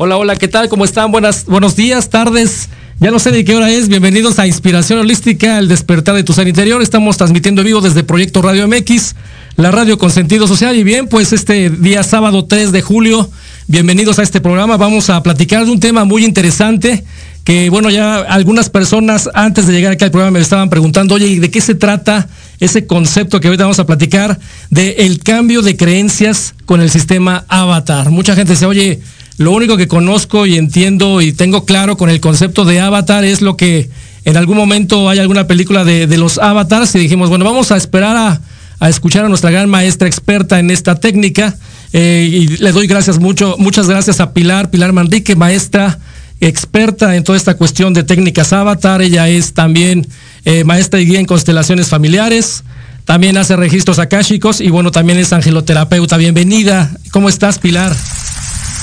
Hola, 0.00 0.16
hola, 0.16 0.36
¿qué 0.36 0.46
tal? 0.46 0.68
¿Cómo 0.68 0.84
están? 0.84 1.10
Buenas, 1.10 1.44
buenos 1.46 1.74
días, 1.74 2.08
tardes. 2.08 2.68
Ya 3.00 3.10
no 3.10 3.18
sé 3.18 3.32
de 3.32 3.44
qué 3.44 3.56
hora 3.56 3.68
es. 3.68 3.88
Bienvenidos 3.88 4.38
a 4.38 4.46
Inspiración 4.46 5.00
Holística, 5.00 5.58
el 5.58 5.66
despertar 5.66 6.14
de 6.14 6.22
tu 6.22 6.32
ser 6.32 6.46
interior. 6.46 6.80
Estamos 6.80 7.16
transmitiendo 7.16 7.64
vivo 7.64 7.80
desde 7.80 8.04
Proyecto 8.04 8.40
Radio 8.40 8.68
MX, 8.68 9.16
la 9.56 9.72
radio 9.72 9.98
con 9.98 10.12
sentido 10.12 10.46
social. 10.46 10.76
Y 10.76 10.84
bien, 10.84 11.08
pues 11.08 11.32
este 11.32 11.68
día 11.68 12.04
sábado 12.04 12.44
3 12.44 12.70
de 12.70 12.80
julio, 12.80 13.28
bienvenidos 13.66 14.20
a 14.20 14.22
este 14.22 14.40
programa. 14.40 14.76
Vamos 14.76 15.10
a 15.10 15.20
platicar 15.20 15.64
de 15.64 15.72
un 15.72 15.80
tema 15.80 16.04
muy 16.04 16.24
interesante 16.24 17.02
que, 17.42 17.68
bueno, 17.68 17.90
ya 17.90 18.18
algunas 18.18 18.70
personas 18.70 19.28
antes 19.34 19.66
de 19.66 19.72
llegar 19.72 19.94
aquí 19.94 20.04
al 20.04 20.12
programa 20.12 20.38
me 20.38 20.40
estaban 20.40 20.70
preguntando, 20.70 21.16
oye, 21.16 21.26
¿y 21.26 21.38
de 21.40 21.50
qué 21.50 21.60
se 21.60 21.74
trata 21.74 22.28
ese 22.60 22.86
concepto 22.86 23.40
que 23.40 23.48
ahorita 23.48 23.64
vamos 23.64 23.80
a 23.80 23.86
platicar 23.86 24.38
de 24.70 24.90
el 24.98 25.18
cambio 25.24 25.60
de 25.60 25.76
creencias 25.76 26.54
con 26.66 26.80
el 26.80 26.88
sistema 26.88 27.46
Avatar? 27.48 28.10
Mucha 28.10 28.36
gente 28.36 28.52
dice, 28.52 28.66
oye, 28.66 29.00
lo 29.38 29.52
único 29.52 29.76
que 29.76 29.86
conozco 29.86 30.46
y 30.46 30.56
entiendo 30.56 31.20
y 31.20 31.32
tengo 31.32 31.64
claro 31.64 31.96
con 31.96 32.10
el 32.10 32.20
concepto 32.20 32.64
de 32.64 32.80
avatar 32.80 33.24
es 33.24 33.40
lo 33.40 33.56
que 33.56 33.88
en 34.24 34.36
algún 34.36 34.56
momento 34.56 35.08
hay 35.08 35.20
alguna 35.20 35.46
película 35.46 35.84
de, 35.84 36.06
los 36.18 36.38
avatars 36.38 36.94
y 36.96 36.98
dijimos, 36.98 37.30
bueno, 37.30 37.44
vamos 37.44 37.70
a 37.72 37.76
esperar 37.76 38.40
a, 38.80 38.88
escuchar 38.88 39.24
a 39.24 39.28
nuestra 39.28 39.50
gran 39.50 39.70
maestra 39.70 40.06
experta 40.08 40.58
en 40.58 40.70
esta 40.70 40.96
técnica. 40.96 41.56
Eh, 41.92 42.28
y 42.30 42.48
le 42.58 42.72
doy 42.72 42.86
gracias 42.86 43.18
mucho, 43.18 43.56
muchas 43.58 43.88
gracias 43.88 44.20
a 44.20 44.34
Pilar, 44.34 44.70
Pilar 44.70 44.92
Manrique, 44.92 45.34
maestra 45.36 45.98
experta 46.40 47.16
en 47.16 47.24
toda 47.24 47.38
esta 47.38 47.54
cuestión 47.54 47.94
de 47.94 48.02
técnicas 48.02 48.52
avatar. 48.52 49.00
Ella 49.02 49.28
es 49.28 49.54
también 49.54 50.06
eh, 50.44 50.64
maestra 50.64 51.00
y 51.00 51.06
guía 51.06 51.20
en 51.20 51.26
constelaciones 51.26 51.88
familiares. 51.88 52.64
También 53.04 53.38
hace 53.38 53.56
registros 53.56 53.98
akáshicos 53.98 54.60
y 54.60 54.68
bueno, 54.68 54.90
también 54.90 55.18
es 55.18 55.32
angeloterapeuta. 55.32 56.16
Bienvenida. 56.18 56.90
¿Cómo 57.12 57.30
estás, 57.30 57.58
Pilar? 57.58 57.96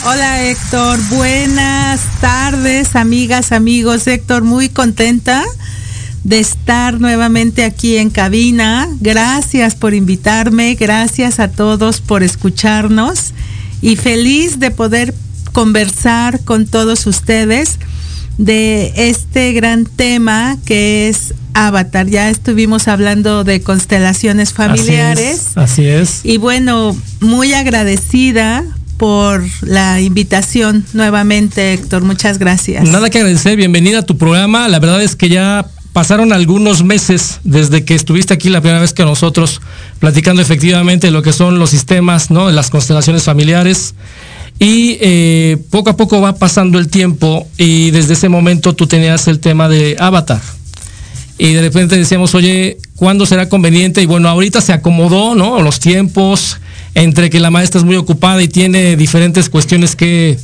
Hola 0.08 0.44
Héctor, 0.44 1.00
buenas 1.10 2.00
tardes 2.22 2.96
amigas, 2.96 3.52
amigos. 3.52 4.06
Héctor, 4.06 4.44
muy 4.44 4.70
contenta 4.70 5.44
de 6.24 6.38
estar 6.38 7.02
nuevamente 7.02 7.64
aquí 7.64 7.98
en 7.98 8.12
cabina. 8.12 8.88
Gracias 9.00 9.74
por 9.74 9.96
invitarme, 9.96 10.76
gracias 10.76 11.40
a 11.40 11.48
todos 11.48 12.02
por 12.02 12.22
escucharnos 12.22 13.34
y 13.82 13.96
feliz 13.96 14.60
de 14.60 14.70
poder 14.70 15.16
conversar 15.54 16.40
con 16.42 16.68
todos 16.68 17.08
ustedes 17.08 17.80
de 18.38 18.94
este 19.10 19.54
gran 19.54 19.86
tema 19.86 20.56
que 20.66 21.10
es 21.10 21.34
Avatar. 21.56 22.06
Ya 22.06 22.30
estuvimos 22.30 22.88
hablando 22.88 23.44
de 23.44 23.60
constelaciones 23.62 24.54
familiares. 24.54 25.58
Así 25.58 25.88
es. 25.88 26.20
Y 26.24 26.38
bueno, 26.38 26.96
muy 27.22 27.54
agradecida 27.54 28.64
por 28.98 29.44
la 29.62 30.02
invitación 30.02 30.86
nuevamente, 30.94 31.74
Héctor. 31.74 32.04
Muchas 32.04 32.40
gracias. 32.40 32.84
Nada 32.90 33.10
que 33.10 33.20
agradecer, 33.20 33.58
bienvenida 33.58 34.00
a 34.00 34.02
tu 34.04 34.18
programa. 34.18 34.68
La 34.68 34.80
verdad 34.80 35.02
es 35.02 35.16
que 35.16 35.30
ya 35.30 35.66
pasaron 35.94 36.34
algunos 36.34 36.84
meses 36.84 37.40
desde 37.44 37.86
que 37.86 37.96
estuviste 37.96 38.34
aquí 38.34 38.50
la 38.50 38.60
primera 38.60 38.82
vez 38.82 38.92
que 38.92 39.04
nosotros 39.04 39.62
platicando 40.00 40.42
efectivamente 40.42 41.10
lo 41.10 41.22
que 41.22 41.32
son 41.32 41.58
los 41.58 41.70
sistemas, 41.70 42.32
¿no? 42.32 42.52
Las 42.52 42.70
constelaciones 42.70 43.24
familiares. 43.24 43.96
Y 44.60 44.98
eh, 45.02 45.58
poco 45.70 45.90
a 45.90 45.98
poco 45.98 46.22
va 46.22 46.36
pasando 46.36 46.80
el 46.80 46.88
tiempo 46.88 47.48
y 47.58 47.92
desde 47.92 48.14
ese 48.14 48.30
momento 48.30 48.74
tú 48.74 48.88
tenías 48.88 49.28
el 49.28 49.40
tema 49.40 49.68
de 49.70 49.96
Avatar. 50.00 50.42
Y 51.38 51.54
de 51.54 51.62
repente 51.62 51.98
decíamos, 51.98 52.34
oye, 52.36 52.78
¿cuándo 52.96 53.26
será 53.26 53.50
conveniente? 53.50 54.02
Y 54.02 54.06
bueno, 54.06 54.30
ahorita 54.30 54.62
se 54.62 54.72
acomodó, 54.72 55.36
¿no? 55.36 55.62
Los 55.62 55.80
tiempos, 55.80 56.60
entre 56.96 57.30
que 57.30 57.40
la 57.40 57.52
maestra 57.52 57.80
es 57.80 57.86
muy 57.86 57.98
ocupada 57.98 58.42
y 58.42 58.48
tiene 58.48 58.96
diferentes 58.96 59.50
cuestiones 59.50 59.96
que, 59.96 60.40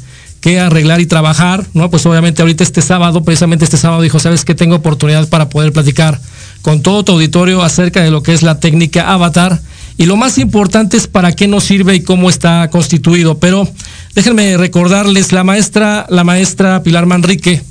arreglar 0.59 0.99
y 0.99 1.05
trabajar, 1.05 1.65
¿no? 1.73 1.89
Pues 1.89 2.05
obviamente 2.05 2.41
ahorita 2.41 2.63
este 2.63 2.81
sábado, 2.81 3.23
precisamente 3.23 3.63
este 3.63 3.77
sábado 3.77 4.01
dijo, 4.01 4.19
¿sabes 4.19 4.43
qué? 4.43 4.53
Tengo 4.53 4.75
oportunidad 4.75 5.29
para 5.29 5.49
poder 5.49 5.71
platicar 5.71 6.19
con 6.61 6.81
todo 6.81 7.03
tu 7.03 7.13
auditorio 7.13 7.61
acerca 7.61 8.01
de 8.03 8.11
lo 8.11 8.21
que 8.21 8.33
es 8.33 8.43
la 8.43 8.59
técnica 8.59 9.13
Avatar. 9.13 9.61
Y 9.97 10.07
lo 10.07 10.17
más 10.17 10.39
importante 10.39 10.97
es 10.97 11.07
para 11.07 11.31
qué 11.33 11.47
nos 11.47 11.63
sirve 11.63 11.95
y 11.95 12.01
cómo 12.01 12.29
está 12.29 12.69
constituido. 12.71 13.37
Pero 13.37 13.69
déjenme 14.15 14.57
recordarles, 14.57 15.31
la 15.31 15.43
maestra, 15.43 16.07
la 16.09 16.23
maestra 16.23 16.81
Pilar 16.81 17.05
Manrique 17.05 17.61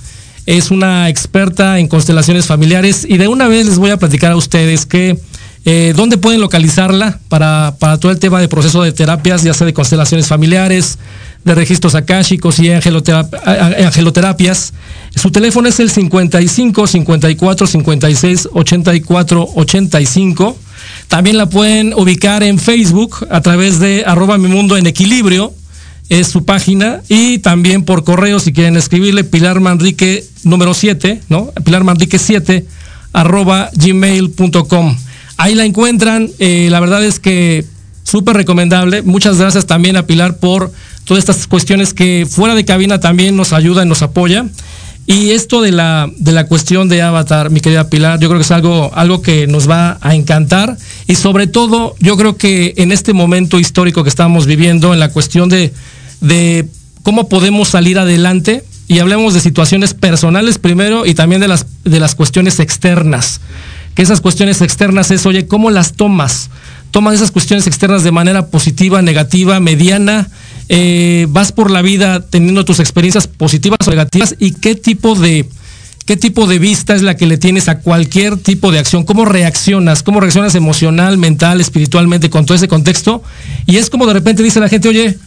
es 0.47 0.71
una 0.71 1.09
experta 1.09 1.81
en 1.81 1.89
constelaciones 1.89 2.47
familiares 2.47 3.05
y 3.09 3.19
de 3.19 3.29
una 3.29 3.49
vez 3.49 3.67
les 3.67 3.79
voy 3.79 3.91
a 3.91 3.97
platicar 3.99 4.33
a 4.33 4.37
ustedes 4.37 4.87
que 4.87 5.19
eh, 5.67 5.93
¿Dónde 5.95 6.17
pueden 6.17 6.41
localizarla 6.41 7.19
para, 7.29 7.77
todo 8.01 8.11
el 8.11 8.19
tema 8.19 8.41
de 8.41 8.49
proceso 8.49 8.83
de 8.83 8.93
terapias, 8.93 9.43
ya 9.43 9.53
sea 9.53 9.67
de 9.67 9.75
constelaciones 9.75 10.27
familiares, 10.27 10.99
de 11.45 11.55
registros 11.55 11.95
akáshicos 11.95 12.59
y 12.61 12.71
angeloterapias? 12.71 14.73
Su 15.15 15.31
teléfono 15.31 15.69
es 15.69 15.79
el 15.81 15.91
55 15.91 16.87
54 16.87 17.67
56 17.67 18.49
84 18.53 19.49
85. 19.55 20.57
También 21.09 21.37
la 21.37 21.47
pueden 21.47 21.93
ubicar 21.93 22.43
en 22.43 22.59
Facebook 22.59 23.27
a 23.31 23.43
través 23.43 23.81
de 23.81 24.05
arroba 24.07 24.39
mi 24.39 24.49
mundo 24.49 24.79
en 24.79 24.87
equilibrio, 24.87 25.53
es 26.09 26.29
su 26.29 26.47
página, 26.47 27.03
y 27.09 27.39
también 27.39 27.85
por 27.85 28.05
correo 28.05 28.41
si 28.41 28.55
quieren 28.55 28.79
escribirle 28.79 29.25
Pilar 29.25 29.61
Manrique 29.61 30.25
número 30.43 30.73
7, 30.73 31.21
¿no? 31.29 31.53
Pilar 31.65 31.85
Manrique 31.85 32.19
7 32.19 32.65
arroba 33.13 33.71
gmail.com. 33.75 34.97
Ahí 35.41 35.55
la 35.55 35.65
encuentran. 35.65 36.29
Eh, 36.39 36.69
la 36.71 36.81
verdad 36.81 37.03
es 37.03 37.19
que 37.19 37.65
súper 38.03 38.37
recomendable. 38.37 39.01
Muchas 39.01 39.39
gracias 39.39 39.65
también 39.65 39.97
a 39.97 40.05
Pilar 40.05 40.37
por 40.37 40.71
todas 41.05 41.23
estas 41.23 41.47
cuestiones 41.47 41.95
que 41.95 42.27
fuera 42.29 42.55
de 42.55 42.67
cabina 42.67 43.01
también 43.01 43.37
nos 43.37 43.55
ayuda 43.55 43.83
y 43.83 43.89
nos 43.89 44.03
apoya. 44.03 44.45
Y 45.07 45.31
esto 45.31 45.63
de 45.63 45.73
la, 45.73 46.11
de 46.19 46.33
la 46.33 46.45
cuestión 46.45 46.91
de 46.91 47.01
Avatar, 47.01 47.49
mi 47.49 47.61
querida 47.61 47.89
Pilar, 47.89 48.21
yo 48.21 48.29
creo 48.29 48.39
que 48.39 48.45
es 48.45 48.51
algo, 48.51 48.91
algo 48.95 49.23
que 49.23 49.47
nos 49.47 49.67
va 49.67 49.97
a 50.03 50.15
encantar. 50.15 50.77
Y 51.07 51.15
sobre 51.15 51.47
todo, 51.47 51.95
yo 52.01 52.19
creo 52.19 52.37
que 52.37 52.75
en 52.77 52.93
este 52.93 53.15
momento 53.15 53.59
histórico 53.59 54.03
que 54.03 54.11
estamos 54.11 54.45
viviendo, 54.45 54.93
en 54.93 55.01
la 55.01 55.09
cuestión 55.09 55.49
de, 55.49 55.73
de 56.21 56.69
cómo 57.03 57.31
podemos 57.31 57.69
salir 57.69 57.99
adelante, 57.99 58.63
y 58.89 58.99
hablemos 58.99 59.33
de 59.35 59.41
situaciones 59.41 59.95
personales 59.95 60.59
primero 60.59 61.07
y 61.07 61.15
también 61.15 61.41
de 61.41 61.47
las, 61.47 61.65
de 61.85 62.01
las 62.01 62.17
cuestiones 62.17 62.59
externas 62.59 63.41
que 63.95 64.03
esas 64.03 64.21
cuestiones 64.21 64.61
externas 64.61 65.11
es, 65.11 65.27
oye, 65.27 65.47
¿cómo 65.47 65.71
las 65.71 65.93
tomas? 65.93 66.51
Tomas 66.91 67.15
esas 67.15 67.31
cuestiones 67.31 67.67
externas 67.67 68.03
de 68.03 68.13
manera 68.13 68.47
positiva, 68.47 69.03
negativa, 69.03 69.61
mediana, 69.61 70.29
eh, 70.69 71.27
vas 71.31 71.53
por 71.53 71.71
la 71.71 71.83
vida 71.83 72.21
teniendo 72.21 72.65
tus 72.65 72.81
experiencias 72.81 73.27
positivas 73.27 73.79
o 73.87 73.91
negativas 73.91 74.35
y 74.39 74.53
qué 74.53 74.75
tipo 74.75 75.15
de 75.15 75.49
qué 76.07 76.17
tipo 76.17 76.49
de 76.49 76.59
vista 76.59 76.95
es 76.95 77.03
la 77.03 77.17
que 77.17 77.27
le 77.27 77.39
tienes 77.39 77.69
a 77.69 77.79
cualquier 77.79 78.37
tipo 78.37 78.73
de 78.73 78.81
acción, 78.81 79.05
cómo 79.05 79.25
reaccionas, 79.25 80.03
cómo 80.03 80.19
reaccionas 80.19 80.57
emocional, 80.57 81.19
mental, 81.19 81.61
espiritualmente 81.61 82.31
con 82.31 82.47
todo 82.47 82.57
ese 82.57 82.67
contexto. 82.67 83.23
Y 83.67 83.77
es 83.77 83.91
como 83.91 84.07
de 84.07 84.15
repente 84.15 84.43
dice 84.43 84.59
la 84.59 84.69
gente, 84.69 84.89
oye, 84.89 85.19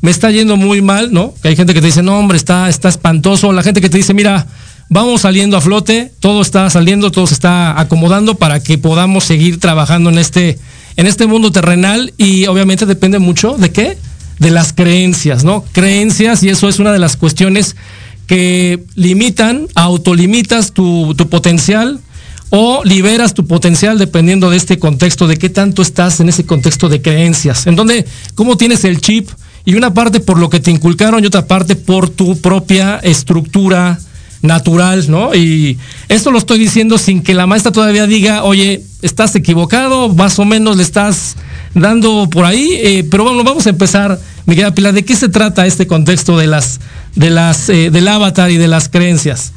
me 0.00 0.10
está 0.10 0.32
yendo 0.32 0.56
muy 0.56 0.82
mal, 0.82 1.12
¿no? 1.12 1.32
Que 1.40 1.48
hay 1.48 1.56
gente 1.56 1.74
que 1.74 1.80
te 1.80 1.86
dice, 1.86 2.02
no, 2.02 2.18
hombre, 2.18 2.36
está, 2.36 2.68
está 2.68 2.88
espantoso. 2.88 3.52
La 3.52 3.62
gente 3.62 3.80
que 3.80 3.88
te 3.88 3.98
dice, 3.98 4.14
mira, 4.14 4.48
vamos 4.92 5.22
saliendo 5.22 5.56
a 5.56 5.60
flote, 5.60 6.12
todo 6.20 6.42
está 6.42 6.68
saliendo, 6.68 7.10
todo 7.10 7.26
se 7.26 7.34
está 7.34 7.80
acomodando 7.80 8.34
para 8.34 8.62
que 8.62 8.76
podamos 8.76 9.24
seguir 9.24 9.58
trabajando 9.58 10.10
en 10.10 10.18
este, 10.18 10.58
en 10.96 11.06
este 11.06 11.26
mundo 11.26 11.50
terrenal 11.50 12.12
y 12.18 12.46
obviamente 12.46 12.84
depende 12.84 13.18
mucho 13.18 13.56
de 13.56 13.72
qué? 13.72 13.96
De 14.38 14.50
las 14.50 14.74
creencias, 14.74 15.44
¿no? 15.44 15.64
Creencias 15.72 16.42
y 16.42 16.50
eso 16.50 16.68
es 16.68 16.78
una 16.78 16.92
de 16.92 16.98
las 16.98 17.16
cuestiones 17.16 17.74
que 18.26 18.84
limitan, 18.94 19.66
autolimitas 19.74 20.72
tu, 20.72 21.14
tu 21.14 21.28
potencial 21.30 21.98
o 22.50 22.84
liberas 22.84 23.32
tu 23.32 23.46
potencial 23.46 23.98
dependiendo 23.98 24.50
de 24.50 24.58
este 24.58 24.78
contexto, 24.78 25.26
de 25.26 25.38
qué 25.38 25.48
tanto 25.48 25.80
estás 25.80 26.20
en 26.20 26.28
ese 26.28 26.44
contexto 26.44 26.90
de 26.90 27.00
creencias, 27.00 27.66
en 27.66 27.76
donde, 27.76 28.04
cómo 28.34 28.58
tienes 28.58 28.84
el 28.84 29.00
chip 29.00 29.30
y 29.64 29.74
una 29.74 29.94
parte 29.94 30.20
por 30.20 30.38
lo 30.38 30.50
que 30.50 30.60
te 30.60 30.70
inculcaron 30.70 31.24
y 31.24 31.26
otra 31.26 31.46
parte 31.46 31.76
por 31.76 32.10
tu 32.10 32.38
propia 32.42 32.98
estructura 32.98 33.98
natural, 34.42 35.10
¿no? 35.10 35.34
Y 35.34 35.78
esto 36.08 36.30
lo 36.30 36.38
estoy 36.38 36.58
diciendo 36.58 36.98
sin 36.98 37.22
que 37.22 37.34
la 37.34 37.46
maestra 37.46 37.72
todavía 37.72 38.06
diga, 38.06 38.42
oye, 38.42 38.82
estás 39.00 39.34
equivocado, 39.36 40.08
más 40.08 40.38
o 40.38 40.44
menos 40.44 40.76
le 40.76 40.82
estás 40.82 41.36
dando 41.74 42.28
por 42.28 42.44
ahí, 42.44 42.68
eh, 42.82 43.06
pero 43.10 43.24
bueno, 43.24 43.44
vamos 43.44 43.66
a 43.66 43.70
empezar, 43.70 44.20
mi 44.44 44.54
querida 44.54 44.74
Pilar, 44.74 44.92
¿de 44.92 45.04
qué 45.04 45.16
se 45.16 45.28
trata 45.28 45.66
este 45.66 45.86
contexto 45.86 46.36
de 46.36 46.48
las, 46.48 46.80
de 47.14 47.30
las, 47.30 47.68
eh, 47.68 47.90
del 47.90 48.08
avatar 48.08 48.50
y 48.50 48.58
de 48.58 48.68
las 48.68 48.88
creencias? 48.88 49.52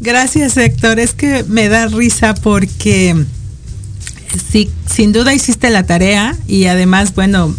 Gracias, 0.00 0.56
Héctor. 0.58 1.00
Es 1.00 1.14
que 1.14 1.44
me 1.48 1.68
da 1.68 1.86
risa 1.86 2.34
porque 2.34 3.16
sí, 4.52 4.70
sin 4.86 5.12
duda 5.12 5.32
hiciste 5.32 5.70
la 5.70 5.84
tarea 5.86 6.36
y 6.46 6.66
además, 6.66 7.14
bueno, 7.14 7.54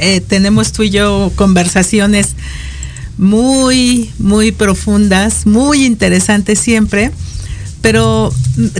eh, 0.00 0.20
tenemos 0.20 0.72
tú 0.72 0.84
y 0.84 0.90
yo 0.90 1.32
conversaciones 1.34 2.36
muy, 3.18 4.10
muy 4.18 4.52
profundas, 4.52 5.46
muy 5.46 5.84
interesantes 5.84 6.58
siempre, 6.58 7.10
pero 7.80 8.32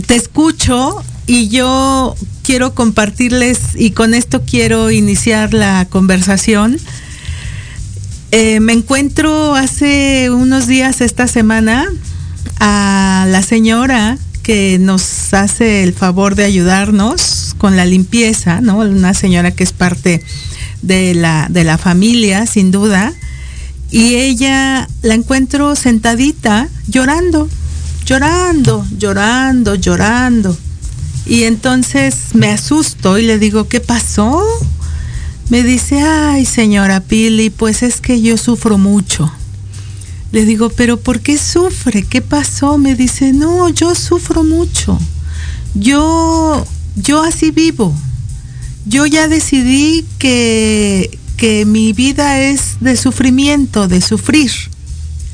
te 0.07 0.17
escucho 0.17 1.03
y 1.27 1.49
yo 1.49 2.15
quiero 2.43 2.75
compartirles 2.75 3.59
y 3.75 3.91
con 3.91 4.15
esto 4.15 4.43
quiero 4.43 4.91
iniciar 4.91 5.55
la 5.55 5.87
conversación. 5.89 6.79
Eh, 8.31 8.61
me 8.61 8.73
encuentro 8.73 9.55
hace 9.55 10.31
unos 10.31 10.67
días 10.67 11.01
esta 11.01 11.29
semana 11.29 11.87
a 12.59 13.27
la 13.29 13.43
señora 13.43 14.19
que 14.43 14.79
nos 14.79 15.33
hace 15.33 15.83
el 15.83 15.95
favor 15.95 16.35
de 16.35 16.45
ayudarnos 16.45 17.55
con 17.57 17.77
la 17.77 17.87
limpieza, 17.87 18.61
¿no? 18.61 18.79
Una 18.79 19.15
señora 19.15 19.53
que 19.53 19.65
es 19.65 19.73
parte 19.73 20.23
de 20.83 21.15
la, 21.15 21.47
de 21.49 21.65
la 21.65 21.79
familia, 21.79 22.45
sin 22.47 22.71
duda. 22.71 23.15
Y 23.95 24.17
ella 24.17 24.89
la 25.03 25.15
encuentro 25.15 25.77
sentadita, 25.77 26.69
llorando, 26.89 27.49
llorando, 28.05 28.85
llorando, 28.99 29.77
llorando. 29.77 30.57
Y 31.27 31.45
entonces 31.45 32.35
me 32.35 32.49
asusto 32.49 33.19
y 33.19 33.23
le 33.23 33.39
digo, 33.39 33.69
¿qué 33.69 33.79
pasó? 33.79 34.45
Me 35.49 35.63
dice, 35.63 36.01
ay 36.01 36.45
señora 36.45 36.99
Pili, 36.99 37.51
pues 37.51 37.85
es 37.85 38.01
que 38.01 38.21
yo 38.21 38.37
sufro 38.37 38.79
mucho. 38.79 39.33
Le 40.33 40.45
digo, 40.45 40.71
pero 40.71 40.99
¿por 40.99 41.21
qué 41.21 41.39
sufre? 41.39 42.03
¿Qué 42.03 42.21
pasó? 42.21 42.79
Me 42.79 42.97
dice, 42.97 43.33
no, 43.33 43.69
yo 43.69 43.95
sufro 43.95 44.43
mucho. 44.43 44.99
Yo, 45.77 46.67
yo 46.97 47.23
así 47.23 47.53
vivo. 47.53 47.95
Yo 48.87 49.07
ya 49.07 49.29
decidí 49.29 50.05
que, 50.19 51.17
que 51.45 51.67
mi 51.67 51.93
vida 51.93 52.41
es 52.41 52.79
de 52.81 52.97
sufrimiento, 52.97 53.87
de 53.87 54.01
sufrir. 54.01 54.51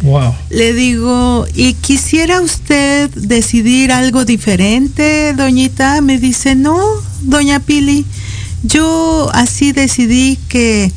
Wow. 0.03 0.35
Le 0.49 0.73
digo, 0.73 1.47
¿y 1.55 1.75
quisiera 1.75 2.41
usted 2.41 3.09
decidir 3.11 3.93
algo 3.93 4.25
diferente, 4.25 5.33
doñita? 5.35 6.01
Me 6.01 6.19
dice, 6.19 6.57
no, 6.57 6.81
doña 7.23 7.61
Pili, 7.61 8.05
yo 8.65 9.31
así 9.35 9.71
decidí 9.71 10.37
que, 10.49 10.91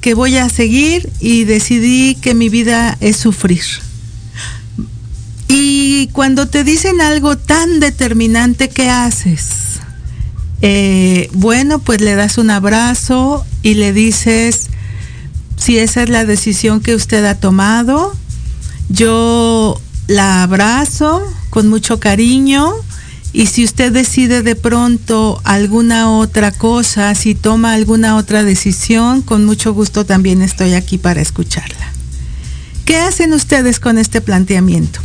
que 0.00 0.14
voy 0.14 0.36
a 0.36 0.48
seguir 0.48 1.08
y 1.20 1.44
decidí 1.44 2.16
que 2.16 2.34
mi 2.34 2.48
vida 2.48 2.98
es 3.00 3.18
sufrir. 3.18 3.62
Y 5.46 6.08
cuando 6.08 6.48
te 6.48 6.64
dicen 6.64 7.00
algo 7.00 7.38
tan 7.38 7.78
determinante, 7.78 8.68
¿qué 8.68 8.90
haces? 8.90 9.78
Eh, 10.60 11.30
bueno, 11.34 11.78
pues 11.78 12.00
le 12.00 12.16
das 12.16 12.36
un 12.36 12.50
abrazo 12.50 13.46
y 13.62 13.74
le 13.74 13.92
dices, 13.92 14.68
si 15.56 15.78
esa 15.78 16.02
es 16.02 16.08
la 16.08 16.24
decisión 16.24 16.80
que 16.80 16.94
usted 16.94 17.24
ha 17.24 17.34
tomado, 17.34 18.14
yo 18.88 19.80
la 20.06 20.42
abrazo 20.42 21.22
con 21.50 21.68
mucho 21.68 22.00
cariño 22.00 22.72
y 23.32 23.46
si 23.46 23.64
usted 23.64 23.92
decide 23.92 24.42
de 24.42 24.56
pronto 24.56 25.40
alguna 25.44 26.10
otra 26.10 26.50
cosa, 26.50 27.14
si 27.14 27.34
toma 27.34 27.74
alguna 27.74 28.16
otra 28.16 28.42
decisión, 28.42 29.22
con 29.22 29.44
mucho 29.44 29.72
gusto 29.72 30.04
también 30.04 30.42
estoy 30.42 30.74
aquí 30.74 30.98
para 30.98 31.20
escucharla. 31.20 31.92
¿Qué 32.84 32.96
hacen 32.96 33.32
ustedes 33.32 33.78
con 33.78 33.98
este 33.98 34.20
planteamiento? 34.20 34.98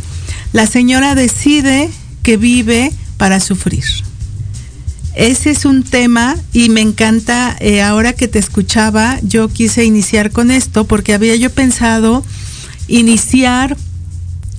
La 0.52 0.66
señora 0.66 1.14
decide 1.14 1.88
que 2.24 2.36
vive 2.36 2.92
para 3.16 3.38
sufrir. 3.38 3.84
Ese 5.16 5.48
es 5.48 5.64
un 5.64 5.82
tema 5.82 6.36
y 6.52 6.68
me 6.68 6.82
encanta, 6.82 7.56
eh, 7.60 7.80
ahora 7.80 8.12
que 8.12 8.28
te 8.28 8.38
escuchaba, 8.38 9.18
yo 9.22 9.48
quise 9.48 9.86
iniciar 9.86 10.30
con 10.30 10.50
esto 10.50 10.86
porque 10.86 11.14
había 11.14 11.34
yo 11.36 11.48
pensado 11.48 12.22
iniciar 12.86 13.78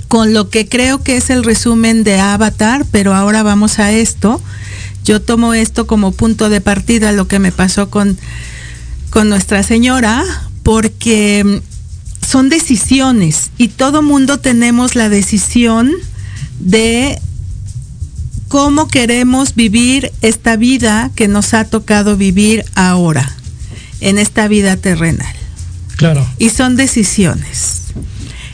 con 0.07 0.33
lo 0.33 0.49
que 0.49 0.67
creo 0.67 1.03
que 1.03 1.15
es 1.15 1.29
el 1.29 1.43
resumen 1.43 2.03
de 2.03 2.19
Avatar, 2.19 2.87
pero 2.89 3.13
ahora 3.13 3.43
vamos 3.43 3.77
a 3.77 3.91
esto. 3.91 4.41
Yo 5.05 5.21
tomo 5.21 5.53
esto 5.53 5.85
como 5.85 6.11
punto 6.11 6.49
de 6.49 6.59
partida, 6.59 7.11
lo 7.11 7.27
que 7.27 7.37
me 7.37 7.51
pasó 7.51 7.91
con, 7.91 8.17
con 9.11 9.29
Nuestra 9.29 9.61
Señora, 9.61 10.25
porque 10.63 11.61
son 12.27 12.49
decisiones 12.49 13.51
y 13.59 13.67
todo 13.67 14.01
mundo 14.01 14.39
tenemos 14.39 14.95
la 14.95 15.07
decisión 15.07 15.91
de 16.59 17.21
cómo 18.47 18.87
queremos 18.87 19.55
vivir 19.55 20.11
esta 20.21 20.55
vida 20.55 21.11
que 21.15 21.27
nos 21.27 21.53
ha 21.53 21.65
tocado 21.65 22.17
vivir 22.17 22.65
ahora, 22.75 23.35
en 23.99 24.17
esta 24.17 24.47
vida 24.47 24.77
terrenal. 24.77 25.35
Claro. 25.97 26.25
Y 26.37 26.49
son 26.49 26.75
decisiones. 26.75 27.81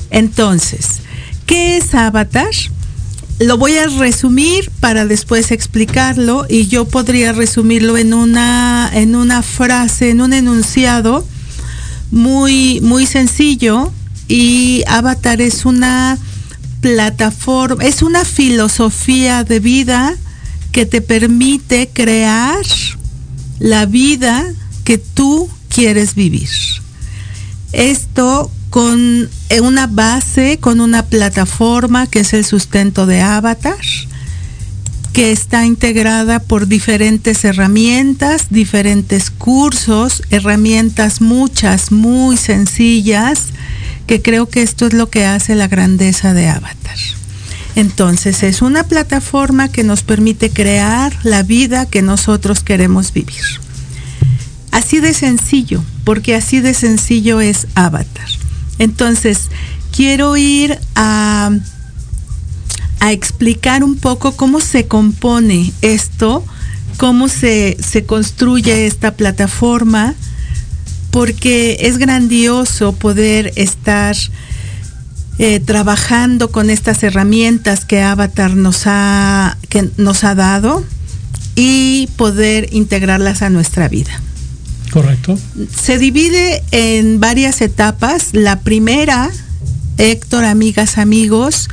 Entonces, 0.10 1.02
¿qué 1.46 1.78
es 1.78 1.94
avatar? 1.94 2.50
Lo 3.40 3.58
voy 3.58 3.78
a 3.78 3.88
resumir 3.88 4.72
para 4.80 5.06
después 5.06 5.52
explicarlo 5.52 6.46
y 6.48 6.68
yo 6.68 6.86
podría 6.86 7.34
resumirlo 7.34 7.98
en 7.98 8.14
una, 8.14 8.90
en 8.94 9.16
una 9.16 9.42
frase, 9.42 10.12
en 10.12 10.22
un 10.22 10.34
enunciado 10.34 11.26
muy, 12.12 12.80
muy 12.82 13.06
sencillo 13.06 13.92
y 14.28 14.84
avatar 14.88 15.42
es 15.42 15.66
una 15.66 16.18
plataforma, 16.84 17.86
es 17.86 18.02
una 18.02 18.26
filosofía 18.26 19.46
de 19.46 19.62
vida 19.62 20.16
que 20.74 20.86
te 20.86 21.00
permite 21.02 21.90
crear 21.94 22.66
la 23.58 23.86
vida 23.86 24.44
que 24.84 24.98
tú 24.98 25.50
quieres 25.70 26.14
vivir. 26.14 26.50
Esto 27.72 28.52
con 28.70 29.30
una 29.62 29.88
base, 29.88 30.58
con 30.60 30.82
una 30.82 31.06
plataforma 31.06 32.06
que 32.06 32.20
es 32.20 32.34
el 32.34 32.44
sustento 32.44 33.06
de 33.06 33.22
Avatar, 33.22 33.78
que 35.14 35.32
está 35.32 35.66
integrada 35.66 36.40
por 36.40 36.68
diferentes 36.68 37.46
herramientas, 37.46 38.48
diferentes 38.50 39.30
cursos, 39.30 40.22
herramientas 40.32 41.22
muchas, 41.22 41.94
muy 41.94 42.36
sencillas, 42.36 43.54
que 44.08 44.22
creo 44.22 44.48
que 44.48 44.62
esto 44.62 44.88
es 44.88 44.94
lo 44.94 45.10
que 45.10 45.26
hace 45.26 45.56
la 45.56 45.68
grandeza 45.68 46.34
de 46.34 46.50
Avatar. 46.50 46.98
Entonces 47.76 48.44
es 48.44 48.62
una 48.62 48.84
plataforma 48.84 49.68
que 49.70 49.84
nos 49.84 50.04
permite 50.04 50.52
crear 50.52 51.18
la 51.24 51.44
vida 51.44 51.88
que 51.88 52.02
nosotros 52.02 52.62
queremos 52.62 53.14
vivir. 53.14 53.44
Así 54.72 55.00
de 55.00 55.14
sencillo, 55.14 55.84
porque 56.04 56.36
así 56.36 56.60
de 56.60 56.74
sencillo 56.74 57.42
es 57.42 57.68
Avatar. 57.76 58.28
Entonces, 58.80 59.50
quiero 59.96 60.36
ir 60.36 60.78
a, 60.96 61.52
a 63.00 63.12
explicar 63.12 63.84
un 63.84 63.98
poco 63.98 64.36
cómo 64.36 64.60
se 64.60 64.88
compone 64.88 65.72
esto, 65.82 66.44
cómo 66.98 67.28
se, 67.28 67.78
se 67.80 68.06
construye 68.06 68.88
esta 68.88 69.16
plataforma, 69.16 70.16
porque 71.14 71.78
es 71.82 72.00
grandioso 72.00 72.92
poder 72.94 73.54
estar 73.56 74.16
eh, 75.38 75.60
trabajando 75.60 76.50
con 76.50 76.72
estas 76.72 77.04
herramientas 77.04 77.86
que 77.86 78.02
Avatar 78.02 78.56
nos 78.56 78.88
ha, 78.88 79.56
que 79.70 79.92
nos 79.98 80.24
ha 80.24 80.34
dado 80.34 80.84
y 81.56 82.10
poder 82.16 82.68
integrarlas 82.72 83.44
a 83.44 83.52
nuestra 83.52 83.88
vida. 83.90 84.20
Correcto. 84.90 85.38
Se 85.70 86.00
divide 86.00 86.64
en 86.72 87.20
varias 87.20 87.62
etapas. 87.62 88.30
La 88.32 88.62
primera, 88.62 89.30
Héctor, 90.00 90.46
amigas, 90.46 90.98
amigos, 90.98 91.70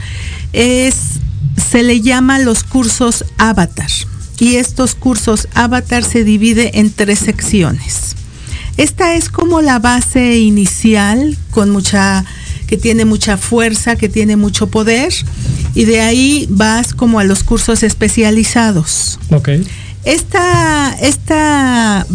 es, 0.52 0.96
se 1.70 1.82
le 1.82 2.02
llama 2.02 2.40
los 2.40 2.62
cursos 2.62 3.24
Avatar. 3.38 3.90
Y 4.38 4.56
estos 4.56 4.94
cursos 4.94 5.48
Avatar 5.54 6.04
se 6.04 6.24
divide 6.24 6.78
en 6.78 6.90
tres 6.92 7.20
secciones. 7.20 8.16
Esta 8.80 9.14
es 9.14 9.28
como 9.28 9.60
la 9.60 9.78
base 9.78 10.38
inicial, 10.38 11.36
con 11.50 11.68
mucha 11.68 12.24
que 12.66 12.78
tiene 12.78 13.04
mucha 13.04 13.36
fuerza, 13.36 13.94
que 13.94 14.08
tiene 14.08 14.36
mucho 14.36 14.68
poder, 14.68 15.12
y 15.74 15.84
de 15.84 16.00
ahí 16.00 16.46
vas 16.48 16.94
como 16.94 17.18
a 17.18 17.24
los 17.24 17.44
cursos 17.44 17.82
especializados. 17.82 19.18
Ok. 19.28 19.50
Esta, 20.04 20.96
esta 20.98 22.06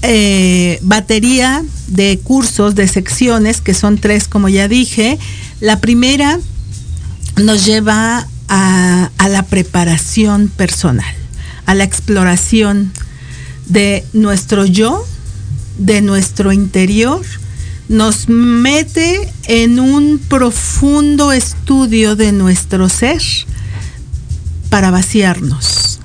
eh, 0.00 0.78
batería 0.80 1.62
de 1.88 2.18
cursos, 2.22 2.74
de 2.74 2.88
secciones, 2.88 3.60
que 3.60 3.74
son 3.74 3.98
tres, 3.98 4.26
como 4.26 4.48
ya 4.48 4.66
dije, 4.66 5.18
la 5.60 5.78
primera 5.80 6.40
nos 7.36 7.66
lleva 7.66 8.26
a, 8.48 9.10
a 9.18 9.28
la 9.28 9.42
preparación 9.42 10.48
personal, 10.48 11.14
a 11.66 11.74
la 11.74 11.84
exploración 11.84 12.92
de 13.66 14.06
nuestro 14.14 14.64
yo, 14.64 15.04
de 15.78 16.00
nuestro 16.00 16.52
interior, 16.52 17.24
nos 17.88 18.28
mete 18.28 19.32
en 19.46 19.78
un 19.80 20.18
profundo 20.18 21.32
estudio 21.32 22.16
de 22.16 22.32
nuestro 22.32 22.88
ser 22.88 23.22
para 24.70 24.90
vaciarnos, 24.90 26.00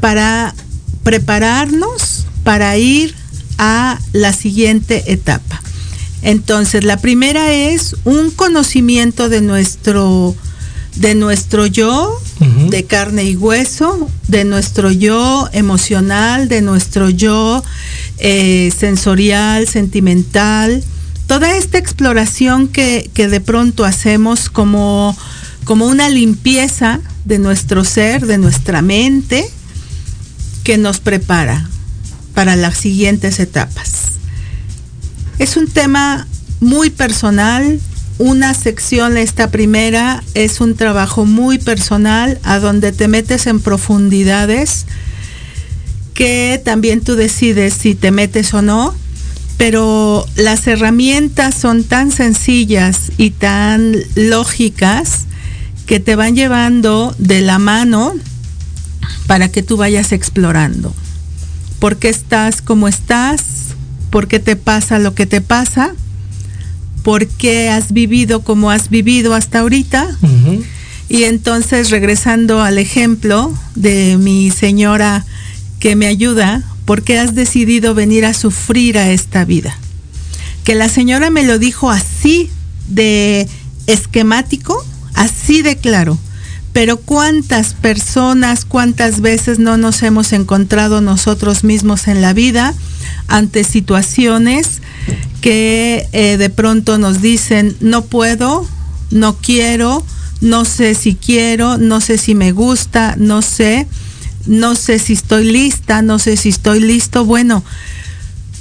para 0.00 0.54
prepararnos 1.02 2.26
para 2.44 2.76
ir 2.78 3.14
a 3.58 3.98
la 4.12 4.32
siguiente 4.32 5.12
etapa. 5.12 5.60
Entonces, 6.22 6.84
la 6.84 6.96
primera 6.96 7.52
es 7.52 7.94
un 8.04 8.30
conocimiento 8.30 9.28
de 9.28 9.40
nuestro 9.40 10.34
de 10.96 11.14
nuestro 11.14 11.66
yo, 11.66 12.20
De 12.40 12.84
carne 12.84 13.24
y 13.24 13.34
hueso, 13.34 14.08
de 14.28 14.44
nuestro 14.44 14.92
yo 14.92 15.48
emocional, 15.52 16.48
de 16.48 16.62
nuestro 16.62 17.10
yo 17.10 17.64
eh, 18.18 18.72
sensorial, 18.76 19.66
sentimental, 19.66 20.84
toda 21.26 21.56
esta 21.56 21.78
exploración 21.78 22.68
que, 22.68 23.10
que 23.12 23.26
de 23.26 23.40
pronto 23.40 23.84
hacemos 23.84 24.50
como, 24.50 25.16
como 25.64 25.86
una 25.86 26.08
limpieza 26.08 27.00
de 27.24 27.38
nuestro 27.38 27.84
ser, 27.84 28.26
de 28.26 28.38
nuestra 28.38 28.82
mente, 28.82 29.48
que 30.62 30.78
nos 30.78 31.00
prepara 31.00 31.68
para 32.34 32.54
las 32.54 32.78
siguientes 32.78 33.40
etapas. 33.40 34.12
Es 35.38 35.56
un 35.56 35.68
tema 35.68 36.26
muy 36.60 36.90
personal, 36.90 37.80
una 38.18 38.52
sección, 38.54 39.16
esta 39.16 39.50
primera, 39.50 40.22
es 40.34 40.60
un 40.60 40.74
trabajo 40.74 41.24
muy 41.24 41.58
personal 41.58 42.38
a 42.42 42.58
donde 42.58 42.92
te 42.92 43.08
metes 43.08 43.46
en 43.46 43.60
profundidades 43.60 44.86
que 46.14 46.60
también 46.64 47.00
tú 47.00 47.14
decides 47.14 47.74
si 47.74 47.94
te 47.94 48.10
metes 48.10 48.52
o 48.52 48.60
no, 48.60 48.92
pero 49.56 50.26
las 50.34 50.66
herramientas 50.66 51.54
son 51.54 51.84
tan 51.84 52.10
sencillas 52.10 53.12
y 53.18 53.30
tan 53.30 53.94
lógicas 54.16 55.26
que 55.86 56.00
te 56.00 56.16
van 56.16 56.34
llevando 56.34 57.14
de 57.18 57.40
la 57.40 57.60
mano 57.60 58.14
para 59.28 59.48
que 59.48 59.62
tú 59.62 59.76
vayas 59.76 60.10
explorando. 60.10 60.92
¿Por 61.78 61.96
qué 61.98 62.08
estás 62.08 62.62
como 62.62 62.88
estás? 62.88 63.42
¿Por 64.10 64.26
qué 64.26 64.40
te 64.40 64.56
pasa 64.56 64.98
lo 64.98 65.14
que 65.14 65.26
te 65.26 65.40
pasa? 65.40 65.94
¿Por 67.08 67.26
qué 67.26 67.70
has 67.70 67.92
vivido 67.92 68.42
como 68.42 68.70
has 68.70 68.90
vivido 68.90 69.32
hasta 69.32 69.60
ahorita? 69.60 70.14
Y 71.08 71.22
entonces, 71.22 71.88
regresando 71.88 72.60
al 72.60 72.76
ejemplo 72.76 73.50
de 73.74 74.18
mi 74.18 74.50
señora 74.50 75.24
que 75.80 75.96
me 75.96 76.06
ayuda, 76.06 76.62
¿por 76.84 77.04
qué 77.04 77.18
has 77.18 77.34
decidido 77.34 77.94
venir 77.94 78.26
a 78.26 78.34
sufrir 78.34 78.98
a 78.98 79.10
esta 79.10 79.46
vida? 79.46 79.74
Que 80.64 80.74
la 80.74 80.90
señora 80.90 81.30
me 81.30 81.44
lo 81.44 81.58
dijo 81.58 81.90
así 81.90 82.50
de 82.88 83.48
esquemático, 83.86 84.84
así 85.14 85.62
de 85.62 85.78
claro. 85.78 86.18
Pero 86.74 86.98
cuántas 86.98 87.72
personas, 87.72 88.66
cuántas 88.66 89.22
veces 89.22 89.58
no 89.58 89.78
nos 89.78 90.02
hemos 90.02 90.34
encontrado 90.34 91.00
nosotros 91.00 91.64
mismos 91.64 92.06
en 92.06 92.20
la 92.20 92.34
vida 92.34 92.74
ante 93.28 93.64
situaciones 93.64 94.82
que 95.40 96.06
eh, 96.12 96.36
de 96.36 96.50
pronto 96.50 96.98
nos 96.98 97.20
dicen, 97.20 97.76
no 97.80 98.04
puedo, 98.04 98.66
no 99.10 99.36
quiero, 99.36 100.04
no 100.40 100.64
sé 100.64 100.94
si 100.94 101.14
quiero, 101.14 101.78
no 101.78 102.00
sé 102.00 102.18
si 102.18 102.34
me 102.34 102.52
gusta, 102.52 103.14
no 103.16 103.42
sé, 103.42 103.86
no 104.46 104.74
sé 104.74 104.98
si 104.98 105.12
estoy 105.14 105.44
lista, 105.50 106.02
no 106.02 106.18
sé 106.18 106.36
si 106.36 106.48
estoy 106.48 106.80
listo. 106.80 107.24
Bueno, 107.24 107.62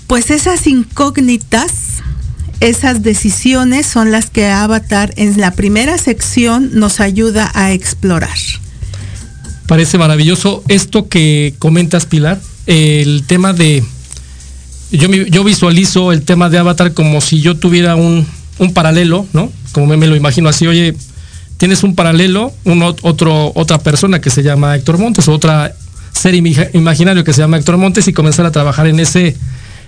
pues 0.07 0.31
esas 0.31 0.67
incógnitas, 0.67 1.71
esas 2.59 3.03
decisiones 3.03 3.85
son 3.85 4.11
las 4.11 4.29
que 4.29 4.47
Avatar 4.47 5.13
en 5.17 5.39
la 5.39 5.51
primera 5.51 5.97
sección 5.97 6.71
nos 6.73 6.99
ayuda 6.99 7.51
a 7.53 7.71
explorar. 7.73 8.37
Parece 9.67 9.97
maravilloso 9.97 10.63
esto 10.69 11.09
que 11.09 11.53
comentas, 11.59 12.05
Pilar. 12.05 12.39
El 12.67 13.23
tema 13.27 13.53
de. 13.53 13.83
Yo, 14.91 15.09
yo 15.09 15.43
visualizo 15.43 16.11
el 16.11 16.21
tema 16.21 16.49
de 16.49 16.57
Avatar 16.57 16.93
como 16.93 17.19
si 17.21 17.41
yo 17.41 17.57
tuviera 17.57 17.95
un, 17.95 18.25
un 18.57 18.73
paralelo, 18.73 19.25
¿no? 19.33 19.51
Como 19.73 19.87
me, 19.87 19.97
me 19.97 20.07
lo 20.07 20.15
imagino 20.15 20.47
así, 20.47 20.65
oye, 20.65 20.95
tienes 21.57 21.83
un 21.83 21.93
paralelo, 21.95 22.53
un 22.63 22.79
ot- 22.79 22.99
otro, 23.01 23.51
otra 23.55 23.79
persona 23.79 24.21
que 24.21 24.29
se 24.29 24.43
llama 24.43 24.75
Héctor 24.75 24.97
Montes, 24.97 25.27
otra 25.27 25.73
ser 26.13 26.33
imaginario 26.35 27.23
que 27.23 27.33
se 27.33 27.41
llama 27.41 27.57
Héctor 27.57 27.77
Montes 27.77 28.07
y 28.07 28.13
comenzar 28.13 28.45
a 28.45 28.51
trabajar 28.51 28.87
en 28.87 28.99
ese, 28.99 29.35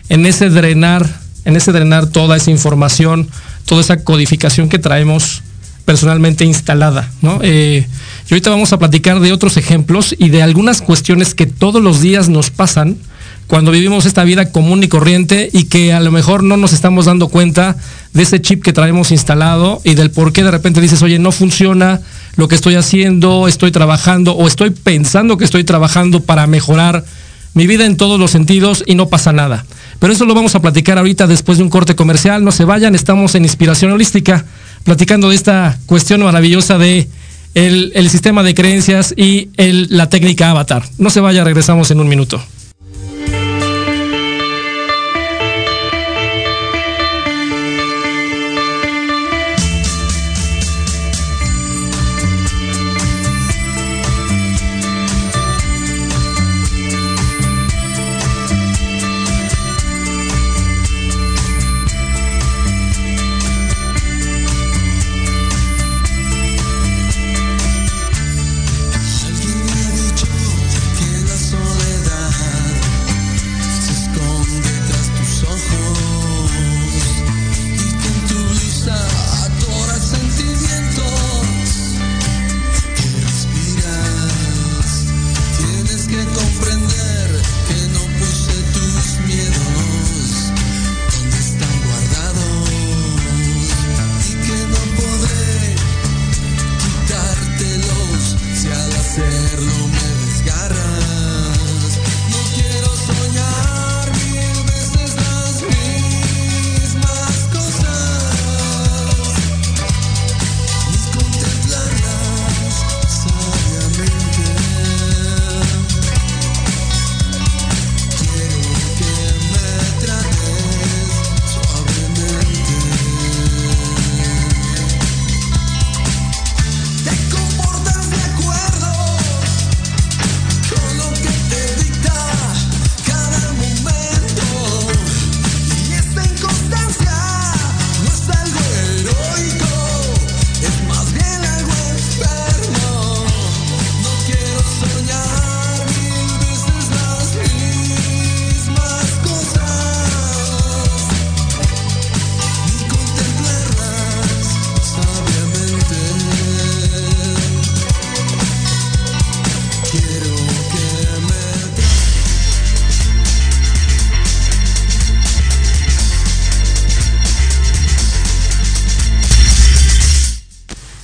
en 0.10 0.26
ese 0.26 0.50
drenar, 0.50 1.08
en 1.46 1.56
ese 1.56 1.72
drenar 1.72 2.08
toda 2.08 2.36
esa 2.38 2.52
información, 2.52 3.28
toda 3.66 3.82
esa 3.82 4.04
codificación 4.04 4.70
que 4.70 4.80
traemos 4.80 5.42
personalmente 5.86 6.46
instalada, 6.46 7.10
¿no? 7.24 7.40
Eh, 7.42 7.88
y 8.30 8.34
ahorita 8.34 8.52
vamos 8.52 8.74
a 8.74 8.78
platicar 8.80 9.20
de 9.22 9.32
otros 9.34 9.58
ejemplos 9.58 10.14
y 10.20 10.30
de 10.30 10.44
algunas 10.44 10.82
cuestiones 10.84 11.34
que 11.34 11.48
todos 11.48 11.82
los 11.82 12.02
días 12.02 12.30
nos 12.30 12.52
pasan 12.52 12.98
cuando 13.50 13.72
vivimos 13.72 14.06
esta 14.06 14.24
vida 14.24 14.52
común 14.52 14.84
y 14.84 14.88
corriente 14.88 15.50
y 15.52 15.64
que 15.66 15.92
a 15.92 16.00
lo 16.00 16.12
mejor 16.12 16.44
no 16.44 16.56
nos 16.56 16.72
estamos 16.72 17.06
dando 17.06 17.30
cuenta 17.30 17.76
de 18.14 18.22
ese 18.24 18.40
chip 18.42 18.64
que 18.64 18.74
traemos 18.74 19.12
instalado 19.12 19.82
y 19.84 19.96
del 19.96 20.12
por 20.12 20.32
qué 20.34 20.44
de 20.44 20.52
repente 20.52 20.80
dices, 20.82 21.02
oye, 21.02 21.18
no 21.18 21.32
funciona 21.32 22.00
lo 22.36 22.48
que 22.48 22.54
estoy 22.54 22.76
haciendo, 22.76 23.48
estoy 23.48 23.72
trabajando 23.72 24.34
o 24.34 24.48
estoy 24.48 24.70
pensando 24.70 25.38
que 25.38 25.46
estoy 25.46 25.64
trabajando 25.64 26.22
para 26.22 26.46
mejorar 26.46 27.04
mi 27.56 27.66
vida 27.66 27.86
en 27.86 27.98
todos 27.98 28.20
los 28.20 28.30
sentidos 28.30 28.84
y 28.86 28.94
no 28.94 29.08
pasa 29.10 29.34
nada. 29.34 29.66
Pero 29.98 30.14
eso 30.14 30.26
lo 30.26 30.36
vamos 30.36 30.54
a 30.54 30.62
platicar 30.62 31.00
ahorita 31.00 31.26
después 31.26 31.58
de 31.58 31.64
un 31.64 31.72
corte 31.72 31.96
comercial. 31.96 32.44
No 32.44 32.52
se 32.52 32.66
vayan, 32.66 32.94
estamos 32.94 33.34
en 33.34 33.46
Inspiración 33.46 33.92
Holística, 33.92 34.46
platicando 34.84 35.30
de 35.30 35.36
esta 35.36 35.76
cuestión 35.88 36.22
maravillosa 36.22 36.78
de 36.78 37.10
el, 37.56 37.92
el 37.96 38.10
sistema 38.12 38.44
de 38.44 38.54
creencias 38.54 39.12
y 39.18 39.50
el- 39.58 39.88
la 39.90 40.08
técnica 40.08 40.52
avatar. 40.52 40.84
No 41.00 41.10
se 41.10 41.20
vaya, 41.20 41.44
regresamos 41.44 41.90
en 41.90 42.00
un 42.00 42.08
minuto. 42.08 42.40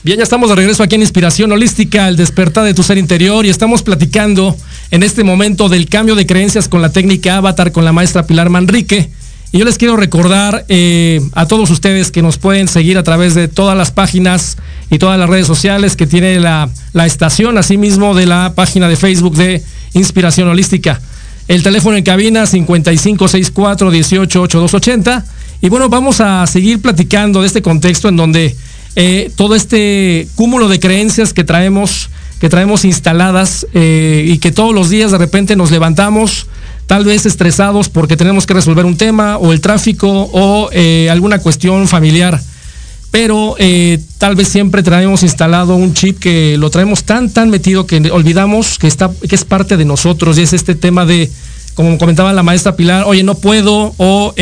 Bien, 0.05 0.19
ya 0.19 0.23
estamos 0.23 0.49
de 0.49 0.55
regreso 0.55 0.83
aquí 0.83 0.93
en 0.93 1.01
Inspiración 1.01 1.51
Holística, 1.51 2.07
el 2.07 2.15
despertar 2.15 2.63
de 2.63 2.75
tu 2.75 2.83
ser 2.83 2.99
interior 2.99 3.43
y 3.43 3.49
estamos 3.49 3.81
platicando 3.81 4.55
en 4.91 5.01
este 5.01 5.23
momento 5.23 5.67
del 5.67 5.89
cambio 5.89 6.13
de 6.13 6.27
creencias 6.27 6.69
con 6.69 6.83
la 6.83 6.91
técnica 6.91 7.37
Avatar 7.37 7.71
con 7.71 7.85
la 7.85 7.91
maestra 7.91 8.27
Pilar 8.27 8.51
Manrique. 8.51 9.09
Y 9.51 9.57
yo 9.57 9.65
les 9.65 9.79
quiero 9.79 9.97
recordar 9.97 10.63
eh, 10.69 11.21
a 11.33 11.47
todos 11.47 11.71
ustedes 11.71 12.11
que 12.11 12.21
nos 12.21 12.37
pueden 12.37 12.67
seguir 12.67 12.99
a 12.99 13.03
través 13.03 13.33
de 13.33 13.47
todas 13.47 13.75
las 13.75 13.89
páginas 13.89 14.57
y 14.91 14.99
todas 14.99 15.17
las 15.17 15.27
redes 15.27 15.47
sociales 15.47 15.95
que 15.95 16.05
tiene 16.05 16.39
la, 16.39 16.69
la 16.93 17.07
estación, 17.07 17.57
asimismo 17.57 18.13
de 18.13 18.27
la 18.27 18.53
página 18.53 18.87
de 18.87 18.97
Facebook 18.97 19.35
de 19.35 19.63
Inspiración 19.93 20.47
Holística. 20.47 21.01
El 21.47 21.63
teléfono 21.63 21.97
en 21.97 22.03
cabina 22.03 22.45
5564 22.45 23.89
188280. 23.89 25.25
Y 25.61 25.69
bueno, 25.69 25.89
vamos 25.89 26.21
a 26.21 26.45
seguir 26.45 26.79
platicando 26.79 27.41
de 27.41 27.47
este 27.47 27.63
contexto 27.63 28.07
en 28.07 28.17
donde 28.17 28.55
eh, 28.95 29.29
todo 29.35 29.55
este 29.55 30.27
cúmulo 30.35 30.69
de 30.69 30.79
creencias 30.79 31.33
que 31.33 31.43
traemos, 31.43 32.09
que 32.39 32.47
traemos 32.47 32.85
instaladas 32.85 33.67
eh, 33.73 34.25
y 34.25 34.37
que 34.37 34.53
todos 34.53 34.73
los 34.73 34.89
días 34.89 35.11
de 35.11 35.17
repente 35.17 35.57
nos 35.57 35.69
levantamos 35.69 36.47
tal 36.87 37.03
vez 37.03 37.25
estresados 37.25 37.89
porque 37.89 38.15
tenemos 38.15 38.45
que 38.45 38.53
resolver 38.53 38.85
un 38.85 38.95
tema 38.95 39.37
o 39.37 39.51
el 39.51 39.59
tráfico 39.59 40.29
o 40.31 40.69
eh, 40.71 41.09
alguna 41.11 41.39
cuestión 41.39 41.87
familiar. 41.87 42.41
Pero 43.11 43.55
tal 44.17 44.35
vez 44.35 44.49
siempre 44.49 44.83
traemos 44.83 45.23
instalado 45.23 45.77
un 45.77 45.93
chip 45.93 46.19
que 46.19 46.57
lo 46.57 46.69
traemos 46.69 47.05
tan, 47.05 47.29
tan 47.29 47.49
metido 47.49 47.87
que 47.87 48.11
olvidamos 48.11 48.77
que, 48.77 48.87
está, 48.87 49.09
que 49.29 49.35
es 49.35 49.45
parte 49.45 49.77
de 49.77 49.85
nosotros 49.85 50.37
y 50.37 50.41
es 50.41 50.51
este 50.51 50.75
tema 50.75 51.05
de, 51.05 51.31
como 51.75 51.97
comentaba 51.97 52.33
la 52.33 52.43
maestra 52.43 52.75
Pilar, 52.75 53.05
oye, 53.07 53.23
no 53.23 53.35
puedo 53.35 53.93
o 53.97 54.33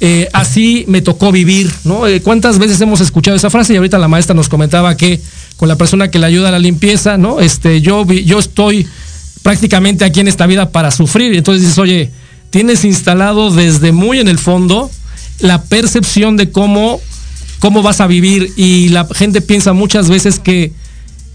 eh, 0.00 0.28
así 0.32 0.84
me 0.88 1.00
tocó 1.00 1.32
vivir, 1.32 1.72
¿no? 1.84 2.06
Eh, 2.06 2.20
¿Cuántas 2.20 2.58
veces 2.58 2.80
hemos 2.80 3.00
escuchado 3.00 3.36
esa 3.36 3.48
frase? 3.48 3.72
Y 3.72 3.76
ahorita 3.76 3.98
la 3.98 4.08
maestra 4.08 4.34
nos 4.34 4.48
comentaba 4.48 4.96
que 4.96 5.20
con 5.56 5.68
la 5.68 5.76
persona 5.76 6.10
que 6.10 6.18
le 6.18 6.26
ayuda 6.26 6.48
a 6.48 6.52
la 6.52 6.58
limpieza, 6.58 7.16
¿no? 7.16 7.40
Este, 7.40 7.80
yo, 7.80 8.04
yo 8.04 8.38
estoy 8.38 8.86
prácticamente 9.42 10.04
aquí 10.04 10.20
en 10.20 10.28
esta 10.28 10.46
vida 10.46 10.70
para 10.70 10.90
sufrir. 10.90 11.34
Entonces 11.34 11.62
dices, 11.62 11.78
oye, 11.78 12.10
tienes 12.50 12.84
instalado 12.84 13.50
desde 13.50 13.92
muy 13.92 14.18
en 14.18 14.28
el 14.28 14.38
fondo 14.38 14.90
la 15.40 15.62
percepción 15.62 16.36
de 16.36 16.50
cómo, 16.50 17.00
cómo 17.58 17.82
vas 17.82 18.02
a 18.02 18.06
vivir. 18.06 18.52
Y 18.56 18.90
la 18.90 19.06
gente 19.14 19.40
piensa 19.40 19.72
muchas 19.72 20.10
veces 20.10 20.38
que 20.38 20.72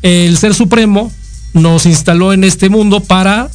el 0.03 0.37
Ser 0.37 0.53
Supremo 0.53 1.11
nos 1.53 1.87
instaló 1.87 2.31
en 2.31 2.43
este 2.43 2.69
mundo 2.69 2.99
para 2.99 3.49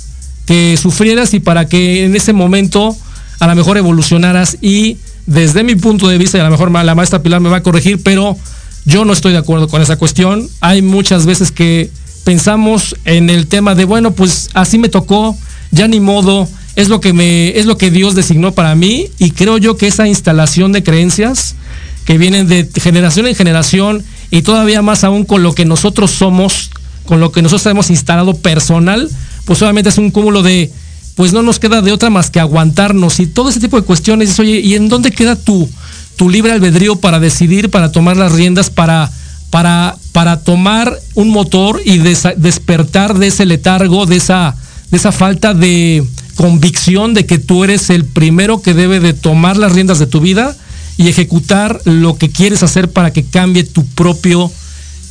que 0.47 0.77
sufrieras 0.77 1.33
y 1.35 1.41
para 1.41 1.69
que 1.69 2.05
en 2.05 2.17
ese 2.17 2.33
momento 2.33 2.97
a 3.39 3.47
lo 3.47 3.55
mejor 3.55 3.77
evolucionaras 3.77 4.59
y 4.61 4.99
desde 5.27 5.65
mi 5.65 5.75
punto 5.75 6.09
de 6.09 6.19
vista, 6.19 6.39
y 6.39 6.41
a 6.41 6.45
lo 6.45 6.51
mejor 6.51 6.71
la 6.71 6.95
maestra 6.95 7.23
Pilar 7.23 7.41
me 7.41 7.49
va 7.49 7.59
a 7.59 7.63
corregir, 7.63 8.03
pero 8.03 8.37
yo 8.85 9.05
no 9.05 9.13
estoy 9.13 9.33
de 9.33 9.39
acuerdo 9.39 9.69
con 9.69 9.83
esa 9.83 9.97
cuestión. 9.97 10.49
Hay 10.61 10.83
muchas 10.83 11.27
veces 11.27 11.51
que 11.51 11.91
pensamos 12.25 12.97
en 13.05 13.31
el 13.31 13.47
tema 13.47 13.75
de, 13.75 13.85
bueno, 13.85 14.13
pues 14.13 14.51
así 14.55 14.79
me 14.79 14.89
tocó, 14.89 15.37
ya 15.73 15.89
ni 15.89 16.01
modo, 16.01 16.49
es 16.77 16.89
lo 16.89 17.01
que 17.01 17.13
me 17.13 17.59
es 17.59 17.67
lo 17.67 17.79
que 17.79 17.91
Dios 17.91 18.15
designó 18.15 18.53
para 18.53 18.75
mí 18.75 19.09
y 19.19 19.31
creo 19.31 19.59
yo 19.59 19.77
que 19.77 19.87
esa 19.87 20.07
instalación 20.07 20.73
de 20.73 20.83
creencias 20.83 21.57
que 22.05 22.19
vienen 22.19 22.47
de 22.47 22.69
generación 22.81 23.27
en 23.27 23.35
generación 23.35 24.05
y 24.31 24.43
todavía 24.43 24.83
más 24.83 25.03
aún 25.03 25.25
con 25.25 25.43
lo 25.43 25.55
que 25.55 25.65
nosotros 25.65 26.11
somos, 26.11 26.71
con 27.05 27.19
lo 27.19 27.33
que 27.33 27.43
nosotros 27.43 27.67
hemos 27.67 27.91
instalado 27.91 28.37
personal, 28.37 29.09
pues 29.45 29.63
obviamente 29.63 29.91
es 29.91 29.99
un 29.99 30.11
cúmulo 30.11 30.43
de 30.43 30.71
pues 31.17 31.33
no 31.33 31.43
nos 31.43 31.59
queda 31.59 31.83
de 31.83 31.93
otra 31.93 32.11
más 32.11 32.31
que 32.31 32.39
aguantarnos 32.39 33.19
y 33.21 33.27
todo 33.27 33.49
ese 33.49 33.59
tipo 33.59 33.81
de 33.81 33.87
cuestiones. 33.87 34.39
¿y 34.39 34.75
en 34.75 34.89
dónde 34.89 35.11
queda 35.11 35.35
tu, 35.35 35.69
tu 36.17 36.29
libre 36.29 36.53
albedrío 36.53 36.97
para 36.97 37.19
decidir, 37.19 37.71
para 37.71 37.91
tomar 37.91 38.19
las 38.19 38.33
riendas, 38.33 38.71
para, 38.71 39.11
para, 39.51 39.97
para 40.13 40.41
tomar 40.41 40.95
un 41.15 41.31
motor 41.31 41.81
y 41.85 41.99
despertar 41.99 43.19
de 43.19 43.29
ese 43.29 43.47
letargo, 43.47 44.05
de 44.05 44.17
esa, 44.17 44.55
de 44.91 44.99
esa 44.99 45.11
falta 45.11 45.55
de 45.55 46.07
convicción 46.37 47.15
de 47.15 47.25
que 47.25 47.39
tú 47.39 47.65
eres 47.65 47.89
el 47.89 48.05
primero 48.05 48.61
que 48.61 48.75
debe 48.75 49.01
de 49.01 49.15
tomar 49.15 49.57
las 49.57 49.73
riendas 49.73 49.99
de 49.99 50.07
tu 50.07 50.21
vida 50.21 50.55
y 50.99 51.09
ejecutar 51.09 51.81
lo 51.85 52.19
que 52.19 52.31
quieres 52.31 52.63
hacer 52.63 52.91
para 52.91 53.11
que 53.11 53.25
cambie 53.25 53.65
tu 53.65 53.87
propio 53.87 54.53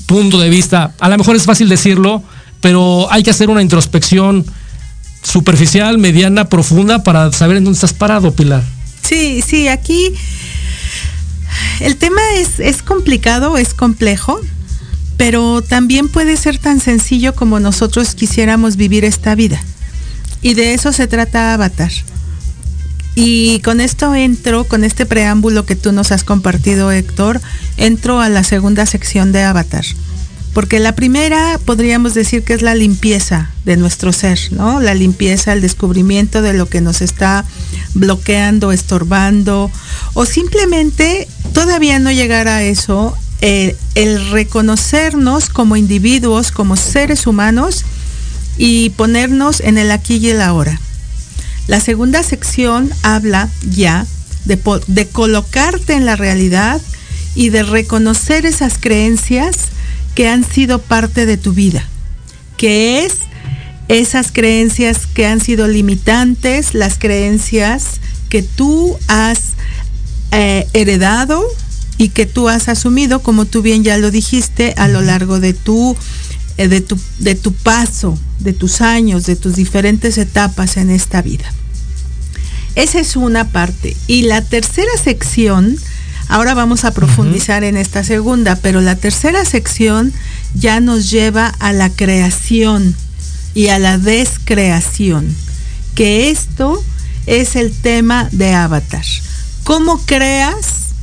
punto 0.06 0.40
de 0.40 0.50
vista. 0.50 0.94
A 1.00 1.10
lo 1.10 1.18
mejor 1.18 1.36
es 1.36 1.44
fácil 1.44 1.68
decirlo, 1.68 2.22
pero 2.62 3.12
hay 3.12 3.24
que 3.24 3.32
hacer 3.32 3.50
una 3.50 3.64
introspección 3.64 4.46
superficial, 5.26 5.98
mediana, 5.98 6.48
profunda 6.50 7.04
para 7.04 7.32
saber 7.32 7.58
en 7.58 7.66
dónde 7.66 7.78
estás 7.78 7.94
parado, 7.94 8.32
Pilar. 8.34 8.64
Sí, 9.02 9.42
sí, 9.46 9.68
aquí 9.68 10.14
el 11.80 11.98
tema 11.98 12.22
es, 12.36 12.60
es 12.60 12.82
complicado, 12.82 13.58
es 13.58 13.74
complejo, 13.74 14.40
pero 15.18 15.62
también 15.62 16.08
puede 16.08 16.38
ser 16.38 16.58
tan 16.58 16.80
sencillo 16.80 17.36
como 17.36 17.60
nosotros 17.60 18.16
quisiéramos 18.16 18.76
vivir 18.76 19.06
esta 19.06 19.36
vida. 19.36 19.62
Y 20.42 20.54
de 20.54 20.74
eso 20.74 20.94
se 20.94 21.08
trata 21.08 21.54
Avatar. 21.54 21.92
Y 23.16 23.62
con 23.62 23.80
esto 23.80 24.14
entro, 24.14 24.66
con 24.66 24.84
este 24.84 25.06
preámbulo 25.06 25.66
que 25.66 25.76
tú 25.76 25.94
nos 25.94 26.12
has 26.12 26.24
compartido, 26.24 26.92
Héctor, 26.92 27.42
entro 27.78 28.20
a 28.20 28.30
la 28.30 28.44
segunda 28.44 28.86
sección 28.86 29.32
de 29.32 29.44
Avatar 29.44 29.86
porque 30.56 30.80
la 30.80 30.96
primera 30.96 31.60
podríamos 31.66 32.14
decir 32.14 32.46
que 32.46 32.54
es 32.54 32.62
la 32.62 32.76
limpieza 32.76 33.52
de 33.66 33.76
nuestro 33.76 34.14
ser, 34.14 34.40
¿no? 34.52 34.80
La 34.80 34.94
limpieza, 34.94 35.52
el 35.52 35.60
descubrimiento 35.60 36.42
de 36.42 36.54
lo 36.54 36.70
que 36.70 36.80
nos 36.80 37.02
está 37.02 37.44
bloqueando, 37.94 38.72
estorbando, 38.72 39.70
o 40.14 40.26
simplemente 40.26 41.28
todavía 41.54 42.00
no 42.00 42.10
llegar 42.10 42.48
a 42.48 42.64
eso, 42.64 43.18
eh, 43.42 43.76
el 43.96 44.32
reconocernos 44.32 45.50
como 45.50 45.76
individuos, 45.76 46.54
como 46.54 46.78
seres 46.78 47.28
humanos 47.28 47.84
y 48.58 48.92
ponernos 48.92 49.60
en 49.60 49.78
el 49.78 49.92
aquí 49.92 50.16
y 50.16 50.30
el 50.30 50.40
ahora. 50.40 50.80
La 51.68 51.82
segunda 51.82 52.24
sección 52.24 52.94
habla 53.02 53.50
ya 53.70 54.08
de, 54.46 54.58
de 54.88 55.08
colocarte 55.10 55.96
en 55.96 56.06
la 56.06 56.16
realidad 56.16 56.82
y 57.36 57.50
de 57.50 57.64
reconocer 57.64 58.46
esas 58.46 58.78
creencias 58.78 59.75
que 60.16 60.28
han 60.28 60.44
sido 60.44 60.80
parte 60.80 61.26
de 61.26 61.38
tu 61.38 61.54
vida, 61.54 61.88
que 62.58 63.06
es 63.06 63.14
esas 63.88 64.32
creencias 64.32 65.06
que 65.06 65.28
han 65.28 65.42
sido 65.42 65.68
limitantes, 65.68 66.74
las 66.74 66.98
creencias 66.98 68.00
que 68.30 68.42
tú 68.42 68.98
has 69.08 69.54
eh, 70.32 70.68
heredado 70.74 71.46
y 71.98 72.10
que 72.10 72.26
tú 72.26 72.50
has 72.50 72.68
asumido, 72.68 73.22
como 73.22 73.46
tú 73.46 73.62
bien 73.62 73.84
ya 73.84 73.98
lo 73.98 74.10
dijiste, 74.10 74.74
a 74.78 74.88
lo 74.88 75.02
largo 75.02 75.40
de 75.40 75.54
tu, 75.54 75.96
eh, 76.58 76.68
de 76.68 76.82
tu, 76.82 76.98
de 77.20 77.36
tu 77.36 77.54
paso, 77.54 78.18
de 78.40 78.54
tus 78.54 78.82
años, 78.82 79.26
de 79.26 79.36
tus 79.36 79.56
diferentes 79.56 80.18
etapas 80.18 80.78
en 80.78 80.90
esta 80.90 81.22
vida. 81.22 81.46
Esa 82.76 83.00
es 83.00 83.16
una 83.16 83.50
parte. 83.52 83.96
Y 84.08 84.24
la 84.24 84.42
tercera 84.42 84.92
sección 85.02 85.78
Ahora 86.28 86.54
vamos 86.56 86.86
a 86.86 86.92
profundizar 86.92 87.64
en 87.64 87.78
esta 87.78 88.04
segunda, 88.04 88.56
pero 88.56 88.82
la 88.82 88.96
tercera 88.96 89.46
sección 89.46 90.12
ya 90.56 90.80
nos 90.80 91.12
lleva 91.12 91.48
a 91.60 91.72
la 91.72 91.90
creación 91.90 92.96
y 93.54 93.68
a 93.68 93.80
la 93.80 93.98
descreación, 93.98 95.36
que 95.94 96.30
esto 96.30 96.84
es 97.28 97.56
el 97.56 97.72
tema 97.72 98.28
de 98.32 98.54
Avatar. 98.54 99.06
¿Cómo 99.64 100.00
creas 100.06 100.94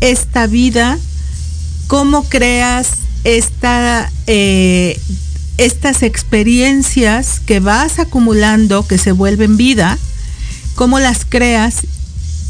esta 0.00 0.46
vida? 0.46 0.98
¿Cómo 1.88 2.24
creas 2.24 2.88
esta, 3.24 4.10
eh, 4.26 4.98
estas 5.58 6.02
experiencias 6.02 7.40
que 7.40 7.60
vas 7.60 7.98
acumulando, 7.98 8.86
que 8.86 8.98
se 8.98 9.12
vuelven 9.12 9.56
vida? 9.56 9.98
¿Cómo 10.76 10.98
las 10.98 11.24
creas 11.28 11.82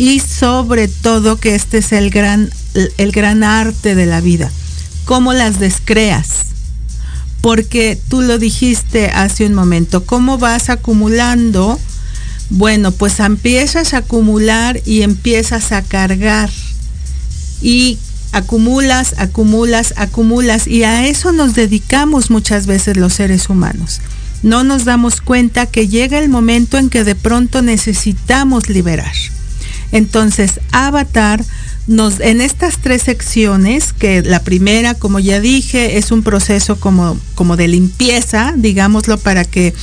y 0.02 0.18
sobre 0.18 0.88
todo 0.88 1.36
que 1.36 1.54
este 1.54 1.78
es 1.78 1.92
el 1.92 2.10
gran, 2.10 2.50
el 2.74 3.12
gran 3.12 3.44
arte 3.44 3.94
de 3.94 4.04
la 4.04 4.20
vida, 4.20 4.50
cómo 5.04 5.32
las 5.32 5.60
descreas. 5.60 6.46
Porque 7.40 7.96
tú 8.08 8.20
lo 8.20 8.38
dijiste 8.38 9.10
hace 9.10 9.46
un 9.46 9.54
momento, 9.54 10.04
cómo 10.04 10.38
vas 10.38 10.70
acumulando, 10.70 11.78
bueno, 12.50 12.90
pues 12.90 13.20
empiezas 13.20 13.94
a 13.94 13.98
acumular 13.98 14.80
y 14.84 15.02
empiezas 15.02 15.70
a 15.70 15.82
cargar. 15.82 16.50
Y 17.60 17.96
acumulas, 18.32 19.14
acumulas, 19.18 19.94
acumulas. 19.96 20.66
Y 20.66 20.82
a 20.82 21.06
eso 21.06 21.30
nos 21.30 21.54
dedicamos 21.54 22.28
muchas 22.28 22.66
veces 22.66 22.96
los 22.96 23.12
seres 23.12 23.48
humanos. 23.48 24.00
No 24.42 24.64
nos 24.64 24.84
damos 24.84 25.20
cuenta 25.20 25.66
que 25.66 25.86
llega 25.86 26.18
el 26.18 26.28
momento 26.28 26.76
en 26.76 26.90
que 26.90 27.04
de 27.04 27.14
pronto 27.14 27.62
necesitamos 27.62 28.68
liberar. 28.68 29.14
Entonces, 29.92 30.60
Avatar 30.72 31.44
nos, 31.86 32.20
en 32.20 32.40
estas 32.40 32.78
tres 32.78 33.02
secciones, 33.02 33.92
que 33.92 34.22
la 34.22 34.42
primera, 34.42 34.94
como 34.94 35.18
ya 35.18 35.40
dije, 35.40 35.98
es 35.98 36.10
un 36.10 36.22
proceso 36.22 36.76
como, 36.76 37.18
como 37.34 37.56
de 37.56 37.68
limpieza, 37.68 38.54
digámoslo 38.56 39.18
para 39.18 39.44
que, 39.44 39.74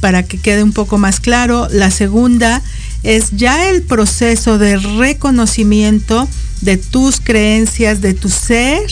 para 0.00 0.22
que 0.22 0.38
quede 0.38 0.62
un 0.62 0.72
poco 0.72 0.98
más 0.98 1.20
claro. 1.20 1.68
La 1.70 1.90
segunda 1.90 2.62
es 3.02 3.32
ya 3.32 3.70
el 3.70 3.82
proceso 3.82 4.58
de 4.58 4.76
reconocimiento 4.76 6.28
de 6.60 6.76
tus 6.76 7.20
creencias, 7.20 8.00
de 8.00 8.14
tu 8.14 8.30
ser 8.30 8.82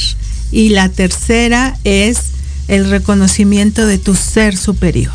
Y 0.51 0.71
la 0.71 0.89
tercera 0.89 1.79
es 1.85 2.19
el 2.67 2.91
reconocimiento 2.91 3.87
de 3.87 3.99
tu 3.99 4.17
ser 4.17 4.57
superior. 4.57 5.15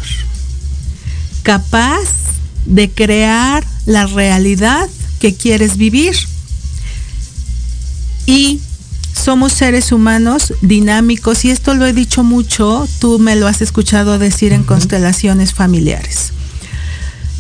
Capaz 1.43 2.07
de 2.65 2.89
crear 2.89 3.65
la 3.85 4.07
realidad 4.07 4.89
que 5.19 5.33
quieres 5.35 5.77
vivir. 5.77 6.15
Y 8.25 8.59
somos 9.13 9.53
seres 9.53 9.91
humanos 9.91 10.53
dinámicos 10.61 11.45
y 11.45 11.51
esto 11.51 11.73
lo 11.73 11.85
he 11.85 11.93
dicho 11.93 12.23
mucho, 12.23 12.87
tú 12.99 13.17
me 13.17 13.35
lo 13.35 13.47
has 13.47 13.61
escuchado 13.61 14.19
decir 14.19 14.51
en 14.53 14.63
constelaciones 14.63 15.53
familiares. 15.53 16.31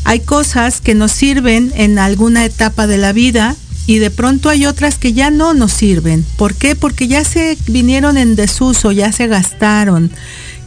Hay 0.03 0.21
cosas 0.21 0.81
que 0.81 0.95
nos 0.95 1.11
sirven 1.11 1.71
en 1.75 1.99
alguna 1.99 2.45
etapa 2.45 2.87
de 2.87 2.97
la 2.97 3.11
vida 3.11 3.55
y 3.87 3.99
de 3.99 4.09
pronto 4.09 4.49
hay 4.49 4.65
otras 4.65 4.97
que 4.97 5.13
ya 5.13 5.29
no 5.29 5.53
nos 5.53 5.73
sirven. 5.73 6.25
¿Por 6.37 6.55
qué? 6.55 6.75
Porque 6.75 7.07
ya 7.07 7.23
se 7.23 7.57
vinieron 7.67 8.17
en 8.17 8.35
desuso, 8.35 8.91
ya 8.91 9.11
se 9.11 9.27
gastaron, 9.27 10.11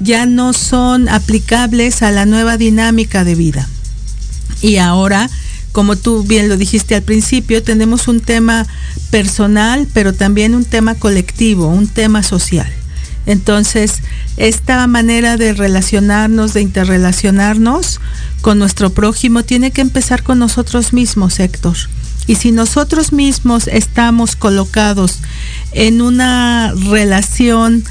ya 0.01 0.27
no 0.27 0.53
son 0.53 1.09
aplicables 1.09 2.03
a 2.03 2.11
la 2.11 2.27
nueva 2.27 2.57
dinámica 2.57 3.25
de 3.25 3.35
vida. 3.35 3.69
Y 4.61 4.77
ahora 4.77 5.31
como 5.73 5.97
tú 5.97 6.25
bien 6.25 6.49
lo 6.49 6.57
dijiste 6.57 6.95
al 6.95 7.03
principio, 7.03 7.63
tenemos 7.63 8.09
un 8.09 8.21
tema 8.21 8.67
personal, 9.11 9.87
pero 9.93 10.13
también 10.13 10.55
un 10.55 10.65
tema 10.65 10.95
colectivo, 10.95 11.69
un 11.69 11.89
tema 11.89 12.23
social. 12.23 12.71
Entonces, 13.27 14.03
esta 14.39 14.87
manera 14.87 15.37
de 15.37 15.53
relacionarnos, 15.53 16.55
de 16.55 16.63
interrelacionarnos 16.63 18.01
con 18.41 18.59
nuestro 18.59 18.91
prójimo, 18.91 19.43
tiene 19.43 19.71
que 19.71 19.83
empezar 19.83 20.23
con 20.23 20.39
nosotros 20.39 20.93
mismos, 20.93 21.39
Héctor. 21.39 21.77
Y 22.27 22.37
si 22.37 22.53
nosotros 22.53 23.13
mismos 23.13 23.69
estamos 23.69 24.37
colocados 24.37 25.19
en 25.73 26.01
una 26.01 26.73
relación 26.89 27.85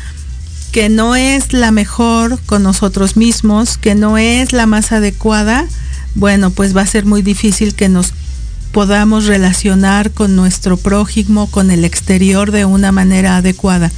que 0.71 0.89
no 0.89 1.15
es 1.15 1.53
la 1.53 1.71
mejor 1.71 2.39
con 2.45 2.63
nosotros 2.63 3.17
mismos, 3.17 3.77
que 3.77 3.95
no 3.95 4.17
es 4.17 4.53
la 4.53 4.65
más 4.65 4.91
adecuada, 4.91 5.67
bueno, 6.17 6.49
pues 6.49 6.75
va 6.75 6.81
a 6.81 6.87
ser 6.87 7.05
muy 7.05 7.21
difícil 7.21 7.75
que 7.75 7.89
nos 7.89 8.11
podamos 8.71 9.25
relacionar 9.25 10.11
con 10.11 10.35
nuestro 10.35 10.75
prójimo, 10.75 11.45
con 11.49 11.69
el 11.69 11.85
exterior 11.85 12.51
de 12.51 12.65
una 12.65 12.91
manera 12.91 13.37
adecuada. 13.37 13.91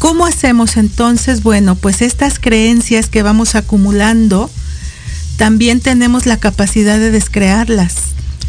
¿Cómo 0.00 0.26
hacemos 0.26 0.76
entonces? 0.76 1.44
Bueno, 1.44 1.76
pues 1.76 2.02
estas 2.02 2.40
creencias 2.40 3.08
que 3.08 3.22
vamos 3.22 3.54
acumulando, 3.54 4.50
también 5.36 5.80
tenemos 5.80 6.26
la 6.26 6.36
capacidad 6.36 6.98
de 6.98 7.12
descrearlas, 7.12 7.94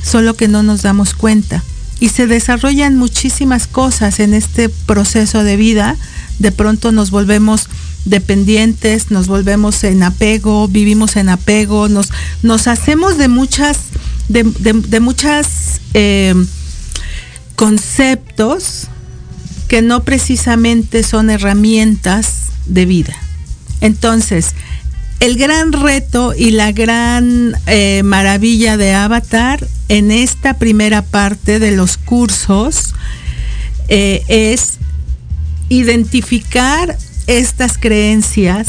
solo 0.03 0.35
que 0.35 0.47
no 0.47 0.63
nos 0.63 0.81
damos 0.81 1.13
cuenta. 1.13 1.63
Y 1.99 2.09
se 2.09 2.25
desarrollan 2.25 2.97
muchísimas 2.97 3.67
cosas 3.67 4.19
en 4.19 4.33
este 4.33 4.69
proceso 4.69 5.43
de 5.43 5.55
vida. 5.55 5.97
De 6.39 6.51
pronto 6.51 6.91
nos 6.91 7.11
volvemos 7.11 7.69
dependientes, 8.05 9.11
nos 9.11 9.27
volvemos 9.27 9.83
en 9.83 10.03
apego, 10.03 10.67
vivimos 10.67 11.15
en 11.15 11.29
apego, 11.29 11.89
nos, 11.89 12.09
nos 12.41 12.67
hacemos 12.67 13.17
de 13.17 13.27
muchas, 13.27 13.77
de, 14.27 14.43
de, 14.43 14.99
muchas 14.99 15.81
eh, 15.93 16.33
conceptos 17.55 18.87
que 19.67 19.81
no 19.81 20.03
precisamente 20.03 21.03
son 21.03 21.29
herramientas 21.29 22.47
de 22.65 22.85
vida. 22.85 23.15
Entonces, 23.81 24.53
el 25.19 25.37
gran 25.37 25.71
reto 25.71 26.33
y 26.37 26.51
la 26.51 26.71
gran 26.73 27.55
eh, 27.67 28.01
maravilla 28.03 28.75
de 28.75 28.93
Avatar 28.93 29.65
en 29.87 30.11
esta 30.11 30.55
primera 30.55 31.01
parte 31.01 31.59
de 31.59 31.71
los 31.71 31.97
cursos 31.97 32.93
eh, 33.87 34.23
es 34.27 34.79
identificar 35.69 36.97
estas 37.27 37.77
creencias 37.77 38.67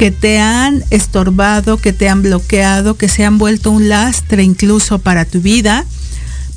que 0.00 0.10
te 0.10 0.38
han 0.40 0.82
estorbado, 0.88 1.76
que 1.76 1.92
te 1.92 2.08
han 2.08 2.22
bloqueado, 2.22 2.96
que 2.96 3.08
se 3.08 3.24
han 3.24 3.36
vuelto 3.36 3.70
un 3.70 3.90
lastre 3.90 4.42
incluso 4.42 4.98
para 4.98 5.26
tu 5.26 5.42
vida. 5.42 5.84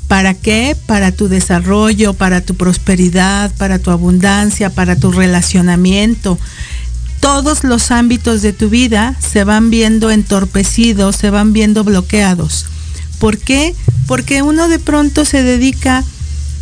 ¿Para 0.08 0.32
qué? 0.32 0.76
Para 0.86 1.12
tu 1.12 1.28
desarrollo, 1.28 2.14
para 2.14 2.40
tu 2.40 2.54
prosperidad, 2.54 3.52
para 3.58 3.78
tu 3.78 3.90
abundancia, 3.90 4.70
para 4.70 4.96
tu 4.96 5.12
relacionamiento. 5.12 6.38
Todos 7.20 7.64
los 7.64 7.90
ámbitos 7.90 8.40
de 8.40 8.54
tu 8.54 8.70
vida 8.70 9.14
se 9.18 9.44
van 9.44 9.70
viendo 9.70 10.10
entorpecidos, 10.10 11.16
se 11.16 11.30
van 11.30 11.52
viendo 11.52 11.84
bloqueados. 11.84 12.64
¿Por 13.18 13.36
qué? 13.36 13.74
Porque 14.06 14.40
uno 14.40 14.68
de 14.68 14.78
pronto 14.78 15.26
se 15.26 15.42
dedica 15.42 16.02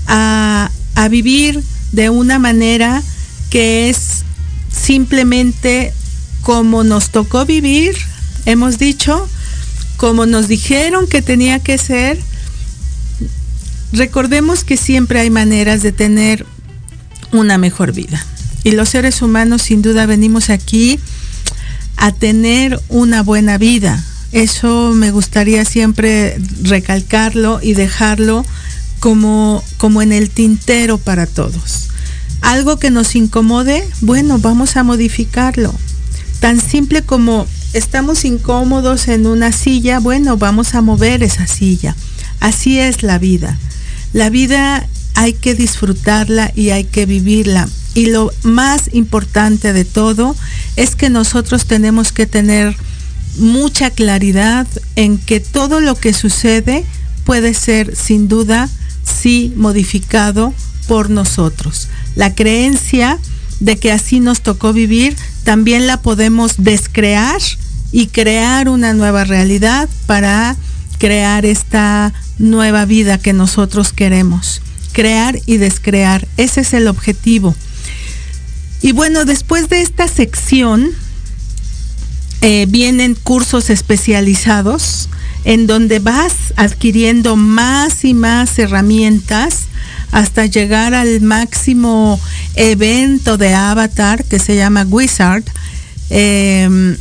a, 0.08 0.70
a 0.96 1.08
vivir 1.08 1.62
de 1.92 2.10
una 2.10 2.38
manera 2.38 3.02
que 3.50 3.88
es 3.88 4.24
simplemente 4.72 5.92
como 6.42 6.82
nos 6.84 7.10
tocó 7.10 7.46
vivir, 7.46 7.96
hemos 8.46 8.78
dicho, 8.78 9.28
como 9.96 10.26
nos 10.26 10.48
dijeron 10.48 11.06
que 11.06 11.22
tenía 11.22 11.60
que 11.60 11.78
ser, 11.78 12.18
recordemos 13.92 14.64
que 14.64 14.76
siempre 14.76 15.20
hay 15.20 15.30
maneras 15.30 15.82
de 15.82 15.92
tener 15.92 16.46
una 17.30 17.58
mejor 17.58 17.92
vida. 17.92 18.24
Y 18.64 18.72
los 18.72 18.88
seres 18.88 19.22
humanos 19.22 19.62
sin 19.62 19.82
duda 19.82 20.06
venimos 20.06 20.50
aquí 20.50 20.98
a 21.96 22.12
tener 22.12 22.80
una 22.88 23.22
buena 23.22 23.58
vida. 23.58 24.04
Eso 24.32 24.92
me 24.94 25.10
gustaría 25.10 25.64
siempre 25.64 26.38
recalcarlo 26.62 27.60
y 27.62 27.74
dejarlo 27.74 28.44
como, 28.98 29.62
como 29.78 30.00
en 30.02 30.12
el 30.12 30.30
tintero 30.30 30.98
para 30.98 31.26
todos 31.26 31.91
algo 32.42 32.78
que 32.78 32.90
nos 32.90 33.16
incomode, 33.16 33.88
bueno, 34.00 34.38
vamos 34.38 34.76
a 34.76 34.82
modificarlo. 34.82 35.74
Tan 36.40 36.60
simple 36.60 37.02
como 37.02 37.46
estamos 37.72 38.24
incómodos 38.24 39.08
en 39.08 39.26
una 39.26 39.52
silla, 39.52 40.00
bueno, 40.00 40.36
vamos 40.36 40.74
a 40.74 40.82
mover 40.82 41.22
esa 41.22 41.46
silla. 41.46 41.96
Así 42.40 42.78
es 42.78 43.02
la 43.02 43.18
vida. 43.18 43.58
La 44.12 44.28
vida 44.28 44.86
hay 45.14 45.32
que 45.32 45.54
disfrutarla 45.54 46.52
y 46.54 46.70
hay 46.70 46.84
que 46.84 47.06
vivirla. 47.06 47.68
Y 47.94 48.06
lo 48.06 48.32
más 48.42 48.90
importante 48.92 49.72
de 49.72 49.84
todo 49.84 50.34
es 50.76 50.96
que 50.96 51.10
nosotros 51.10 51.66
tenemos 51.66 52.12
que 52.12 52.26
tener 52.26 52.76
mucha 53.38 53.90
claridad 53.90 54.66
en 54.96 55.18
que 55.18 55.40
todo 55.40 55.80
lo 55.80 55.94
que 55.94 56.12
sucede 56.12 56.84
puede 57.24 57.54
ser 57.54 57.96
sin 57.96 58.28
duda 58.28 58.68
sí 59.04 59.52
modificado 59.56 60.52
por 60.88 61.10
nosotros. 61.10 61.88
La 62.16 62.34
creencia 62.34 63.18
de 63.60 63.76
que 63.76 63.92
así 63.92 64.20
nos 64.20 64.40
tocó 64.40 64.72
vivir, 64.72 65.16
también 65.44 65.86
la 65.86 66.00
podemos 66.00 66.54
descrear 66.58 67.40
y 67.92 68.08
crear 68.08 68.68
una 68.68 68.92
nueva 68.92 69.24
realidad 69.24 69.88
para 70.06 70.56
crear 70.98 71.44
esta 71.46 72.12
nueva 72.38 72.84
vida 72.84 73.18
que 73.18 73.32
nosotros 73.32 73.92
queremos. 73.92 74.62
Crear 74.92 75.38
y 75.46 75.56
descrear. 75.56 76.26
Ese 76.36 76.62
es 76.62 76.74
el 76.74 76.88
objetivo. 76.88 77.54
Y 78.82 78.92
bueno, 78.92 79.24
después 79.24 79.68
de 79.68 79.80
esta 79.82 80.08
sección 80.08 80.90
eh, 82.40 82.66
vienen 82.68 83.14
cursos 83.14 83.70
especializados 83.70 85.08
en 85.44 85.66
donde 85.66 85.98
vas 85.98 86.54
adquiriendo 86.56 87.36
más 87.36 88.04
y 88.04 88.14
más 88.14 88.58
herramientas 88.58 89.62
hasta 90.10 90.46
llegar 90.46 90.94
al 90.94 91.20
máximo 91.20 92.20
evento 92.54 93.38
de 93.38 93.54
Avatar 93.54 94.24
que 94.24 94.38
se 94.38 94.56
llama 94.56 94.86
Wizard, 94.88 95.44
eh, 96.10 96.96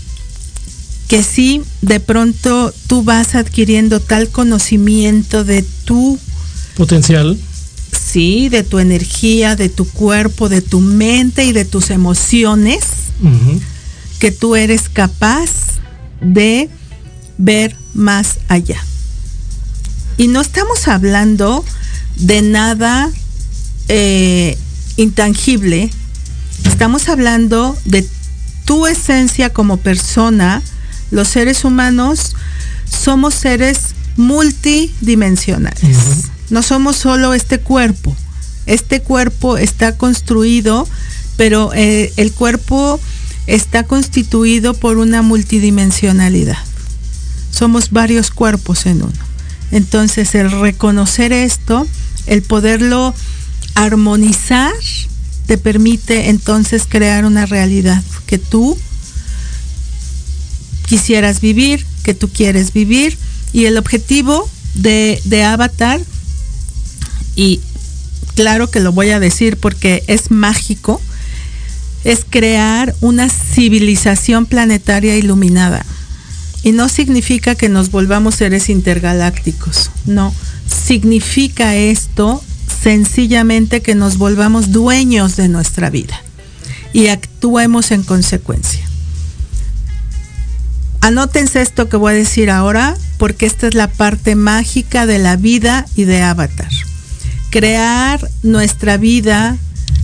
que 1.07 1.23
sí, 1.23 1.61
de 1.81 1.99
pronto 1.99 2.73
tú 2.87 3.03
vas 3.03 3.35
adquiriendo 3.35 3.99
tal 3.99 4.29
conocimiento 4.29 5.43
de 5.43 5.63
tu 5.83 6.17
potencial. 6.75 7.37
Sí, 7.91 8.47
de 8.47 8.63
tu 8.63 8.79
energía, 8.79 9.57
de 9.57 9.67
tu 9.67 9.85
cuerpo, 9.85 10.47
de 10.47 10.61
tu 10.61 10.79
mente 10.79 11.43
y 11.43 11.51
de 11.51 11.65
tus 11.65 11.89
emociones, 11.89 12.83
uh 13.21 13.27
-huh. 13.27 13.59
que 14.19 14.31
tú 14.31 14.55
eres 14.55 14.87
capaz 14.87 15.49
de 16.21 16.69
ver 17.37 17.75
más 17.93 18.37
allá. 18.47 18.83
Y 20.17 20.27
no 20.27 20.41
estamos 20.41 20.87
hablando 20.87 21.65
de 22.17 22.41
nada 22.41 23.09
eh, 23.87 24.57
intangible, 24.97 25.89
estamos 26.65 27.09
hablando 27.09 27.77
de 27.85 28.07
tu 28.65 28.87
esencia 28.87 29.51
como 29.51 29.77
persona. 29.77 30.61
Los 31.09 31.27
seres 31.27 31.65
humanos 31.65 32.35
somos 32.89 33.33
seres 33.33 33.79
multidimensionales. 34.17 35.83
Uh 35.83 35.87
-huh. 35.87 36.29
No 36.51 36.61
somos 36.61 36.97
solo 36.97 37.33
este 37.33 37.59
cuerpo. 37.59 38.15
Este 38.65 39.01
cuerpo 39.01 39.57
está 39.57 39.97
construido, 39.97 40.87
pero 41.37 41.71
eh, 41.73 42.13
el 42.17 42.31
cuerpo 42.31 42.99
está 43.47 43.83
constituido 43.83 44.73
por 44.73 44.97
una 44.97 45.21
multidimensionalidad. 45.21 46.57
Somos 47.51 47.91
varios 47.91 48.31
cuerpos 48.31 48.85
en 48.85 49.03
uno. 49.03 49.13
Entonces, 49.71 50.35
el 50.35 50.51
reconocer 50.51 51.31
esto, 51.31 51.87
el 52.25 52.41
poderlo 52.41 53.13
armonizar, 53.75 54.73
te 55.45 55.57
permite 55.57 56.29
entonces 56.29 56.83
crear 56.87 57.25
una 57.25 57.45
realidad 57.45 58.01
que 58.25 58.37
tú 58.37 58.77
quisieras 60.87 61.41
vivir, 61.41 61.85
que 62.03 62.13
tú 62.13 62.29
quieres 62.29 62.73
vivir. 62.73 63.17
Y 63.53 63.65
el 63.65 63.77
objetivo 63.77 64.49
de, 64.75 65.21
de 65.25 65.43
Avatar, 65.43 65.99
y 67.35 67.59
claro 68.35 68.69
que 68.69 68.79
lo 68.79 68.91
voy 68.91 69.09
a 69.09 69.19
decir 69.19 69.57
porque 69.57 70.03
es 70.07 70.31
mágico, 70.31 71.01
es 72.03 72.25
crear 72.29 72.95
una 73.01 73.29
civilización 73.29 74.45
planetaria 74.45 75.15
iluminada. 75.17 75.85
Y 76.63 76.73
no 76.73 76.89
significa 76.89 77.55
que 77.55 77.69
nos 77.69 77.89
volvamos 77.91 78.35
seres 78.35 78.69
intergalácticos, 78.69 79.91
no. 80.05 80.33
Significa 80.67 81.75
esto 81.75 82.43
sencillamente 82.81 83.81
que 83.81 83.95
nos 83.95 84.17
volvamos 84.17 84.71
dueños 84.71 85.35
de 85.35 85.47
nuestra 85.47 85.89
vida 85.89 86.21
y 86.93 87.07
actuemos 87.07 87.91
en 87.91 88.03
consecuencia. 88.03 88.85
Anótense 91.01 91.61
esto 91.61 91.89
que 91.89 91.97
voy 91.97 92.13
a 92.13 92.15
decir 92.15 92.51
ahora 92.51 92.95
porque 93.17 93.45
esta 93.45 93.67
es 93.67 93.73
la 93.73 93.87
parte 93.87 94.35
mágica 94.35 95.05
de 95.05 95.17
la 95.17 95.35
vida 95.35 95.85
y 95.95 96.03
de 96.03 96.21
Avatar. 96.21 96.69
Crear 97.49 98.29
nuestra 98.43 98.97
vida 98.97 99.57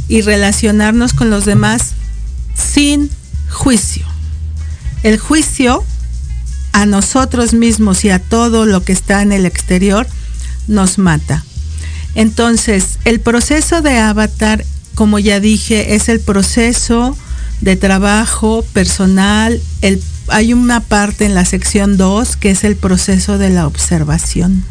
y 0.07 0.21
relacionarnos 0.21 1.13
con 1.13 1.29
los 1.29 1.45
demás 1.45 1.93
sin 2.55 3.09
juicio. 3.49 4.05
El 5.03 5.19
juicio 5.19 5.83
a 6.77 6.85
nosotros 6.85 7.53
mismos 7.53 8.05
y 8.05 8.11
a 8.11 8.19
todo 8.19 8.67
lo 8.67 8.83
que 8.83 8.93
está 8.93 9.23
en 9.23 9.31
el 9.31 9.47
exterior 9.47 10.05
nos 10.67 10.99
mata. 10.99 11.43
Entonces, 12.13 12.99
el 13.03 13.19
proceso 13.19 13.81
de 13.81 13.97
avatar, 13.97 14.63
como 14.93 15.17
ya 15.17 15.39
dije, 15.39 15.95
es 15.95 16.07
el 16.07 16.19
proceso 16.19 17.17
de 17.61 17.77
trabajo 17.77 18.63
personal. 18.73 19.59
Hay 20.27 20.53
una 20.53 20.81
parte 20.81 21.25
en 21.25 21.33
la 21.33 21.45
sección 21.45 21.97
2 21.97 22.35
que 22.35 22.51
es 22.51 22.63
el 22.63 22.75
proceso 22.75 23.39
de 23.39 23.49
la 23.49 23.65
observación. 23.65 24.63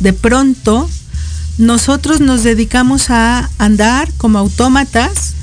De 0.00 0.12
pronto, 0.12 0.90
nosotros 1.58 2.20
nos 2.20 2.42
dedicamos 2.42 3.10
a 3.10 3.48
andar 3.58 4.12
como 4.16 4.40
autómatas 4.40 5.34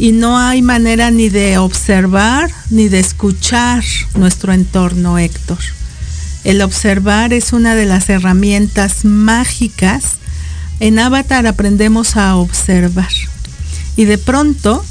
y 0.00 0.12
no 0.12 0.38
hay 0.38 0.62
manera 0.62 1.10
ni 1.10 1.28
de 1.28 1.58
observar 1.58 2.50
ni 2.70 2.88
de 2.88 2.98
escuchar 3.00 3.84
nuestro 4.14 4.54
entorno, 4.54 5.18
Héctor. 5.18 5.58
El 6.42 6.62
observar 6.62 7.34
es 7.34 7.52
una 7.52 7.74
de 7.74 7.84
las 7.84 8.08
herramientas 8.08 9.04
mágicas. 9.04 10.12
En 10.80 10.98
Avatar 10.98 11.46
aprendemos 11.46 12.16
a 12.16 12.36
observar. 12.36 13.10
Y 13.94 14.06
de 14.06 14.16
pronto 14.16 14.82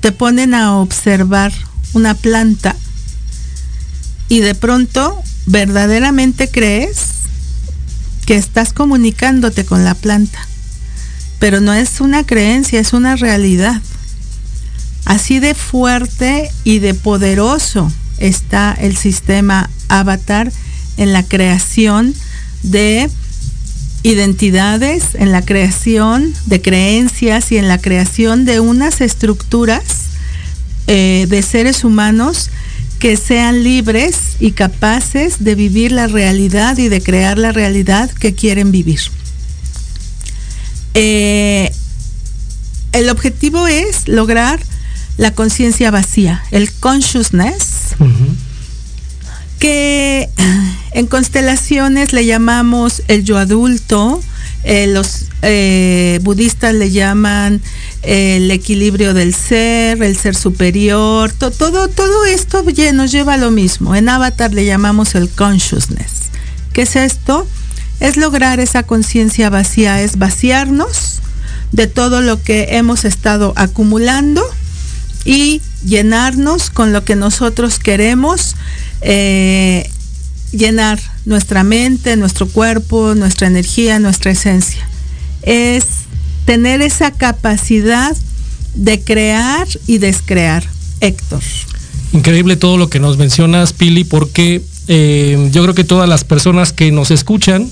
te 0.00 0.10
ponen 0.10 0.52
a 0.52 0.76
observar 0.78 1.52
una 1.92 2.14
planta 2.14 2.74
y 4.28 4.40
de 4.40 4.56
pronto 4.56 5.22
verdaderamente 5.46 6.48
crees 6.48 7.02
que 8.26 8.34
estás 8.34 8.72
comunicándote 8.72 9.64
con 9.64 9.84
la 9.84 9.94
planta. 9.94 10.49
Pero 11.40 11.60
no 11.60 11.74
es 11.74 12.00
una 12.00 12.24
creencia, 12.24 12.78
es 12.78 12.92
una 12.92 13.16
realidad. 13.16 13.82
Así 15.04 15.40
de 15.40 15.54
fuerte 15.54 16.48
y 16.62 16.78
de 16.78 16.94
poderoso 16.94 17.90
está 18.18 18.76
el 18.78 18.96
sistema 18.96 19.68
avatar 19.88 20.52
en 20.96 21.12
la 21.12 21.24
creación 21.24 22.14
de 22.62 23.10
identidades, 24.02 25.14
en 25.14 25.32
la 25.32 25.42
creación 25.42 26.32
de 26.46 26.62
creencias 26.62 27.52
y 27.52 27.58
en 27.58 27.68
la 27.68 27.78
creación 27.78 28.44
de 28.44 28.60
unas 28.60 29.00
estructuras 29.00 29.82
eh, 30.86 31.26
de 31.28 31.42
seres 31.42 31.84
humanos 31.84 32.50
que 32.98 33.16
sean 33.16 33.62
libres 33.64 34.36
y 34.40 34.52
capaces 34.52 35.42
de 35.42 35.54
vivir 35.54 35.92
la 35.92 36.06
realidad 36.06 36.76
y 36.78 36.88
de 36.88 37.02
crear 37.02 37.38
la 37.38 37.52
realidad 37.52 38.10
que 38.10 38.34
quieren 38.34 38.72
vivir. 38.72 39.00
Eh, 40.94 41.70
el 42.92 43.08
objetivo 43.08 43.66
es 43.66 44.08
lograr 44.08 44.60
la 45.16 45.32
conciencia 45.32 45.90
vacía, 45.90 46.42
el 46.50 46.72
consciousness, 46.72 47.94
que 49.58 50.30
en 50.92 51.06
constelaciones 51.06 52.12
le 52.12 52.24
llamamos 52.24 53.02
el 53.08 53.24
yo 53.24 53.38
adulto, 53.38 54.22
eh, 54.64 54.86
los 54.86 55.26
eh, 55.42 56.18
budistas 56.22 56.74
le 56.74 56.90
llaman 56.90 57.62
el 58.02 58.50
equilibrio 58.50 59.14
del 59.14 59.34
ser, 59.34 60.02
el 60.02 60.16
ser 60.16 60.34
superior, 60.34 61.32
to, 61.32 61.50
todo, 61.50 61.88
todo 61.88 62.24
esto 62.24 62.64
nos 62.94 63.12
lleva 63.12 63.34
a 63.34 63.36
lo 63.36 63.50
mismo. 63.50 63.94
En 63.94 64.08
Avatar 64.08 64.52
le 64.52 64.64
llamamos 64.64 65.14
el 65.14 65.28
consciousness. 65.28 66.30
¿Qué 66.72 66.82
es 66.82 66.96
esto? 66.96 67.46
Es 68.00 68.16
lograr 68.16 68.60
esa 68.60 68.82
conciencia 68.82 69.50
vacía, 69.50 70.02
es 70.02 70.18
vaciarnos 70.18 71.20
de 71.72 71.86
todo 71.86 72.20
lo 72.20 72.42
que 72.42 72.68
hemos 72.70 73.04
estado 73.04 73.52
acumulando 73.56 74.42
y 75.24 75.60
llenarnos 75.84 76.70
con 76.70 76.92
lo 76.92 77.04
que 77.04 77.14
nosotros 77.14 77.78
queremos 77.78 78.56
eh, 79.02 79.88
llenar 80.52 80.98
nuestra 81.24 81.62
mente, 81.62 82.16
nuestro 82.16 82.48
cuerpo, 82.48 83.14
nuestra 83.14 83.46
energía, 83.46 83.98
nuestra 83.98 84.32
esencia. 84.32 84.88
Es 85.42 85.84
tener 86.44 86.82
esa 86.82 87.12
capacidad 87.12 88.16
de 88.74 89.00
crear 89.00 89.66
y 89.86 89.98
descrear. 89.98 90.64
Héctor. 91.00 91.42
Increíble 92.12 92.56
todo 92.56 92.76
lo 92.76 92.90
que 92.90 93.00
nos 93.00 93.16
mencionas, 93.16 93.72
Pili, 93.72 94.04
porque 94.04 94.62
eh, 94.88 95.48
yo 95.52 95.62
creo 95.62 95.74
que 95.74 95.84
todas 95.84 96.08
las 96.08 96.24
personas 96.24 96.72
que 96.72 96.90
nos 96.92 97.10
escuchan 97.10 97.70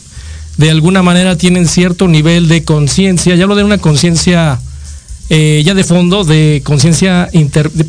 de 0.58 0.70
alguna 0.70 1.02
manera 1.02 1.38
tienen 1.38 1.66
cierto 1.66 2.08
nivel 2.08 2.48
de 2.48 2.64
conciencia. 2.64 3.34
Ya 3.34 3.44
hablo 3.44 3.56
de 3.56 3.64
una 3.64 3.78
conciencia 3.78 4.60
eh, 5.30 5.62
ya 5.64 5.74
de 5.74 5.84
fondo, 5.84 6.24
de 6.24 6.62
conciencia 6.64 7.30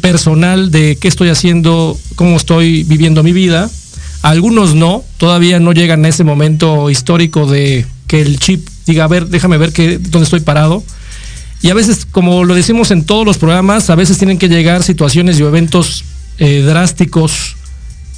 personal 0.02 0.72
de 0.72 0.98
qué 0.98 1.08
estoy 1.08 1.30
haciendo, 1.30 1.98
cómo 2.16 2.38
estoy 2.38 2.84
viviendo 2.84 3.24
mi 3.24 3.32
vida. 3.32 3.70
Algunos 4.22 4.76
no, 4.76 5.04
todavía 5.18 5.60
no 5.60 5.72
llegan 5.72 6.06
a 6.06 6.10
ese 6.10 6.24
momento 6.24 6.90
histórico 6.90 7.46
de 7.46 7.86
que 8.08 8.22
el 8.22 8.40
chip 8.40 8.68
diga, 8.86 9.06
a 9.06 9.08
ver, 9.08 9.28
déjame 9.28 9.58
ver 9.58 9.72
dónde 10.02 10.24
estoy 10.24 10.42
parado. 10.42 10.84
Y 11.62 11.70
a 11.70 11.74
veces, 11.74 12.06
como 12.06 12.44
lo 12.44 12.54
decimos 12.54 12.92
en 12.92 13.04
todos 13.04 13.26
los 13.26 13.38
programas, 13.38 13.90
a 13.90 13.96
veces 13.96 14.18
tienen 14.18 14.38
que 14.38 14.48
llegar 14.48 14.84
situaciones 14.84 15.40
y 15.40 15.44
eventos 15.44 16.04
eh, 16.38 16.62
drásticos 16.62 17.56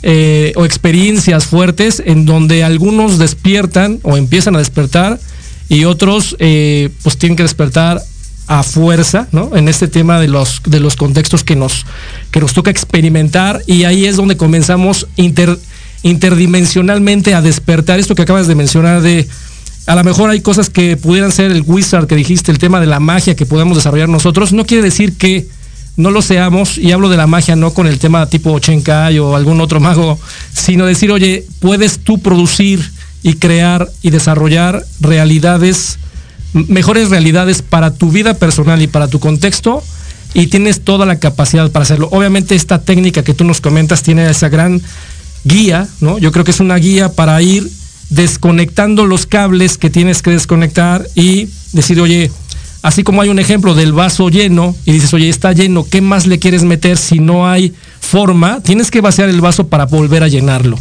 eh, 0.03 0.53
o 0.55 0.65
experiencias 0.65 1.45
fuertes 1.45 2.01
en 2.05 2.25
donde 2.25 2.63
algunos 2.63 3.19
despiertan 3.19 3.99
o 4.03 4.17
empiezan 4.17 4.55
a 4.55 4.59
despertar 4.59 5.19
y 5.69 5.85
otros 5.85 6.35
eh, 6.39 6.89
pues 7.03 7.17
tienen 7.17 7.35
que 7.35 7.43
despertar 7.43 8.01
a 8.47 8.63
fuerza, 8.63 9.27
¿no? 9.31 9.55
En 9.55 9.69
este 9.69 9.87
tema 9.87 10.19
de 10.19 10.27
los, 10.27 10.61
de 10.65 10.79
los 10.79 10.95
contextos 10.95 11.43
que 11.43 11.55
nos, 11.55 11.85
que 12.31 12.41
nos 12.41 12.53
toca 12.53 12.71
experimentar 12.71 13.61
y 13.67 13.83
ahí 13.83 14.05
es 14.05 14.17
donde 14.17 14.35
comenzamos 14.35 15.07
inter, 15.15 15.57
interdimensionalmente 16.03 17.33
a 17.33 17.41
despertar 17.41 17.99
esto 17.99 18.15
que 18.15 18.23
acabas 18.23 18.47
de 18.47 18.55
mencionar 18.55 19.01
de 19.01 19.27
a 19.85 19.95
lo 19.95 20.03
mejor 20.03 20.29
hay 20.29 20.41
cosas 20.41 20.69
que 20.69 20.97
pudieran 20.97 21.31
ser 21.31 21.51
el 21.51 21.63
wizard 21.65 22.07
que 22.07 22.15
dijiste, 22.15 22.51
el 22.51 22.59
tema 22.59 22.79
de 22.79 22.87
la 22.87 22.99
magia 22.99 23.35
que 23.35 23.45
podemos 23.45 23.77
desarrollar 23.77 24.09
nosotros, 24.09 24.53
no 24.53 24.65
quiere 24.65 24.83
decir 24.83 25.17
que 25.17 25.47
no 25.97 26.11
lo 26.11 26.21
seamos, 26.21 26.77
y 26.77 26.91
hablo 26.91 27.09
de 27.09 27.17
la 27.17 27.27
magia 27.27 27.55
no 27.55 27.73
con 27.73 27.87
el 27.87 27.99
tema 27.99 28.25
tipo 28.27 28.57
Chenkai 28.59 29.19
o 29.19 29.35
algún 29.35 29.61
otro 29.61 29.79
mago, 29.79 30.19
sino 30.53 30.85
decir, 30.85 31.11
oye, 31.11 31.45
puedes 31.59 31.99
tú 31.99 32.19
producir 32.19 32.91
y 33.23 33.33
crear 33.35 33.89
y 34.01 34.09
desarrollar 34.09 34.85
realidades, 34.99 35.99
mejores 36.53 37.09
realidades 37.09 37.61
para 37.61 37.93
tu 37.93 38.11
vida 38.11 38.33
personal 38.33 38.81
y 38.81 38.87
para 38.87 39.07
tu 39.07 39.19
contexto, 39.19 39.83
y 40.33 40.47
tienes 40.47 40.81
toda 40.81 41.05
la 41.05 41.19
capacidad 41.19 41.69
para 41.71 41.83
hacerlo. 41.83 42.07
Obviamente 42.11 42.55
esta 42.55 42.81
técnica 42.81 43.23
que 43.23 43.33
tú 43.33 43.43
nos 43.43 43.59
comentas 43.59 44.01
tiene 44.01 44.29
esa 44.29 44.49
gran 44.49 44.81
guía, 45.43 45.87
¿no? 45.99 46.17
Yo 46.19 46.31
creo 46.31 46.45
que 46.45 46.51
es 46.51 46.59
una 46.59 46.77
guía 46.77 47.11
para 47.11 47.41
ir 47.41 47.69
desconectando 48.09 49.05
los 49.05 49.25
cables 49.25 49.77
que 49.77 49.89
tienes 49.89 50.21
que 50.21 50.31
desconectar 50.31 51.07
y 51.15 51.49
decir, 51.73 51.99
oye, 51.99 52.31
así 52.81 53.03
como 53.03 53.21
hay 53.21 53.29
un 53.29 53.39
ejemplo 53.39 53.75
del 53.75 53.93
vaso 53.93 54.29
lleno 54.29 54.75
y 54.85 54.91
dices, 54.91 55.13
oye, 55.13 55.29
está 55.29 55.53
lleno, 55.53 55.85
¿qué 55.89 56.01
más 56.01 56.27
le 56.27 56.39
quieres 56.39 56.63
meter 56.63 56.97
si 56.97 57.19
no 57.19 57.47
hay 57.47 57.73
forma? 57.99 58.61
Tienes 58.61 58.91
que 58.91 59.01
vaciar 59.01 59.29
el 59.29 59.41
vaso 59.41 59.67
para 59.67 59.85
volver 59.85 60.23
a 60.23 60.27
llenarlo. 60.27 60.77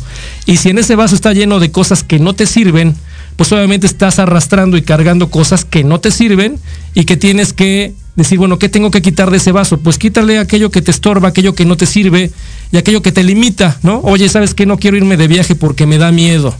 Y 0.46 0.56
si 0.56 0.70
en 0.70 0.78
ese 0.78 0.96
vaso 0.96 1.14
está 1.14 1.32
lleno 1.32 1.60
de 1.60 1.70
cosas 1.70 2.02
que 2.02 2.18
no 2.18 2.34
te 2.34 2.46
sirven, 2.46 2.94
pues 3.36 3.52
obviamente 3.52 3.86
estás 3.86 4.18
arrastrando 4.18 4.76
y 4.76 4.82
cargando 4.82 5.30
cosas 5.30 5.64
que 5.64 5.84
no 5.84 6.00
te 6.00 6.10
sirven 6.10 6.58
y 6.94 7.04
que 7.04 7.16
tienes 7.16 7.52
que 7.52 7.94
decir, 8.16 8.38
bueno, 8.38 8.58
¿qué 8.58 8.68
tengo 8.68 8.90
que 8.90 9.02
quitar 9.02 9.30
de 9.30 9.36
ese 9.36 9.52
vaso? 9.52 9.78
Pues 9.78 9.98
quítale 9.98 10.38
aquello 10.38 10.70
que 10.70 10.82
te 10.82 10.90
estorba, 10.90 11.28
aquello 11.28 11.54
que 11.54 11.64
no 11.64 11.76
te 11.76 11.86
sirve 11.86 12.30
y 12.72 12.76
aquello 12.76 13.02
que 13.02 13.12
te 13.12 13.22
limita, 13.22 13.78
¿no? 13.82 14.00
Oye, 14.00 14.28
¿sabes 14.28 14.54
qué? 14.54 14.66
No 14.66 14.78
quiero 14.78 14.96
irme 14.96 15.16
de 15.16 15.28
viaje 15.28 15.54
porque 15.54 15.86
me 15.86 15.98
da 15.98 16.12
miedo 16.12 16.54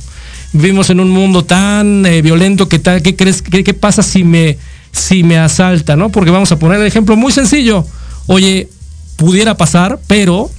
vivimos 0.53 0.91
en 0.91 1.01
un 1.01 1.11
mundo 1.11 1.45
tan 1.45 2.05
eh, 2.07 2.23
violento 2.23 2.69
que 2.69 2.79
tal, 2.79 3.03
¿qué 3.03 3.15
crees? 3.17 3.43
Qué, 3.43 3.75
pasa 3.75 4.03
si 4.03 4.25
me 4.25 4.59
si 4.93 5.23
me 5.23 5.39
asalta, 5.39 5.97
¿no? 5.97 6.11
Porque 6.11 6.31
vamos 6.31 6.53
a 6.53 6.59
poner 6.59 6.81
el 6.81 6.87
ejemplo 6.87 7.17
muy 7.17 7.33
sencillo. 7.33 7.87
Oye, 8.27 8.69
pudiera 9.17 9.57
pasar, 9.57 9.99
pero 10.07 10.51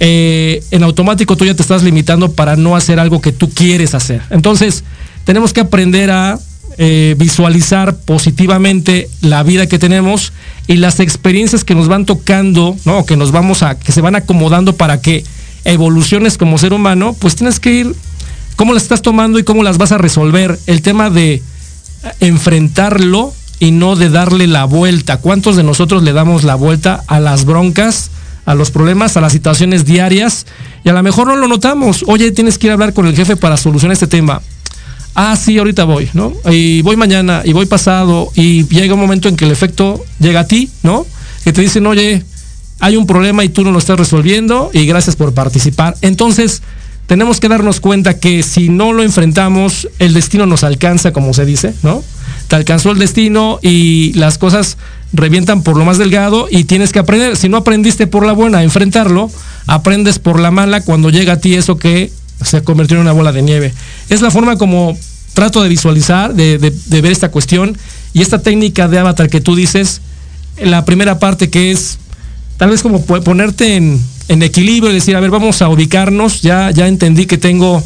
eh, 0.00 0.62
en 0.70 0.82
automático 0.82 1.36
tú 1.36 1.44
ya 1.44 1.54
te 1.54 1.62
estás 1.62 1.82
limitando 1.82 2.32
para 2.32 2.56
no 2.56 2.76
hacer 2.76 3.00
algo 3.00 3.20
que 3.20 3.32
tú 3.32 3.50
quieres 3.50 3.94
hacer. 3.94 4.22
Entonces, 4.30 4.84
tenemos 5.24 5.52
que 5.52 5.60
aprender 5.60 6.10
a 6.10 6.38
eh, 6.78 7.14
visualizar 7.18 7.96
positivamente 7.96 9.08
la 9.22 9.42
vida 9.42 9.66
que 9.66 9.78
tenemos 9.78 10.32
y 10.66 10.76
las 10.76 11.00
experiencias 11.00 11.64
que 11.64 11.74
nos 11.74 11.88
van 11.88 12.04
tocando, 12.04 12.76
¿no? 12.84 13.06
Que 13.06 13.16
nos 13.16 13.32
vamos 13.32 13.62
a, 13.62 13.78
que 13.78 13.92
se 13.92 14.02
van 14.02 14.14
acomodando 14.14 14.74
para 14.76 15.00
que 15.00 15.24
evoluciones 15.64 16.36
como 16.36 16.58
ser 16.58 16.72
humano, 16.72 17.16
pues 17.18 17.34
tienes 17.34 17.60
que 17.60 17.72
ir 17.72 17.94
cómo 18.56 18.74
las 18.74 18.82
estás 18.82 19.02
tomando 19.02 19.38
y 19.38 19.44
cómo 19.44 19.62
las 19.62 19.78
vas 19.78 19.92
a 19.92 19.98
resolver. 19.98 20.58
El 20.66 20.82
tema 20.82 21.08
de 21.08 21.42
enfrentarlo 22.20 23.32
y 23.58 23.70
no 23.70 23.96
de 23.96 24.10
darle 24.10 24.46
la 24.46 24.64
vuelta. 24.64 25.18
¿Cuántos 25.18 25.56
de 25.56 25.62
nosotros 25.62 26.02
le 26.02 26.12
damos 26.12 26.44
la 26.44 26.54
vuelta 26.54 27.02
a 27.06 27.20
las 27.20 27.44
broncas, 27.44 28.10
a 28.44 28.54
los 28.54 28.70
problemas, 28.70 29.16
a 29.16 29.20
las 29.20 29.32
situaciones 29.32 29.84
diarias? 29.84 30.46
Y 30.84 30.88
a 30.88 30.92
lo 30.92 31.02
mejor 31.02 31.26
no 31.28 31.36
lo 31.36 31.48
notamos. 31.48 32.04
Oye, 32.06 32.32
tienes 32.32 32.58
que 32.58 32.66
ir 32.66 32.70
a 32.70 32.74
hablar 32.74 32.92
con 32.92 33.06
el 33.06 33.16
jefe 33.16 33.36
para 33.36 33.56
solucionar 33.56 33.94
este 33.94 34.06
tema 34.06 34.40
ah, 35.16 35.34
sí, 35.34 35.58
ahorita 35.58 35.84
voy, 35.84 36.08
¿no? 36.12 36.32
Y 36.48 36.82
voy 36.82 36.96
mañana, 36.96 37.42
y 37.44 37.52
voy 37.52 37.66
pasado, 37.66 38.30
y 38.34 38.68
llega 38.68 38.94
un 38.94 39.00
momento 39.00 39.28
en 39.28 39.36
que 39.36 39.46
el 39.46 39.50
efecto 39.50 40.04
llega 40.20 40.40
a 40.40 40.46
ti, 40.46 40.70
¿no? 40.82 41.06
Que 41.42 41.52
te 41.52 41.62
dicen, 41.62 41.86
oye, 41.86 42.22
hay 42.78 42.96
un 42.96 43.06
problema 43.06 43.42
y 43.42 43.48
tú 43.48 43.64
no 43.64 43.72
lo 43.72 43.78
estás 43.78 43.98
resolviendo, 43.98 44.70
y 44.72 44.86
gracias 44.86 45.16
por 45.16 45.32
participar. 45.32 45.96
Entonces, 46.02 46.62
tenemos 47.06 47.40
que 47.40 47.48
darnos 47.48 47.80
cuenta 47.80 48.18
que 48.18 48.42
si 48.42 48.68
no 48.68 48.92
lo 48.92 49.02
enfrentamos, 49.02 49.88
el 49.98 50.12
destino 50.12 50.44
nos 50.46 50.62
alcanza, 50.62 51.12
como 51.12 51.32
se 51.32 51.46
dice, 51.46 51.74
¿no? 51.82 52.04
Te 52.48 52.56
alcanzó 52.56 52.90
el 52.92 52.98
destino 52.98 53.58
y 53.62 54.12
las 54.14 54.38
cosas 54.38 54.76
revientan 55.12 55.62
por 55.62 55.76
lo 55.76 55.84
más 55.84 55.98
delgado 55.98 56.48
y 56.50 56.64
tienes 56.64 56.92
que 56.92 56.98
aprender. 56.98 57.36
Si 57.36 57.48
no 57.48 57.56
aprendiste 57.56 58.06
por 58.06 58.24
la 58.24 58.32
buena 58.32 58.58
a 58.58 58.62
enfrentarlo, 58.62 59.30
aprendes 59.66 60.18
por 60.18 60.40
la 60.40 60.50
mala 60.50 60.82
cuando 60.82 61.10
llega 61.10 61.34
a 61.34 61.40
ti 61.40 61.54
eso 61.54 61.76
que 61.76 62.12
se 62.44 62.62
convirtió 62.62 62.96
en 62.96 63.02
una 63.02 63.12
bola 63.12 63.32
de 63.32 63.42
nieve. 63.42 63.74
Es 64.08 64.20
la 64.20 64.30
forma 64.30 64.56
como 64.56 64.96
trato 65.34 65.62
de 65.62 65.68
visualizar, 65.68 66.34
de, 66.34 66.58
ver 66.58 67.12
esta 67.12 67.30
cuestión 67.30 67.76
y 68.14 68.22
esta 68.22 68.40
técnica 68.40 68.88
de 68.88 68.98
avatar 68.98 69.28
que 69.28 69.40
tú 69.40 69.54
dices, 69.54 70.00
la 70.58 70.84
primera 70.84 71.18
parte 71.18 71.50
que 71.50 71.70
es 71.70 71.98
tal 72.56 72.70
vez 72.70 72.82
como 72.82 73.04
ponerte 73.04 73.76
en, 73.76 74.02
equilibrio 74.28 74.90
y 74.90 74.94
decir, 74.94 75.14
a 75.14 75.20
ver, 75.20 75.30
vamos 75.30 75.62
a 75.62 75.68
ubicarnos, 75.68 76.42
ya, 76.42 76.70
ya 76.70 76.88
entendí 76.88 77.26
que 77.26 77.38
tengo 77.38 77.84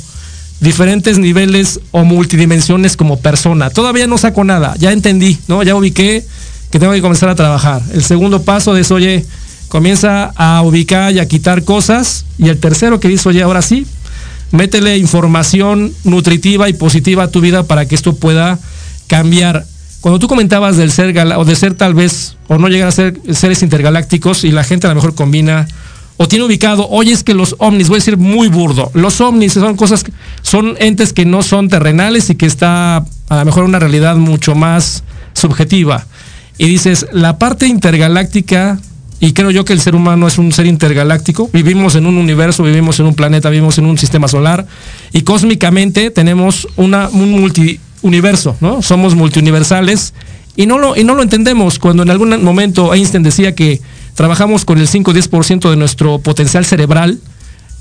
diferentes 0.60 1.18
niveles 1.18 1.80
o 1.90 2.04
multidimensiones 2.04 2.96
como 2.96 3.18
persona. 3.18 3.70
Todavía 3.70 4.06
no 4.06 4.18
saco 4.18 4.44
nada, 4.44 4.74
ya 4.78 4.92
entendí, 4.92 5.38
¿no? 5.48 5.62
Ya 5.62 5.74
ubiqué 5.74 6.24
que 6.70 6.78
tengo 6.78 6.92
que 6.92 7.00
comenzar 7.00 7.28
a 7.28 7.34
trabajar. 7.34 7.82
El 7.92 8.04
segundo 8.04 8.42
paso 8.42 8.76
es, 8.76 8.90
oye, 8.90 9.24
comienza 9.68 10.32
a 10.36 10.62
ubicar 10.62 11.12
y 11.12 11.18
a 11.18 11.26
quitar 11.26 11.64
cosas. 11.64 12.26
Y 12.38 12.48
el 12.48 12.58
tercero 12.58 13.00
que 13.00 13.08
dice, 13.08 13.28
oye, 13.28 13.42
ahora 13.42 13.62
sí, 13.62 13.86
métele 14.52 14.98
información 14.98 15.92
nutritiva 16.04 16.68
y 16.68 16.74
positiva 16.74 17.24
a 17.24 17.28
tu 17.28 17.40
vida 17.40 17.64
para 17.64 17.86
que 17.86 17.94
esto 17.94 18.14
pueda 18.14 18.58
cambiar. 19.06 19.66
Cuando 20.00 20.18
tú 20.18 20.28
comentabas 20.28 20.76
del 20.76 20.90
ser 20.92 21.16
o 21.36 21.44
de 21.44 21.56
ser 21.56 21.74
tal 21.74 21.94
vez 21.94 22.36
o 22.48 22.58
no 22.58 22.68
llegar 22.68 22.88
a 22.88 22.92
ser 22.92 23.20
seres 23.32 23.62
intergalácticos 23.62 24.44
y 24.44 24.52
la 24.52 24.64
gente 24.64 24.86
a 24.86 24.90
lo 24.90 24.96
mejor 24.96 25.14
combina 25.14 25.66
o 26.22 26.28
tiene 26.28 26.44
ubicado, 26.44 26.86
oye 26.90 27.14
es 27.14 27.24
que 27.24 27.32
los 27.32 27.56
ovnis, 27.56 27.88
voy 27.88 27.96
a 27.96 28.00
decir 28.00 28.18
muy 28.18 28.48
burdo, 28.48 28.90
los 28.92 29.22
ovnis 29.22 29.54
son 29.54 29.74
cosas, 29.74 30.04
son 30.42 30.76
entes 30.78 31.14
que 31.14 31.24
no 31.24 31.42
son 31.42 31.70
terrenales 31.70 32.28
y 32.28 32.34
que 32.34 32.44
está 32.44 32.96
a 32.98 33.36
lo 33.38 33.44
mejor 33.46 33.64
una 33.64 33.78
realidad 33.78 34.16
mucho 34.16 34.54
más 34.54 35.02
subjetiva. 35.32 36.04
Y 36.58 36.66
dices, 36.66 37.06
la 37.14 37.38
parte 37.38 37.66
intergaláctica 37.66 38.78
y 39.18 39.32
creo 39.32 39.50
yo 39.50 39.64
que 39.64 39.72
el 39.72 39.80
ser 39.80 39.94
humano 39.94 40.28
es 40.28 40.36
un 40.36 40.52
ser 40.52 40.66
intergaláctico. 40.66 41.48
Vivimos 41.54 41.94
en 41.94 42.04
un 42.04 42.18
universo, 42.18 42.64
vivimos 42.64 43.00
en 43.00 43.06
un 43.06 43.14
planeta, 43.14 43.48
vivimos 43.48 43.78
en 43.78 43.86
un 43.86 43.96
sistema 43.96 44.28
solar. 44.28 44.66
Y 45.14 45.22
cósmicamente 45.22 46.10
tenemos 46.10 46.68
un 46.76 46.94
multiuniverso, 47.12 48.56
¿no? 48.60 48.82
Somos 48.82 49.14
multiuniversales. 49.14 50.12
Y 50.54 50.66
no, 50.66 50.78
lo, 50.78 50.96
y 50.96 51.04
no 51.04 51.14
lo 51.14 51.22
entendemos. 51.22 51.78
Cuando 51.78 52.02
en 52.02 52.10
algún 52.10 52.44
momento 52.44 52.92
Einstein 52.92 53.22
decía 53.22 53.54
que 53.54 53.80
trabajamos 54.20 54.66
con 54.66 54.76
el 54.76 54.86
5 54.86 55.12
o 55.12 55.14
10% 55.14 55.70
de 55.70 55.76
nuestro 55.76 56.18
potencial 56.18 56.66
cerebral, 56.66 57.18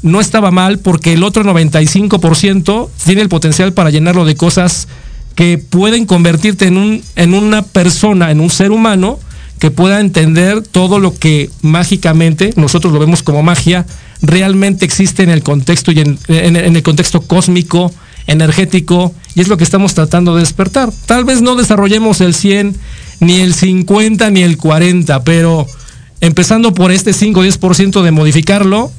no 0.04 0.22
estaba 0.22 0.52
mal 0.52 0.80
porque 0.80 1.12
el 1.12 1.26
otro 1.26 1.44
95% 1.44 2.88
tiene 3.04 3.22
el 3.22 3.28
potencial 3.28 3.74
para 3.74 3.90
llenarlo 3.90 4.24
de 4.24 4.38
cosas 4.38 4.88
que 5.36 5.58
pueden 5.58 6.06
convertirte 6.06 6.68
en, 6.68 6.78
un, 6.78 7.04
en 7.18 7.34
una 7.34 7.62
persona, 7.64 8.32
en 8.32 8.40
un 8.40 8.50
ser 8.50 8.72
humano, 8.72 9.20
que 9.60 9.70
pueda 9.70 10.00
entender 10.00 10.62
todo 10.62 11.00
lo 11.00 11.14
que 11.14 11.50
mágicamente, 11.62 12.54
nosotros 12.56 12.94
lo 12.94 13.00
vemos 13.00 13.22
como 13.22 13.44
magia, 13.44 13.86
realmente 14.22 14.86
existe 14.86 15.24
en 15.24 15.32
el 15.32 15.44
contexto 15.44 15.92
y 15.92 16.00
en, 16.00 16.56
el 16.56 16.84
contexto 16.84 17.20
cósmico, 17.20 17.92
energético, 18.28 19.14
y 19.36 19.42
es 19.42 19.50
lo 19.50 19.58
que 19.58 19.66
estamos 19.66 19.94
tratando 19.94 20.36
de 20.36 20.44
despertar. 20.44 20.90
Tal 21.06 21.26
vez 21.26 21.42
no 21.42 21.58
desarrollemos 21.58 22.22
el 22.22 22.34
100, 22.34 22.78
ni 23.20 23.42
el 23.42 23.54
50, 23.54 24.30
ni 24.30 24.44
el 24.44 24.56
40, 24.56 25.22
pero 25.26 25.68
empezando 26.22 26.74
por 26.74 26.92
este 26.92 27.14
5 27.14 27.40
o 27.40 27.44
10% 27.44 28.02
de 28.02 28.12
modificarlo, 28.12 28.92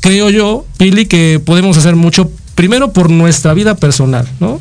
creo 0.00 0.30
yo, 0.30 0.66
Pili, 0.76 1.06
que 1.06 1.40
podemos 1.44 1.76
hacer 1.76 1.96
mucho, 1.96 2.30
primero 2.54 2.92
por 2.92 3.10
nuestra 3.10 3.54
vida 3.54 3.76
personal, 3.76 4.28
¿no? 4.40 4.60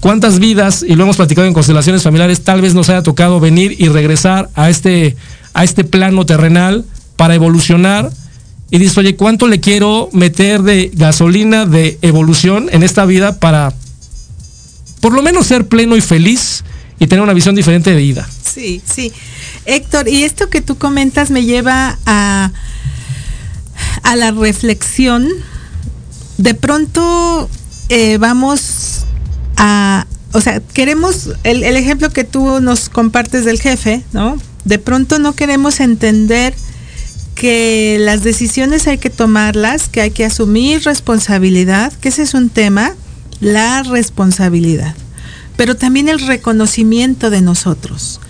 cuántas 0.00 0.38
vidas, 0.38 0.84
y 0.86 0.94
lo 0.94 1.04
hemos 1.04 1.16
platicado 1.16 1.46
en 1.46 1.54
constelaciones 1.54 2.02
familiares, 2.02 2.42
tal 2.42 2.60
vez 2.60 2.74
nos 2.74 2.88
haya 2.88 3.02
tocado 3.02 3.40
venir 3.40 3.76
y 3.78 3.88
regresar 3.88 4.48
a 4.54 4.70
este, 4.70 5.16
a 5.54 5.64
este 5.64 5.84
plano 5.84 6.24
terrenal 6.26 6.84
para 7.16 7.34
evolucionar. 7.34 8.10
Y 8.70 8.78
dices, 8.78 8.98
oye, 8.98 9.16
¿cuánto 9.16 9.48
le 9.48 9.60
quiero 9.60 10.10
meter 10.12 10.62
de 10.62 10.90
gasolina 10.94 11.64
de 11.64 11.98
evolución 12.02 12.68
en 12.70 12.82
esta 12.82 13.06
vida 13.06 13.38
para 13.38 13.72
por 15.00 15.14
lo 15.14 15.22
menos 15.22 15.46
ser 15.46 15.66
pleno 15.68 15.96
y 15.96 16.00
feliz 16.00 16.64
y 16.98 17.06
tener 17.06 17.22
una 17.22 17.32
visión 17.32 17.54
diferente 17.54 17.90
de 17.90 17.96
vida? 17.96 18.28
Sí, 18.42 18.82
sí. 18.84 19.12
Héctor, 19.66 20.08
y 20.08 20.24
esto 20.24 20.50
que 20.50 20.60
tú 20.60 20.78
comentas 20.78 21.30
me 21.30 21.44
lleva 21.44 21.98
a, 22.06 22.50
a 24.02 24.16
la 24.16 24.30
reflexión. 24.32 25.28
De 26.38 26.54
pronto 26.54 27.48
eh, 27.88 28.18
vamos 28.18 29.04
o 30.32 30.40
sea, 30.40 30.60
queremos, 30.60 31.30
el, 31.42 31.64
el 31.64 31.76
ejemplo 31.76 32.10
que 32.10 32.24
tú 32.24 32.60
nos 32.60 32.88
compartes 32.88 33.44
del 33.44 33.60
jefe, 33.60 34.02
¿no? 34.12 34.38
De 34.64 34.78
pronto 34.78 35.18
no 35.18 35.34
queremos 35.34 35.80
entender 35.80 36.54
que 37.34 37.96
las 38.00 38.22
decisiones 38.22 38.86
hay 38.86 38.98
que 38.98 39.10
tomarlas, 39.10 39.88
que 39.88 40.00
hay 40.00 40.10
que 40.10 40.24
asumir 40.24 40.82
responsabilidad, 40.84 41.92
que 41.94 42.10
ese 42.10 42.22
es 42.22 42.34
un 42.34 42.50
tema, 42.50 42.94
la 43.40 43.82
responsabilidad, 43.84 44.94
pero 45.58 45.74
también 45.74 46.08
el 46.08 46.20
reconocimiento 46.20 47.30
de 47.30 47.42
nosotros, 47.42 48.20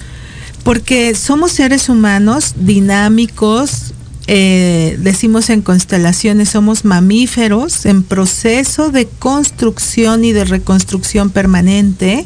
porque 0.64 1.14
somos 1.14 1.53
seres 1.53 1.91
humanos 1.91 2.55
dinámicos, 2.57 3.93
eh, 4.26 4.99
decimos 5.03 5.51
en 5.51 5.61
constelaciones, 5.61 6.49
somos 6.49 6.87
mamíferos 6.87 7.85
en 7.85 8.03
proceso 8.03 8.91
de 8.91 9.07
construcción 9.07 10.24
y 10.24 10.33
de 10.33 10.47
reconstrucción 10.47 11.29
permanente. 11.29 12.24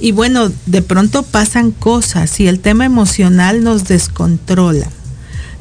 Y 0.00 0.10
bueno, 0.10 0.50
de 0.66 0.82
pronto 0.82 1.22
pasan 1.22 1.70
cosas 1.70 2.40
y 2.40 2.48
el 2.48 2.58
tema 2.58 2.84
emocional 2.84 3.62
nos 3.62 3.84
descontrola. 3.84 4.88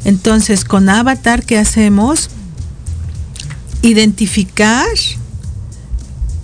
Entonces, 0.05 0.65
con 0.65 0.89
Avatar, 0.89 1.43
¿qué 1.45 1.59
hacemos? 1.59 2.31
Identificar 3.83 4.87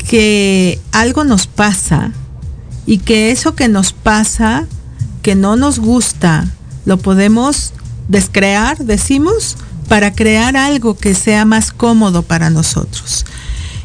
que 0.09 0.81
algo 0.91 1.23
nos 1.23 1.45
pasa 1.45 2.11
y 2.87 2.97
que 2.97 3.29
eso 3.29 3.53
que 3.53 3.67
nos 3.67 3.93
pasa, 3.93 4.65
que 5.21 5.35
no 5.35 5.55
nos 5.55 5.77
gusta, 5.77 6.47
lo 6.85 6.97
podemos 6.97 7.73
descrear, 8.07 8.79
decimos, 8.79 9.55
para 9.87 10.11
crear 10.13 10.57
algo 10.57 10.97
que 10.97 11.13
sea 11.13 11.45
más 11.45 11.71
cómodo 11.71 12.23
para 12.23 12.49
nosotros. 12.49 13.23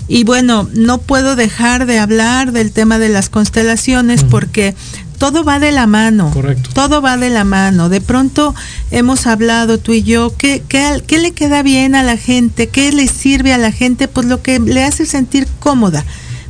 Y 0.09 0.25
bueno, 0.25 0.67
no 0.73 0.97
puedo 0.97 1.37
dejar 1.37 1.85
de 1.85 1.99
hablar 1.99 2.53
del 2.53 2.73
tema 2.73 2.99
de 2.99 3.11
las 3.11 3.29
constelaciones 3.29 4.25
porque 4.25 4.75
todo 5.19 5.45
va 5.45 5.59
de 5.59 5.73
la 5.73 5.87
mano. 5.87 6.31
Correcto. 6.33 6.71
Todo 6.73 7.01
va 7.01 7.17
de 7.17 7.31
la 7.31 7.45
mano. 7.45 7.89
De 7.89 8.01
pronto 8.01 8.55
hemos 8.91 9.27
hablado 9.27 9.79
tú 9.79 9.93
y 9.93 10.03
yo, 10.03 10.35
¿qué, 10.37 10.63
qué, 10.69 11.03
qué 11.07 11.19
le 11.19 11.33
queda 11.33 11.63
bien 11.63 11.95
a 11.95 12.03
la 12.03 12.17
gente? 12.17 12.69
¿Qué 12.69 12.93
le 12.93 13.07
sirve 13.09 13.53
a 13.53 13.59
la 13.59 13.73
gente? 13.73 14.09
Pues 14.09 14.27
lo 14.27 14.43
que 14.43 14.59
le 14.59 14.85
hace 14.85 15.07
sentir 15.07 15.49
cómoda. 15.61 16.05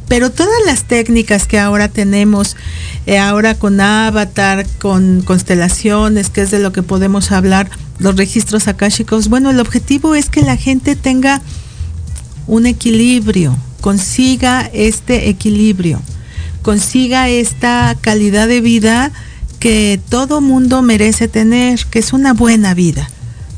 Pero 0.08 0.30
todas 0.30 0.52
las 0.66 0.84
técnicas 0.84 1.46
que 1.46 1.58
ahora 1.58 1.88
tenemos, 1.88 2.56
eh, 3.06 3.18
ahora 3.18 3.54
con 3.54 3.80
avatar, 3.80 4.66
con 4.78 5.22
constelaciones, 5.22 6.28
que 6.28 6.42
es 6.42 6.50
de 6.50 6.58
lo 6.58 6.72
que 6.72 6.82
podemos 6.82 7.32
hablar, 7.32 7.70
los 7.98 8.16
registros 8.16 8.68
akáshicos, 8.68 9.28
bueno, 9.28 9.50
el 9.50 9.60
objetivo 9.60 10.14
es 10.14 10.28
que 10.28 10.42
la 10.42 10.56
gente 10.56 10.94
tenga 10.94 11.40
un 12.46 12.66
equilibrio, 12.66 13.56
consiga 13.80 14.68
este 14.72 15.30
equilibrio. 15.30 16.02
Consiga 16.64 17.28
esta 17.28 17.94
calidad 18.00 18.48
de 18.48 18.62
vida 18.62 19.12
que 19.60 20.00
todo 20.08 20.40
mundo 20.40 20.80
merece 20.82 21.28
tener, 21.28 21.84
que 21.86 21.98
es 21.98 22.12
una 22.12 22.32
buena 22.32 22.72
vida, 22.74 23.08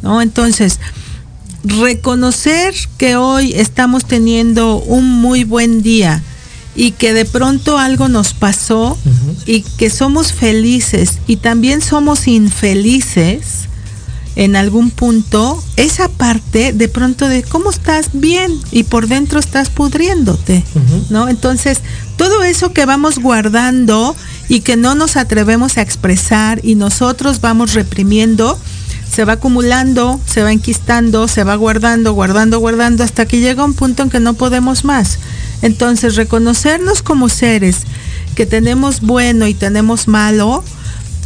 ¿no? 0.02 0.20
Entonces, 0.20 0.80
reconocer 1.62 2.74
que 2.98 3.16
hoy 3.16 3.52
estamos 3.54 4.04
teniendo 4.04 4.76
un 4.76 5.08
muy 5.08 5.44
buen 5.44 5.82
día 5.82 6.20
y 6.74 6.90
que 6.90 7.12
de 7.12 7.24
pronto 7.24 7.78
algo 7.78 8.08
nos 8.08 8.34
pasó 8.34 8.98
y 9.46 9.62
que 9.62 9.88
somos 9.88 10.32
felices 10.32 11.18
y 11.28 11.36
también 11.36 11.80
somos 11.82 12.26
infelices 12.26 13.66
en 14.36 14.54
algún 14.54 14.90
punto, 14.90 15.62
esa 15.76 16.08
parte 16.08 16.74
de 16.74 16.88
pronto 16.88 17.26
de 17.26 17.42
cómo 17.42 17.70
estás 17.70 18.10
bien 18.12 18.52
y 18.70 18.82
por 18.84 19.08
dentro 19.08 19.40
estás 19.40 19.70
pudriéndote, 19.70 20.62
¿no? 21.08 21.28
Entonces, 21.28 21.80
todo 22.16 22.44
eso 22.44 22.72
que 22.72 22.86
vamos 22.86 23.18
guardando 23.18 24.16
y 24.48 24.60
que 24.60 24.76
no 24.76 24.94
nos 24.94 25.16
atrevemos 25.16 25.76
a 25.76 25.82
expresar 25.82 26.60
y 26.62 26.74
nosotros 26.74 27.40
vamos 27.40 27.74
reprimiendo, 27.74 28.58
se 29.10 29.24
va 29.24 29.34
acumulando, 29.34 30.20
se 30.26 30.42
va 30.42 30.52
enquistando, 30.52 31.28
se 31.28 31.44
va 31.44 31.54
guardando, 31.56 32.12
guardando, 32.12 32.58
guardando, 32.58 33.04
hasta 33.04 33.26
que 33.26 33.40
llega 33.40 33.64
un 33.64 33.74
punto 33.74 34.02
en 34.02 34.10
que 34.10 34.20
no 34.20 34.34
podemos 34.34 34.84
más. 34.84 35.18
Entonces, 35.62 36.16
reconocernos 36.16 37.02
como 37.02 37.28
seres 37.28 37.78
que 38.34 38.46
tenemos 38.46 39.00
bueno 39.00 39.46
y 39.46 39.54
tenemos 39.54 40.08
malo 40.08 40.62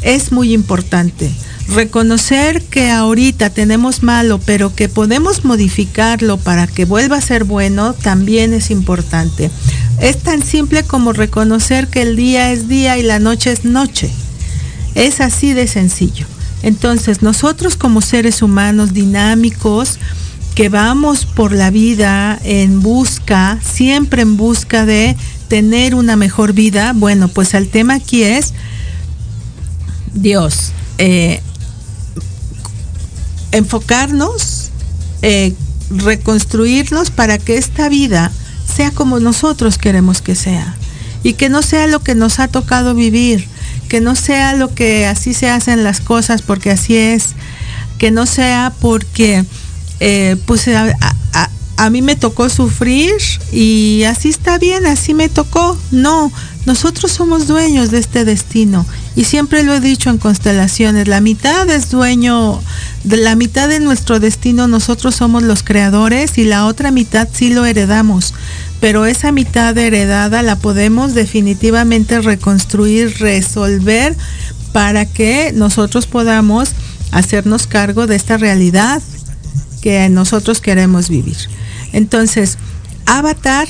es 0.03 0.33
muy 0.33 0.53
importante. 0.53 1.31
Reconocer 1.73 2.63
que 2.63 2.91
ahorita 2.91 3.51
tenemos 3.51 4.03
malo, 4.03 4.41
pero 4.45 4.75
que 4.75 4.89
podemos 4.89 5.45
modificarlo 5.45 6.37
para 6.37 6.67
que 6.67 6.85
vuelva 6.85 7.19
a 7.19 7.21
ser 7.21 7.45
bueno, 7.45 7.93
también 7.93 8.53
es 8.53 8.73
importante. 8.73 9.53
Es 10.01 10.19
tan 10.19 10.43
simple 10.43 10.83
como 10.83 11.13
reconocer 11.13 11.87
que 11.87 12.03
el 12.03 12.17
día 12.17 12.51
es 12.51 12.67
día 12.67 12.99
y 12.99 13.03
la 13.03 13.21
noche 13.21 13.53
es 13.53 13.65
noche. 13.65 14.11
Es 14.97 15.21
así 15.21 15.53
de 15.53 15.69
sencillo. 15.69 16.27
Entonces, 16.65 17.23
nosotros 17.23 17.77
como 17.77 18.01
seres 18.01 18.43
humanos 18.43 18.93
dinámicos, 18.93 20.01
que 20.57 20.69
vamos 20.69 21.25
por 21.25 21.53
la 21.53 21.71
vida 21.71 22.39
en 22.43 22.83
busca, 22.83 23.61
siempre 23.63 24.23
en 24.23 24.37
busca 24.37 24.87
de 24.87 25.17
tener 25.47 25.95
una 25.95 26.17
mejor 26.17 26.53
vida, 26.53 26.93
bueno, 26.97 27.29
pues 27.29 27.55
el 27.55 27.69
tema 27.69 27.95
aquí 27.95 28.25
es 28.25 28.55
Dios. 30.13 30.73
Eh, 30.99 31.41
enfocarnos, 33.53 34.71
eh, 35.23 35.55
reconstruirnos 35.91 37.11
para 37.11 37.39
que 37.39 37.57
esta 37.57 37.89
vida 37.89 38.31
sea 38.75 38.91
como 38.91 39.21
nosotros 39.21 39.79
queremos 39.79 40.23
que 40.23 40.35
sea. 40.35 40.77
Y 41.23 41.35
que 41.35 41.49
no 41.49 41.63
sea 41.63 41.87
lo 41.87 42.01
que 42.01 42.15
nos 42.15 42.39
ha 42.39 42.49
tocado 42.49 42.95
vivir, 42.95 43.47
que 43.89 44.01
no 44.01 44.15
sea 44.15 44.55
lo 44.55 44.75
que 44.75 45.07
así 45.07 45.35
se 45.35 45.51
hacen 45.51 45.85
las 45.85 46.01
cosas 46.01 46.41
porque 46.43 46.71
así 46.71 46.97
es, 46.97 47.35
que 47.99 48.11
no 48.11 48.25
sea 48.25 48.73
porque 48.81 49.45
eh, 49.99 50.37
pues 50.47 50.67
a, 50.69 50.97
a, 51.33 51.51
a 51.81 51.89
mí 51.89 52.03
me 52.03 52.15
tocó 52.15 52.51
sufrir 52.51 53.15
y 53.53 54.03
así 54.07 54.29
está 54.29 54.59
bien, 54.59 54.85
así 54.85 55.15
me 55.15 55.31
tocó. 55.31 55.79
No, 55.91 56.31
nosotros 56.67 57.11
somos 57.11 57.47
dueños 57.47 57.91
de 57.91 57.97
este 57.97 58.27
destino 58.27 58.85
y 59.17 59.25
siempre 59.25 59.63
lo 59.63 59.73
he 59.73 59.81
dicho 59.81 60.11
en 60.11 60.19
constelaciones, 60.19 61.09
la 61.09 61.23
mitad 61.23 61.71
es 61.71 61.91
dueño, 61.91 62.61
de 63.05 63.17
la 63.17 63.35
mitad 63.35 63.67
de 63.67 63.81
nuestro 63.81 64.21
destino 64.21 64.69
nosotros 64.69 65.15
somos 65.15 65.43
los 65.43 65.63
creadores 65.63 66.37
y 66.37 66.45
la 66.45 66.67
otra 66.67 66.91
mitad 66.91 67.29
sí 67.33 67.49
lo 67.49 67.65
heredamos, 67.65 68.35
pero 68.79 69.07
esa 69.07 69.33
mitad 69.33 69.77
heredada 69.79 70.43
la 70.43 70.57
podemos 70.57 71.15
definitivamente 71.15 72.21
reconstruir, 72.21 73.17
resolver 73.21 74.15
para 74.75 75.07
que 75.07 75.53
nosotros 75.55 76.07
podamos 76.07 76.73
hacernos 77.11 77.67
cargo 77.67 78.07
de 78.07 78.17
esta 78.17 78.37
realidad 78.37 79.01
que 79.81 80.11
nosotros 80.11 80.61
queremos 80.61 81.09
vivir. 81.09 81.39
Entonces, 81.93 82.59
Avatar 83.07 83.69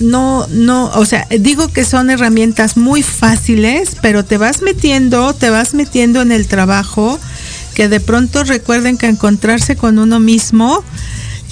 no, 0.00 0.46
no, 0.50 0.86
o 0.94 1.04
sea, 1.04 1.26
digo 1.40 1.68
que 1.68 1.84
son 1.84 2.10
herramientas 2.10 2.76
muy 2.76 3.02
fáciles, 3.02 3.96
pero 4.00 4.24
te 4.24 4.36
vas 4.38 4.62
metiendo, 4.62 5.34
te 5.34 5.50
vas 5.50 5.74
metiendo 5.74 6.22
en 6.22 6.32
el 6.32 6.46
trabajo, 6.46 7.18
que 7.74 7.88
de 7.88 8.00
pronto 8.00 8.44
recuerden 8.44 8.96
que 8.96 9.06
encontrarse 9.06 9.76
con 9.76 9.98
uno 9.98 10.20
mismo, 10.20 10.84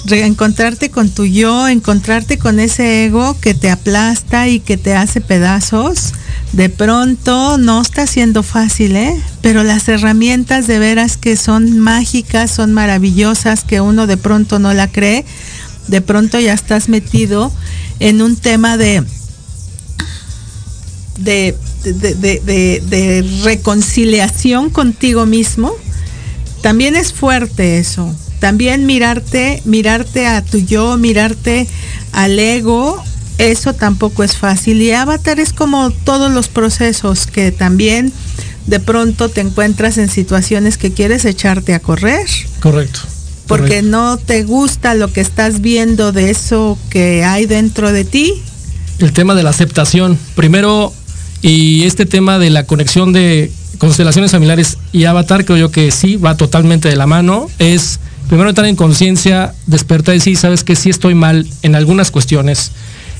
reencontrarte 0.05 0.89
con 0.89 1.09
tu 1.09 1.25
yo, 1.25 1.67
encontrarte 1.67 2.37
con 2.37 2.59
ese 2.59 3.05
ego 3.05 3.37
que 3.39 3.53
te 3.53 3.69
aplasta 3.69 4.47
y 4.47 4.59
que 4.59 4.77
te 4.77 4.95
hace 4.95 5.19
pedazos, 5.19 6.13
de 6.53 6.69
pronto 6.69 7.57
no 7.57 7.81
está 7.81 8.07
siendo 8.07 8.41
fácil, 8.43 8.95
¿eh? 8.95 9.21
Pero 9.41 9.63
las 9.63 9.89
herramientas 9.89 10.67
de 10.67 10.79
veras 10.79 11.17
que 11.17 11.35
son 11.35 11.79
mágicas, 11.79 12.51
son 12.51 12.73
maravillosas, 12.73 13.65
que 13.65 13.81
uno 13.81 14.07
de 14.07 14.15
pronto 14.15 14.59
no 14.59 14.73
la 14.73 14.87
cree, 14.89 15.25
de 15.87 16.01
pronto 16.01 16.39
ya 16.39 16.53
estás 16.53 16.89
metido 16.89 17.51
en 17.99 18.21
un 18.21 18.35
tema 18.35 18.77
de 18.77 19.03
de, 21.17 21.55
de, 21.83 23.41
reconciliación 23.43 24.69
contigo 24.69 25.25
mismo, 25.25 25.73
también 26.61 26.95
es 26.95 27.13
fuerte 27.13 27.79
eso. 27.79 28.13
También 28.39 28.85
mirarte, 28.85 29.61
mirarte 29.65 30.27
a 30.27 30.43
tu 30.43 30.59
yo, 30.59 30.95
mirarte 30.97 31.67
al 32.11 32.37
ego, 32.37 33.01
eso 33.39 33.73
tampoco 33.73 34.23
es 34.23 34.37
fácil. 34.37 34.81
Y 34.81 34.91
Avatar 34.91 35.39
es 35.39 35.53
como 35.53 35.89
todos 35.89 36.31
los 36.31 36.47
procesos 36.47 37.25
que 37.25 37.51
también 37.51 38.13
de 38.67 38.79
pronto 38.79 39.29
te 39.29 39.41
encuentras 39.41 39.97
en 39.97 40.09
situaciones 40.09 40.77
que 40.77 40.91
quieres 40.91 41.25
echarte 41.25 41.73
a 41.73 41.79
correr. 41.79 42.27
Correcto 42.59 43.16
porque 43.47 43.81
no 43.81 44.17
te 44.17 44.43
gusta 44.43 44.93
lo 44.93 45.11
que 45.11 45.21
estás 45.21 45.61
viendo 45.61 46.11
de 46.11 46.29
eso 46.29 46.77
que 46.89 47.23
hay 47.23 47.45
dentro 47.45 47.91
de 47.91 48.05
ti. 48.05 48.33
El 48.99 49.13
tema 49.13 49.35
de 49.35 49.43
la 49.43 49.51
aceptación, 49.51 50.17
primero, 50.35 50.93
y 51.41 51.83
este 51.83 52.05
tema 52.05 52.39
de 52.39 52.49
la 52.49 52.65
conexión 52.65 53.13
de 53.13 53.51
constelaciones 53.77 54.31
familiares 54.31 54.77
y 54.91 55.05
avatar, 55.05 55.45
creo 55.45 55.57
yo 55.57 55.71
que 55.71 55.91
sí, 55.91 56.17
va 56.17 56.35
totalmente 56.35 56.89
de 56.89 56.95
la 56.95 57.05
mano, 57.05 57.47
es 57.59 57.99
primero 58.27 58.49
entrar 58.49 58.67
en 58.67 58.75
conciencia, 58.75 59.53
despertar 59.67 60.15
y 60.15 60.17
decir, 60.17 60.37
sabes 60.37 60.63
que 60.63 60.75
sí 60.75 60.89
estoy 60.89 61.15
mal 61.15 61.47
en 61.61 61.75
algunas 61.75 62.11
cuestiones, 62.11 62.71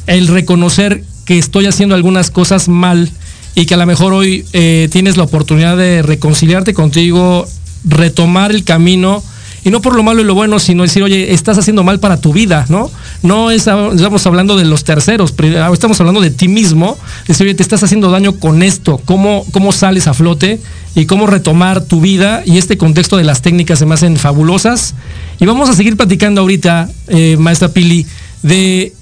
el 0.08 0.28
reconocer 0.28 1.04
que 1.26 1.38
estoy 1.38 1.68
haciendo 1.68 1.96
algunas 1.96 2.32
cosas 2.32 2.70
mal 2.70 3.12
y 3.54 3.66
que 3.66 3.74
a 3.74 3.78
lo 3.78 3.86
mejor 3.86 4.14
hoy 4.14 4.46
eh, 4.54 4.88
tienes 4.92 5.18
la 5.18 5.24
oportunidad 5.24 5.78
de 5.78 6.02
reconciliarte 6.02 6.74
contigo, 6.74 7.48
retomar 7.84 8.52
el 8.52 8.64
camino, 8.64 9.24
y 9.68 9.70
no 9.70 9.82
por 9.82 9.98
lo 9.98 10.02
malo 10.02 10.22
y 10.22 10.24
lo 10.24 10.34
bueno, 10.34 10.60
sino 10.60 10.84
decir, 10.84 11.04
oye, 11.04 11.34
estás 11.34 11.58
haciendo 11.58 11.84
mal 11.84 12.00
para 12.00 12.22
tu 12.22 12.32
vida, 12.32 12.66
¿no? 12.70 12.90
No 13.22 13.52
es, 13.52 13.68
estamos 13.68 14.26
hablando 14.26 14.56
de 14.56 14.64
los 14.64 14.86
terceros, 14.86 15.34
estamos 15.74 16.00
hablando 16.00 16.22
de 16.22 16.30
ti 16.30 16.48
mismo, 16.48 16.98
decir, 17.28 17.48
oye, 17.48 17.54
te 17.54 17.64
estás 17.64 17.84
haciendo 17.84 18.10
daño 18.10 18.40
con 18.40 18.64
esto, 18.64 19.02
¿cómo, 19.04 19.46
cómo 19.52 19.74
sales 19.74 20.08
a 20.08 20.14
flote 20.14 20.62
y 20.96 21.06
cómo 21.06 21.28
retomar 21.28 21.82
tu 21.82 22.00
vida? 22.00 22.44
Y 22.46 22.58
este 22.58 22.78
contexto 22.78 23.18
de 23.18 23.26
las 23.26 23.42
técnicas 23.42 23.80
se 23.80 23.86
me 23.86 23.96
hacen 23.96 24.16
fabulosas. 24.16 24.96
Y 25.38 25.46
vamos 25.46 25.70
a 25.70 25.74
seguir 25.74 25.98
platicando 25.98 26.40
ahorita, 26.40 26.90
eh, 27.10 27.36
maestra 27.38 27.68
Pili, 27.68 28.06
de 28.44 28.94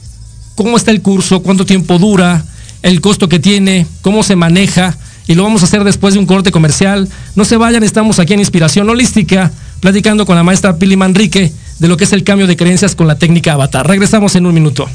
cómo 0.56 0.78
está 0.78 0.90
el 0.90 1.04
curso, 1.04 1.44
cuánto 1.44 1.68
tiempo 1.68 2.00
dura, 2.00 2.44
el 2.82 3.02
costo 3.02 3.30
que 3.30 3.38
tiene, 3.38 3.86
cómo 4.02 4.24
se 4.24 4.36
maneja 4.36 4.98
y 5.28 5.36
lo 5.36 5.44
vamos 5.44 5.62
a 5.62 5.66
hacer 5.66 5.84
después 5.84 6.14
de 6.14 6.20
un 6.20 6.26
corte 6.26 6.52
comercial. 6.52 7.10
No 7.36 7.46
se 7.46 7.58
vayan, 7.58 7.84
estamos 7.84 8.20
aquí 8.20 8.34
en 8.34 8.40
Inspiración 8.40 8.90
Holística, 8.90 9.52
platicando 9.86 10.26
con 10.26 10.36
la 10.36 10.42
maestra 10.42 10.80
Pili 10.80 10.98
Manrique 10.98 11.54
de 11.78 11.88
lo 11.88 11.96
que 11.96 12.06
es 12.06 12.12
el 12.12 12.24
cambio 12.24 12.48
de 12.48 12.58
creencias 12.58 12.96
con 12.96 13.06
la 13.06 13.20
técnica 13.20 13.54
Avatar. 13.54 13.88
Regresamos 13.88 14.36
en 14.36 14.48
un 14.48 14.54
minuto. 14.56 14.90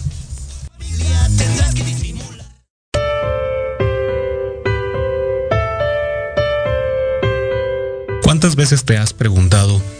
¿Cuántas 8.25 8.57
veces 8.57 8.85
te 8.85 8.99
has 8.99 9.13
preguntado, 9.13 9.81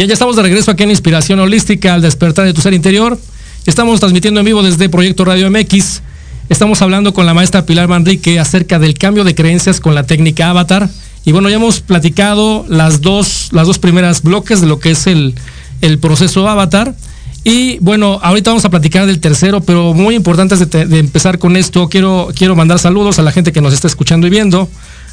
Bien, 0.00 0.08
ya 0.08 0.14
estamos 0.14 0.34
de 0.34 0.40
regreso 0.40 0.70
aquí 0.70 0.82
en 0.84 0.88
Inspiración 0.88 1.40
Holística 1.40 1.92
al 1.92 2.00
despertar 2.00 2.46
de 2.46 2.54
tu 2.54 2.62
ser 2.62 2.72
interior. 2.72 3.20
Estamos 3.66 4.00
transmitiendo 4.00 4.40
en 4.40 4.46
vivo 4.46 4.62
desde 4.62 4.88
Proyecto 4.88 5.26
Radio 5.26 5.50
MX. 5.50 6.00
Estamos 6.48 6.80
hablando 6.80 7.12
con 7.12 7.26
la 7.26 7.34
maestra 7.34 7.66
Pilar 7.66 7.86
Manrique 7.86 8.40
acerca 8.40 8.78
del 8.78 8.94
cambio 8.94 9.24
de 9.24 9.34
creencias 9.34 9.78
con 9.78 9.94
la 9.94 10.04
técnica 10.04 10.48
Avatar. 10.48 10.88
Y 11.26 11.32
bueno, 11.32 11.50
ya 11.50 11.56
hemos 11.56 11.80
platicado 11.80 12.64
las 12.66 13.02
dos, 13.02 13.50
las 13.52 13.66
dos 13.66 13.78
primeras 13.78 14.22
bloques 14.22 14.62
de 14.62 14.68
lo 14.68 14.80
que 14.80 14.92
es 14.92 15.06
el, 15.06 15.34
el 15.82 15.98
proceso 15.98 16.48
Avatar. 16.48 16.94
Y 17.44 17.78
bueno, 17.80 18.20
ahorita 18.22 18.52
vamos 18.52 18.64
a 18.64 18.70
platicar 18.70 19.04
del 19.04 19.20
tercero, 19.20 19.60
pero 19.60 19.92
muy 19.92 20.14
importante 20.14 20.56
de 20.56 20.98
empezar 20.98 21.38
con 21.38 21.58
esto, 21.58 21.90
quiero, 21.90 22.30
quiero 22.34 22.56
mandar 22.56 22.78
saludos 22.78 23.18
a 23.18 23.22
la 23.22 23.32
gente 23.32 23.52
que 23.52 23.60
nos 23.60 23.74
está 23.74 23.86
escuchando 23.86 24.26
y 24.26 24.30
viendo 24.30 24.66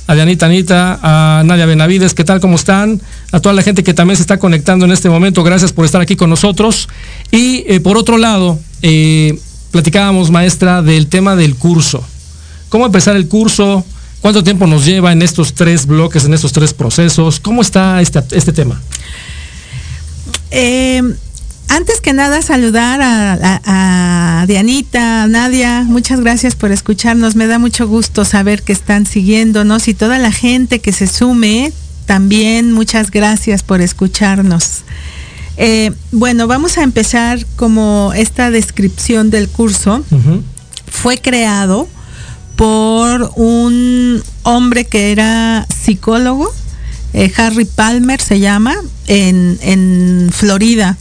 a 0.08 0.16
Dianita 0.16 0.46
Anita, 0.46 1.00
a 1.04 1.44
Nadia 1.44 1.66
Benavides, 1.66 2.14
¿qué 2.14 2.24
tal? 2.24 2.40
¿Cómo 2.40 2.56
están? 2.56 3.02
A 3.32 3.40
toda 3.40 3.54
la 3.54 3.62
gente 3.62 3.84
que 3.84 3.94
también 3.94 4.16
se 4.16 4.22
está 4.22 4.38
conectando 4.38 4.86
en 4.86 4.92
este 4.92 5.10
momento, 5.10 5.44
gracias 5.44 5.74
por 5.74 5.86
estar 5.86 6.02
aquí 6.02 6.16
con 6.16 6.30
nosotros. 6.30 6.88
Y 7.32 7.66
eh, 7.68 7.80
por 7.82 7.98
otro 7.98 8.18
lado, 8.18 8.60
eh, 8.82 9.38
platicábamos, 9.72 10.32
maestra, 10.32 10.82
del 10.82 11.08
tema 11.08 11.36
del 11.36 11.56
curso. 11.56 12.04
¿Cómo 12.70 12.86
empezar 12.86 13.16
el 13.16 13.28
curso? 13.28 13.86
¿Cuánto 14.22 14.44
tiempo 14.44 14.66
nos 14.66 14.86
lleva 14.86 15.12
en 15.12 15.22
estos 15.22 15.54
tres 15.54 15.86
bloques, 15.86 16.26
en 16.26 16.34
estos 16.34 16.54
tres 16.54 16.74
procesos? 16.74 17.40
¿Cómo 17.40 17.62
está 17.62 18.02
este, 18.02 18.24
este 18.32 18.54
tema? 18.54 18.82
Eh, 20.52 21.02
antes 21.70 22.00
que 22.00 22.14
nada, 22.14 22.42
saludar 22.42 23.02
a, 23.02 23.34
a, 23.34 24.42
a, 24.42 24.46
Dianita, 24.48 25.24
a 25.24 25.28
Nadia. 25.28 25.84
Muchas 25.84 26.22
gracias 26.22 26.56
por 26.56 26.72
escucharnos. 26.72 27.36
Me 27.36 27.48
da 27.48 27.60
mucho 27.60 27.88
gusto 27.88 28.24
saber 28.24 28.64
que 28.64 28.72
están 28.72 29.06
siguiéndonos 29.06 29.88
y 29.90 29.94
toda 29.94 30.18
la 30.18 30.32
gente 30.32 30.80
que 30.80 30.94
se 30.94 31.08
sume, 31.08 31.74
también 32.08 32.72
muchas 32.72 33.12
gracias 33.12 33.62
por 33.62 33.82
escucharnos. 33.82 34.82
Eh, 35.58 35.92
bueno, 36.12 36.48
vamos 36.48 36.80
a 36.80 36.84
empezar 36.84 37.46
como 37.56 38.12
esta 38.16 38.50
descripción 38.50 39.30
del 39.30 39.48
curso. 39.48 40.04
Uh 40.10 40.16
-huh. 40.16 40.42
Fue 40.90 41.20
creado 41.20 41.88
por 42.56 43.32
un 43.36 44.24
hombre 44.42 44.86
que 44.86 45.12
era 45.12 45.68
psicólogo, 45.84 46.52
eh, 47.14 47.32
Harry 47.38 47.66
Palmer 47.66 48.20
se 48.20 48.40
llama, 48.40 48.76
en, 49.08 49.60
en 49.62 50.30
Florida 50.32 50.98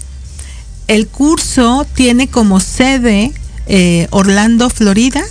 el 0.89 1.09
curso 1.09 1.87
tiene 1.95 2.29
como 2.29 2.61
sede 2.61 3.33
eh, 3.67 4.07
Orlando, 4.11 4.71
Florida, 4.71 5.23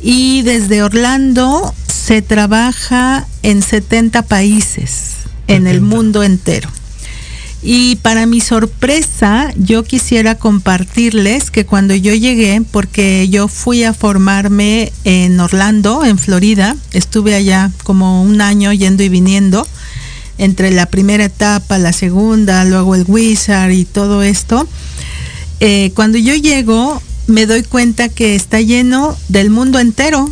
y 0.00 0.42
desde 0.42 0.82
Orlando 0.82 1.74
se 2.04 2.20
trabaja 2.20 3.26
en 3.42 3.62
70 3.62 4.22
países, 4.22 4.90
70. 5.46 5.54
en 5.54 5.66
el 5.66 5.80
mundo 5.80 6.22
entero. 6.22 6.68
Y 7.62 7.96
para 7.96 8.26
mi 8.26 8.42
sorpresa, 8.42 9.50
yo 9.56 9.84
quisiera 9.84 10.34
compartirles 10.34 11.50
que 11.50 11.64
cuando 11.64 11.94
yo 11.94 12.12
llegué, 12.12 12.60
porque 12.70 13.26
yo 13.30 13.48
fui 13.48 13.84
a 13.84 13.94
formarme 13.94 14.92
en 15.04 15.40
Orlando, 15.40 16.04
en 16.04 16.18
Florida, 16.18 16.76
estuve 16.92 17.34
allá 17.34 17.70
como 17.84 18.22
un 18.22 18.42
año 18.42 18.70
yendo 18.74 19.02
y 19.02 19.08
viniendo, 19.08 19.66
entre 20.36 20.72
la 20.72 20.84
primera 20.84 21.24
etapa, 21.24 21.78
la 21.78 21.94
segunda, 21.94 22.66
luego 22.66 22.94
el 22.96 23.04
Wizard 23.08 23.70
y 23.70 23.86
todo 23.86 24.22
esto, 24.22 24.68
eh, 25.60 25.90
cuando 25.94 26.18
yo 26.18 26.34
llego 26.34 27.00
me 27.26 27.46
doy 27.46 27.62
cuenta 27.62 28.10
que 28.10 28.34
está 28.34 28.60
lleno 28.60 29.16
del 29.28 29.48
mundo 29.48 29.78
entero. 29.78 30.28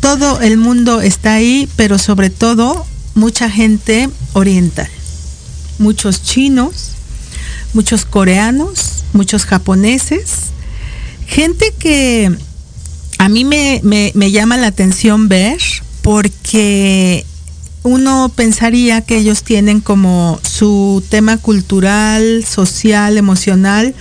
Todo 0.00 0.40
el 0.40 0.56
mundo 0.56 1.00
está 1.00 1.34
ahí, 1.34 1.68
pero 1.76 1.98
sobre 1.98 2.30
todo 2.30 2.86
mucha 3.14 3.50
gente 3.50 4.08
oriental. 4.32 4.88
Muchos 5.78 6.22
chinos, 6.22 6.92
muchos 7.74 8.04
coreanos, 8.04 9.04
muchos 9.12 9.44
japoneses. 9.44 10.50
Gente 11.26 11.74
que 11.78 12.34
a 13.18 13.28
mí 13.28 13.44
me, 13.44 13.80
me, 13.82 14.12
me 14.14 14.30
llama 14.30 14.56
la 14.56 14.68
atención 14.68 15.28
ver 15.28 15.58
porque 16.02 17.24
uno 17.82 18.30
pensaría 18.34 19.02
que 19.02 19.18
ellos 19.18 19.42
tienen 19.42 19.80
como 19.80 20.40
su 20.42 21.02
tema 21.08 21.36
cultural, 21.36 22.44
social, 22.44 23.16
emocional 23.16 23.94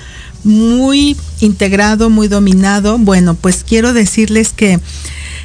muy 0.43 1.17
integrado, 1.41 2.09
muy 2.09 2.27
dominado. 2.27 2.97
Bueno, 2.97 3.35
pues 3.35 3.63
quiero 3.67 3.93
decirles 3.93 4.53
que 4.53 4.79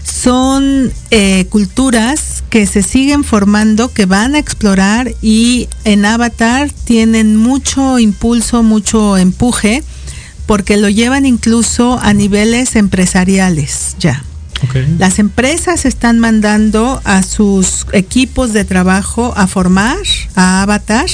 son 0.04 0.92
eh, 1.10 1.46
culturas 1.46 2.44
que 2.50 2.66
se 2.66 2.82
siguen 2.82 3.24
formando, 3.24 3.92
que 3.92 4.06
van 4.06 4.34
a 4.34 4.38
explorar 4.38 5.12
y 5.22 5.68
en 5.84 6.04
Avatar 6.04 6.70
tienen 6.84 7.36
mucho 7.36 7.98
impulso, 7.98 8.62
mucho 8.62 9.16
empuje, 9.16 9.82
porque 10.46 10.76
lo 10.76 10.88
llevan 10.88 11.26
incluso 11.26 11.98
a 12.00 12.12
niveles 12.12 12.76
empresariales 12.76 13.96
ya. 13.98 14.22
Okay. 14.68 14.94
Las 14.98 15.18
empresas 15.18 15.84
están 15.84 16.20
mandando 16.20 17.00
a 17.04 17.22
sus 17.22 17.86
equipos 17.92 18.52
de 18.52 18.64
trabajo 18.64 19.34
a 19.36 19.46
formar 19.46 19.98
a 20.36 20.62
Avatar 20.62 21.06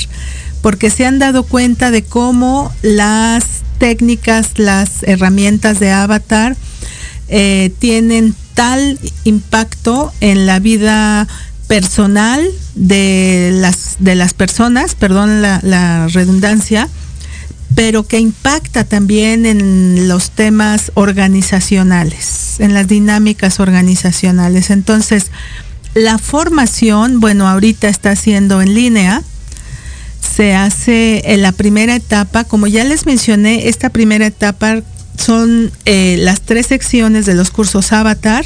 porque 0.61 0.91
se 0.91 1.07
han 1.07 1.19
dado 1.19 1.45
cuenta 1.45 1.91
de 1.91 2.03
cómo 2.03 2.73
las 2.83 3.45
técnicas, 3.79 4.59
las 4.59 5.03
herramientas 5.05 5.81
de 5.81 5.91
Avatar 5.91 6.57
eh, 7.29 7.73
tienen 7.79 8.35
tal 8.61 8.99
impacto 9.25 10.13
en 10.21 10.45
la 10.45 10.59
vida 10.59 11.27
personal 11.67 12.47
de 12.75 13.53
las, 13.55 13.97
de 14.01 14.15
las 14.15 14.35
personas, 14.35 14.95
perdón 14.95 15.41
la, 15.41 16.09
redundancia, 16.09 16.87
pero 17.75 18.07
que 18.07 18.19
impacta 18.19 18.85
también 18.85 19.47
en 19.47 20.09
los 20.09 20.33
temas 20.33 20.93
organizacionales, 20.93 22.61
en 22.61 22.75
las 22.75 22.87
dinámicas 22.87 23.61
organizacionales. 23.61 24.69
Entonces, 24.69 25.31
la 25.95 26.19
formación, 26.19 27.19
bueno, 27.19 27.49
ahorita 27.49 27.89
está 27.89 28.15
siendo 28.15 28.61
en 28.61 28.75
línea, 28.75 29.23
se 30.37 30.55
hace 30.55 31.33
en 31.33 31.41
la 31.41 31.53
primera 31.53 31.97
etapa, 31.97 32.45
como 32.45 32.67
ya 32.67 32.85
les 32.85 33.07
mencioné, 33.07 33.71
esta 33.71 33.89
primera 33.89 34.27
etapa 34.27 34.83
son 35.25 35.71
eh, 35.85 36.17
las 36.19 36.41
tres 36.41 36.67
secciones 36.67 37.27
de 37.27 37.35
los 37.35 37.51
cursos 37.51 37.93
Avatar, 37.93 38.45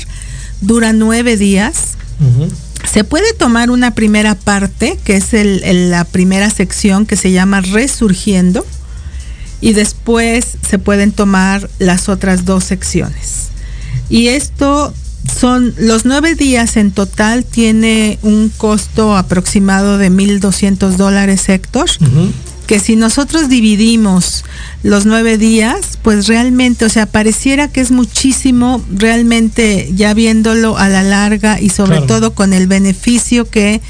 dura 0.61 0.93
nueve 0.93 1.37
días. 1.37 1.97
Se 2.91 3.03
puede 3.05 3.33
tomar 3.35 3.71
una 3.71 3.95
primera 3.95 4.35
parte, 4.35 4.99
que 5.05 5.17
es 5.17 5.35
el- 5.35 5.63
el- 5.65 5.91
la 5.91 6.05
primera 6.05 6.51
sección 6.51 7.07
que 7.07 7.17
se 7.17 7.33
llama 7.33 7.61
Resurgiendo, 7.61 8.65
y 9.61 9.73
después 9.73 10.45
se 10.69 10.79
pueden 10.79 11.13
tomar 11.13 11.69
las 11.79 12.09
otras 12.09 12.45
dos 12.45 12.65
secciones. 12.65 13.49
Y 14.11 14.29
esto 14.29 14.93
son 15.41 15.75
los 15.79 16.05
nueve 16.05 16.35
días 16.35 16.77
en 16.77 16.91
total, 16.93 17.45
tiene 17.45 18.19
un 18.23 18.51
costo 18.51 19.17
aproximado 19.17 19.97
de 19.97 20.11
1.200 20.11 20.97
dólares, 20.99 21.49
Héctor 21.49 21.89
que 22.67 22.81
si 22.81 22.97
nosotros 22.97 23.49
dividimos 23.49 24.45
los 24.83 25.07
nueve 25.07 25.39
días, 25.39 25.99
pues 26.03 26.27
realmente, 26.27 26.85
o 26.85 26.89
sea, 26.89 27.07
pareciera 27.07 27.69
que 27.69 27.81
es 27.81 27.91
muchísimo, 27.91 28.83
realmente 28.91 29.91
ya 29.95 30.15
viéndolo 30.15 30.77
a 30.79 30.89
la 30.89 31.03
larga 31.03 31.61
y 31.61 31.69
sobre 31.71 31.99
Claro. 31.99 32.07
todo 32.07 32.35
con 32.35 32.53
el 32.53 32.67
beneficio 32.67 33.49
que 33.49 33.81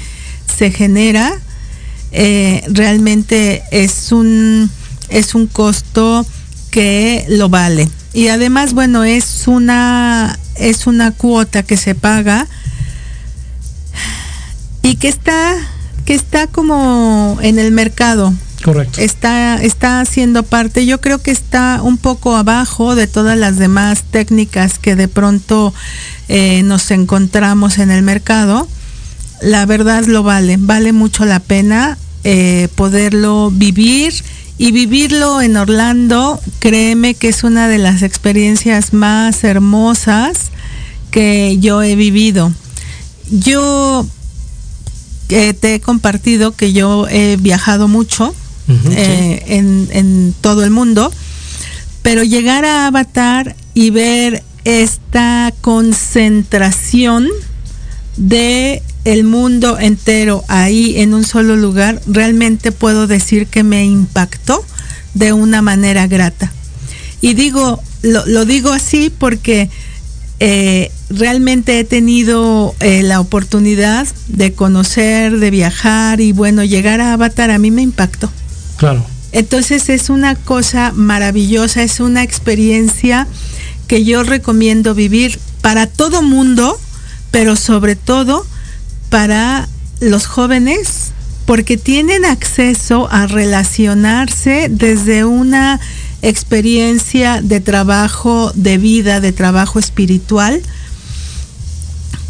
se 0.57 0.71
genera, 0.71 1.33
eh, 2.11 2.63
realmente 2.67 3.63
es 3.71 4.11
un, 4.11 4.69
es 5.09 5.35
un 5.35 5.47
costo 5.47 6.25
que 6.71 7.25
lo 7.29 7.49
vale. 7.49 7.89
Y 8.13 8.27
además, 8.29 8.73
bueno, 8.73 9.03
es 9.03 9.43
una, 9.47 10.37
es 10.55 10.87
una 10.87 11.11
cuota 11.11 11.63
que 11.63 11.77
se 11.77 11.95
paga 11.95 12.47
y 14.81 14.95
que 14.95 15.07
está, 15.07 15.55
que 16.05 16.13
está 16.13 16.47
como 16.47 17.37
en 17.41 17.59
el 17.59 17.71
mercado. 17.71 18.33
Correcto. 18.65 18.99
Está, 18.99 19.61
está 19.61 20.01
haciendo 20.01 20.41
parte, 20.41 20.87
yo 20.87 20.99
creo 20.99 21.19
que 21.19 21.29
está 21.29 21.81
un 21.83 21.97
poco 21.97 22.35
abajo 22.35 22.95
de 22.95 23.05
todas 23.05 23.37
las 23.37 23.59
demás 23.59 24.01
técnicas 24.09 24.79
que 24.79 24.95
de 24.95 25.07
pronto 25.07 25.71
eh, 26.29 26.63
nos 26.63 26.89
encontramos 26.89 27.77
en 27.77 27.91
el 27.91 28.01
mercado. 28.01 28.67
La 29.39 29.67
verdad 29.67 30.05
lo 30.05 30.23
vale, 30.23 30.57
vale 30.57 30.93
mucho 30.93 31.25
la 31.25 31.39
pena 31.41 31.99
eh, 32.23 32.67
poderlo 32.73 33.51
vivir 33.51 34.15
y 34.57 34.71
vivirlo 34.71 35.43
en 35.43 35.57
Orlando, 35.57 36.41
créeme 36.57 37.13
que 37.13 37.29
es 37.29 37.43
una 37.43 37.67
de 37.67 37.77
las 37.77 38.01
experiencias 38.01 38.93
más 38.93 39.43
hermosas 39.43 40.49
que 41.11 41.59
yo 41.59 41.83
he 41.83 41.95
vivido. 41.95 42.51
Yo 43.29 44.07
eh, 45.29 45.53
te 45.53 45.75
he 45.75 45.81
compartido 45.81 46.55
que 46.55 46.73
yo 46.73 47.07
he 47.07 47.37
viajado 47.39 47.87
mucho 47.87 48.33
Eh, 48.67 49.43
en, 49.47 49.87
en 49.91 50.33
todo 50.41 50.63
el 50.63 50.71
mundo, 50.71 51.11
pero 52.01 52.23
llegar 52.23 52.65
a 52.65 52.87
Avatar 52.87 53.55
y 53.75 53.91
ver 53.91 54.43
esta 54.63 55.53
concentración 55.61 57.27
de 58.17 58.81
el 59.03 59.23
mundo 59.23 59.77
entero 59.77 60.43
ahí 60.47 60.99
en 60.99 61.13
un 61.13 61.23
solo 61.23 61.55
lugar, 61.55 62.01
realmente 62.07 62.71
puedo 62.71 63.05
decir 63.05 63.45
que 63.47 63.63
me 63.63 63.85
impactó 63.85 64.65
de 65.13 65.31
una 65.31 65.61
manera 65.61 66.07
grata. 66.07 66.51
Y 67.21 67.35
digo, 67.35 67.81
lo, 68.01 68.25
lo 68.25 68.45
digo 68.45 68.71
así 68.71 69.11
porque 69.15 69.69
eh, 70.39 70.91
realmente 71.09 71.79
he 71.79 71.83
tenido 71.83 72.75
eh, 72.79 73.03
la 73.03 73.19
oportunidad 73.19 74.07
de 74.27 74.53
conocer, 74.53 75.37
de 75.37 75.49
viajar 75.49 76.19
y 76.19 76.31
bueno, 76.33 76.63
llegar 76.63 76.99
a 76.99 77.13
Avatar 77.13 77.51
a 77.51 77.59
mí 77.59 77.71
me 77.71 77.81
impactó. 77.81 78.29
Claro. 78.77 79.05
Entonces 79.31 79.89
es 79.89 80.09
una 80.09 80.35
cosa 80.35 80.91
maravillosa, 80.93 81.83
es 81.83 81.99
una 81.99 82.23
experiencia 82.23 83.27
que 83.87 84.03
yo 84.03 84.23
recomiendo 84.23 84.95
vivir 84.95 85.39
para 85.61 85.87
todo 85.87 86.21
mundo, 86.21 86.79
pero 87.31 87.55
sobre 87.55 87.95
todo 87.95 88.45
para 89.09 89.67
los 89.99 90.25
jóvenes, 90.25 91.11
porque 91.45 91.77
tienen 91.77 92.25
acceso 92.25 93.07
a 93.11 93.27
relacionarse 93.27 94.67
desde 94.69 95.25
una 95.25 95.79
experiencia 96.21 97.41
de 97.41 97.59
trabajo 97.61 98.51
de 98.55 98.77
vida, 98.77 99.19
de 99.19 99.31
trabajo 99.31 99.79
espiritual, 99.79 100.61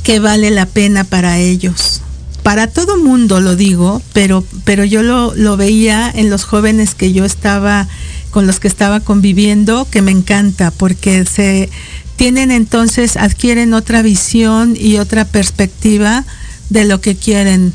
que 0.03 0.19
vale 0.19 0.51
la 0.51 0.65
pena 0.65 1.03
para 1.03 1.37
ellos. 1.37 2.01
Para 2.45 2.67
todo 2.67 2.99
mundo 2.99 3.39
lo 3.39 3.55
digo, 3.55 4.03
pero, 4.13 4.45
pero 4.65 4.85
yo 4.85 5.01
lo, 5.01 5.33
lo 5.33 5.57
veía 5.57 6.11
en 6.13 6.29
los 6.29 6.43
jóvenes 6.43 6.93
que 6.93 7.11
yo 7.11 7.25
estaba, 7.25 7.87
con 8.29 8.45
los 8.45 8.59
que 8.59 8.67
estaba 8.67 8.99
conviviendo, 8.99 9.87
que 9.89 10.03
me 10.03 10.11
encanta, 10.11 10.69
porque 10.69 11.25
se 11.25 11.71
tienen 12.17 12.51
entonces, 12.51 13.17
adquieren 13.17 13.73
otra 13.73 14.03
visión 14.03 14.77
y 14.79 14.99
otra 14.99 15.25
perspectiva 15.25 16.23
de 16.69 16.85
lo 16.85 17.01
que 17.01 17.15
quieren. 17.15 17.73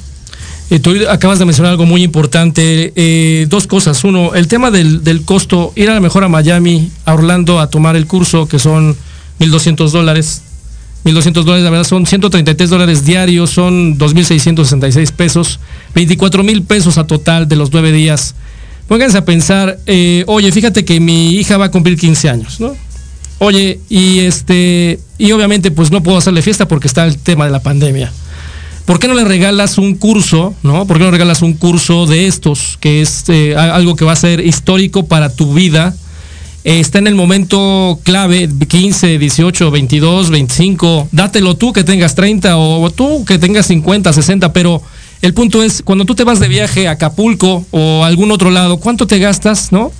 Eh, 0.71 0.79
tú 0.79 0.95
acabas 1.09 1.41
de 1.41 1.47
mencionar 1.47 1.73
algo 1.73 1.85
muy 1.85 2.05
importante. 2.05 2.93
eh, 2.95 3.47
dos 3.49 3.66
cosas. 3.66 4.05
Uno, 4.05 4.37
el 4.37 4.47
tema 4.47 4.71
del, 4.71 5.03
del 5.03 5.25
costo. 5.25 5.73
Ir 5.75 5.91
a 5.91 5.97
lo 5.97 6.01
mejor 6.01 6.23
a 6.23 6.29
Miami, 6.29 6.93
a 7.07 7.14
Orlando, 7.14 7.59
a 7.59 7.71
tomar 7.71 7.97
el 7.97 8.07
curso, 8.07 8.47
que 8.47 8.61
son 8.61 8.97
1.200 9.41 9.91
dólares. 9.91 10.43
1.200 11.05 11.32
dólares, 11.44 11.64
la 11.64 11.70
verdad, 11.70 11.84
son 11.86 12.07
133 12.07 12.68
dólares 12.68 13.05
diarios, 13.05 13.51
son 13.51 13.98
2.666 13.98 15.12
pesos. 15.12 15.61
24 15.94 16.42
mil 16.42 16.62
pesos 16.62 16.98
a 16.98 17.07
total 17.07 17.48
de 17.48 17.57
los 17.57 17.72
nueve 17.72 17.92
días. 17.92 18.34
Pónganse 18.86 19.18
a 19.18 19.24
pensar, 19.24 19.78
eh, 19.86 20.24
oye, 20.26 20.51
fíjate 20.53 20.84
que 20.84 21.01
mi 21.01 21.36
hija 21.36 21.57
va 21.57 21.66
a 21.66 21.70
cumplir 21.70 21.96
15 21.96 22.28
años, 22.28 22.61
¿no? 22.61 22.74
Oye, 23.38 23.80
y 23.88 24.18
este, 24.18 25.01
y 25.16 25.32
obviamente 25.32 25.70
pues 25.70 25.90
no 25.90 26.03
puedo 26.03 26.18
hacerle 26.18 26.42
fiesta 26.42 26.68
porque 26.68 26.88
está 26.88 27.07
el 27.07 27.16
tema 27.16 27.46
de 27.46 27.51
la 27.51 27.62
pandemia. 27.62 28.12
¿Por 28.84 28.98
qué 28.98 29.09
no 29.09 29.14
le 29.14 29.24
regalas 29.24 29.78
un 29.78 29.94
curso, 29.94 30.55
no? 30.62 30.86
¿Por 30.86 30.98
qué 30.98 31.05
no 31.05 31.11
regalas 31.11 31.40
un 31.40 31.55
curso 31.55 32.07
de 32.07 32.26
estos, 32.26 32.76
que 32.80 33.01
es 33.01 33.24
eh, 33.28 33.55
algo 33.57 33.96
que 33.96 34.05
va 34.05 34.12
a 34.12 34.16
ser 34.16 34.44
histórico 34.44 35.07
para 35.07 35.32
tu 35.32 35.55
vida? 35.55 35.94
Eh, 36.62 36.80
está 36.80 36.98
en 36.98 37.06
el 37.06 37.14
momento 37.14 37.98
clave, 38.02 38.48
15, 38.48 39.18
18, 39.18 39.70
22, 39.70 40.30
25. 40.30 41.08
Dátelo 41.11 41.56
tú 41.56 41.72
que 41.72 41.84
tengas 41.84 42.14
30 42.14 42.58
o 42.58 42.90
tú 42.90 43.24
que 43.24 43.38
tengas 43.38 43.66
50, 43.66 44.12
60, 44.12 44.52
pero 44.52 44.82
el 45.22 45.34
punto 45.34 45.62
es, 45.62 45.82
cuando 45.82 46.04
tú 46.04 46.14
te 46.14 46.24
vas 46.24 46.40
de 46.40 46.48
viaje 46.48 46.88
a 46.88 46.92
Acapulco 46.92 47.64
o 47.70 48.04
algún 48.04 48.30
otro 48.30 48.50
lado, 48.50 48.78
¿cuánto 48.78 49.06
te 49.06 49.18
gastas, 49.18 49.70
no? 49.70 49.92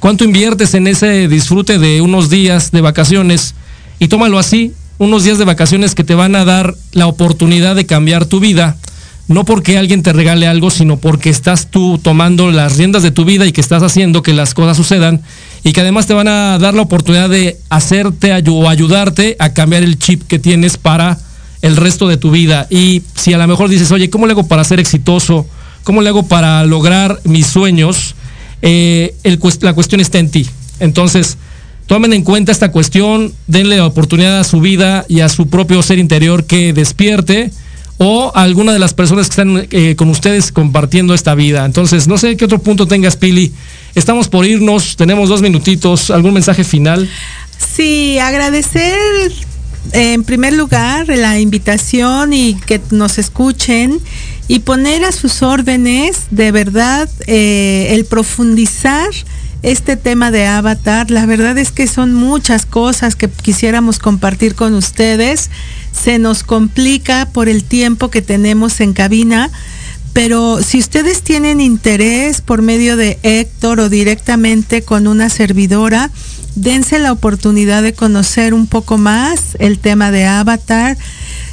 ¿Cuánto 0.00 0.24
inviertes 0.24 0.74
en 0.74 0.86
ese 0.86 1.28
disfrute 1.28 1.78
de 1.78 2.02
unos 2.02 2.28
días 2.28 2.70
de 2.72 2.82
vacaciones? 2.82 3.54
Y 3.98 4.08
tómalo 4.08 4.38
así, 4.38 4.72
unos 4.98 5.24
días 5.24 5.38
de 5.38 5.44
vacaciones 5.44 5.94
que 5.94 6.04
te 6.04 6.14
van 6.14 6.34
a 6.36 6.44
dar 6.44 6.74
la 6.92 7.06
oportunidad 7.06 7.74
de 7.74 7.86
cambiar 7.86 8.26
tu 8.26 8.38
vida, 8.40 8.76
no 9.28 9.44
porque 9.44 9.78
alguien 9.78 10.02
te 10.02 10.12
regale 10.12 10.46
algo, 10.46 10.70
sino 10.70 10.98
porque 10.98 11.30
estás 11.30 11.70
tú 11.70 11.98
tomando 11.98 12.50
las 12.50 12.76
riendas 12.76 13.02
de 13.02 13.10
tu 13.10 13.24
vida 13.24 13.46
y 13.46 13.52
que 13.52 13.60
estás 13.60 13.82
haciendo 13.82 14.22
que 14.22 14.34
las 14.34 14.54
cosas 14.54 14.76
sucedan 14.76 15.22
y 15.66 15.72
que 15.72 15.80
además 15.80 16.06
te 16.06 16.14
van 16.14 16.28
a 16.28 16.58
dar 16.60 16.74
la 16.74 16.82
oportunidad 16.82 17.28
de 17.28 17.58
hacerte 17.70 18.32
o 18.48 18.68
ayudarte 18.68 19.34
a 19.40 19.52
cambiar 19.52 19.82
el 19.82 19.98
chip 19.98 20.22
que 20.28 20.38
tienes 20.38 20.76
para 20.76 21.18
el 21.60 21.74
resto 21.74 22.06
de 22.06 22.16
tu 22.16 22.30
vida. 22.30 22.68
Y 22.70 23.02
si 23.16 23.32
a 23.32 23.38
lo 23.38 23.48
mejor 23.48 23.68
dices, 23.68 23.90
oye, 23.90 24.08
¿cómo 24.08 24.26
le 24.26 24.32
hago 24.34 24.46
para 24.46 24.62
ser 24.62 24.78
exitoso? 24.78 25.44
¿Cómo 25.82 26.02
le 26.02 26.10
hago 26.10 26.22
para 26.22 26.64
lograr 26.64 27.18
mis 27.24 27.48
sueños? 27.48 28.14
Eh, 28.62 29.16
la 29.62 29.72
cuestión 29.72 30.00
está 30.00 30.20
en 30.20 30.30
ti. 30.30 30.46
Entonces, 30.78 31.36
tomen 31.88 32.12
en 32.12 32.22
cuenta 32.22 32.52
esta 32.52 32.70
cuestión, 32.70 33.32
denle 33.48 33.78
la 33.78 33.86
oportunidad 33.86 34.38
a 34.38 34.44
su 34.44 34.60
vida 34.60 35.04
y 35.08 35.18
a 35.18 35.28
su 35.28 35.48
propio 35.48 35.82
ser 35.82 35.98
interior 35.98 36.44
que 36.44 36.74
despierte 36.74 37.50
o 37.98 38.30
a 38.34 38.42
alguna 38.42 38.72
de 38.72 38.78
las 38.78 38.94
personas 38.94 39.26
que 39.26 39.30
están 39.30 39.66
eh, 39.70 39.96
con 39.96 40.10
ustedes 40.10 40.52
compartiendo 40.52 41.12
esta 41.12 41.34
vida. 41.34 41.64
Entonces, 41.64 42.06
no 42.06 42.18
sé 42.18 42.36
qué 42.36 42.44
otro 42.44 42.60
punto 42.60 42.86
tengas, 42.86 43.16
Pili. 43.16 43.52
Estamos 43.96 44.28
por 44.28 44.44
irnos, 44.44 44.94
tenemos 44.94 45.30
dos 45.30 45.40
minutitos, 45.40 46.10
algún 46.10 46.34
mensaje 46.34 46.64
final. 46.64 47.08
Sí, 47.74 48.18
agradecer 48.18 49.32
eh, 49.94 50.12
en 50.12 50.22
primer 50.22 50.52
lugar 50.52 51.08
la 51.08 51.40
invitación 51.40 52.34
y 52.34 52.56
que 52.66 52.78
nos 52.90 53.16
escuchen 53.16 53.98
y 54.48 54.58
poner 54.58 55.02
a 55.06 55.12
sus 55.12 55.42
órdenes 55.42 56.26
de 56.30 56.52
verdad 56.52 57.08
eh, 57.26 57.86
el 57.92 58.04
profundizar 58.04 59.08
este 59.62 59.96
tema 59.96 60.30
de 60.30 60.46
Avatar. 60.46 61.10
La 61.10 61.24
verdad 61.24 61.56
es 61.56 61.72
que 61.72 61.86
son 61.86 62.12
muchas 62.12 62.66
cosas 62.66 63.16
que 63.16 63.30
quisiéramos 63.30 63.98
compartir 63.98 64.54
con 64.54 64.74
ustedes. 64.74 65.48
Se 65.90 66.18
nos 66.18 66.42
complica 66.42 67.30
por 67.32 67.48
el 67.48 67.64
tiempo 67.64 68.10
que 68.10 68.20
tenemos 68.20 68.78
en 68.80 68.92
cabina, 68.92 69.50
Pero 70.16 70.62
si 70.62 70.78
ustedes 70.78 71.20
tienen 71.20 71.60
interés 71.60 72.40
por 72.40 72.62
medio 72.62 72.96
de 72.96 73.18
Héctor 73.22 73.80
o 73.80 73.90
directamente 73.90 74.80
con 74.80 75.08
una 75.08 75.28
servidora, 75.28 76.10
dense 76.54 76.98
la 76.98 77.12
oportunidad 77.12 77.82
de 77.82 77.92
conocer 77.92 78.54
un 78.54 78.66
poco 78.66 78.96
más 78.96 79.58
el 79.58 79.78
tema 79.78 80.10
de 80.10 80.24
Avatar. 80.24 80.96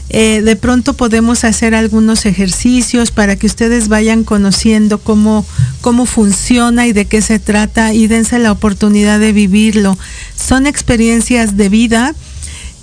Eh, 0.08 0.42
de 0.44 0.56
pronto 0.56 0.94
podemos 0.94 1.44
hacer 1.44 1.76
algunos 1.76 2.26
ejercicios 2.26 3.12
para 3.12 3.36
que 3.36 3.48
ustedes 3.48 3.90
vayan 3.90 4.24
conociendo 4.24 4.98
cómo, 4.98 5.46
cómo 5.82 6.06
funciona 6.06 6.88
y 6.88 6.94
de 6.94 7.04
qué 7.04 7.22
se 7.22 7.40
trata 7.40 7.94
y 7.94 8.08
dense 8.08 8.40
la 8.40 8.54
oportunidad 8.54 9.20
de 9.20 9.34
vivirlo. 9.34 9.98
Son 10.38 10.68
experiencias 10.68 11.58
de 11.58 11.68
vida 11.68 12.16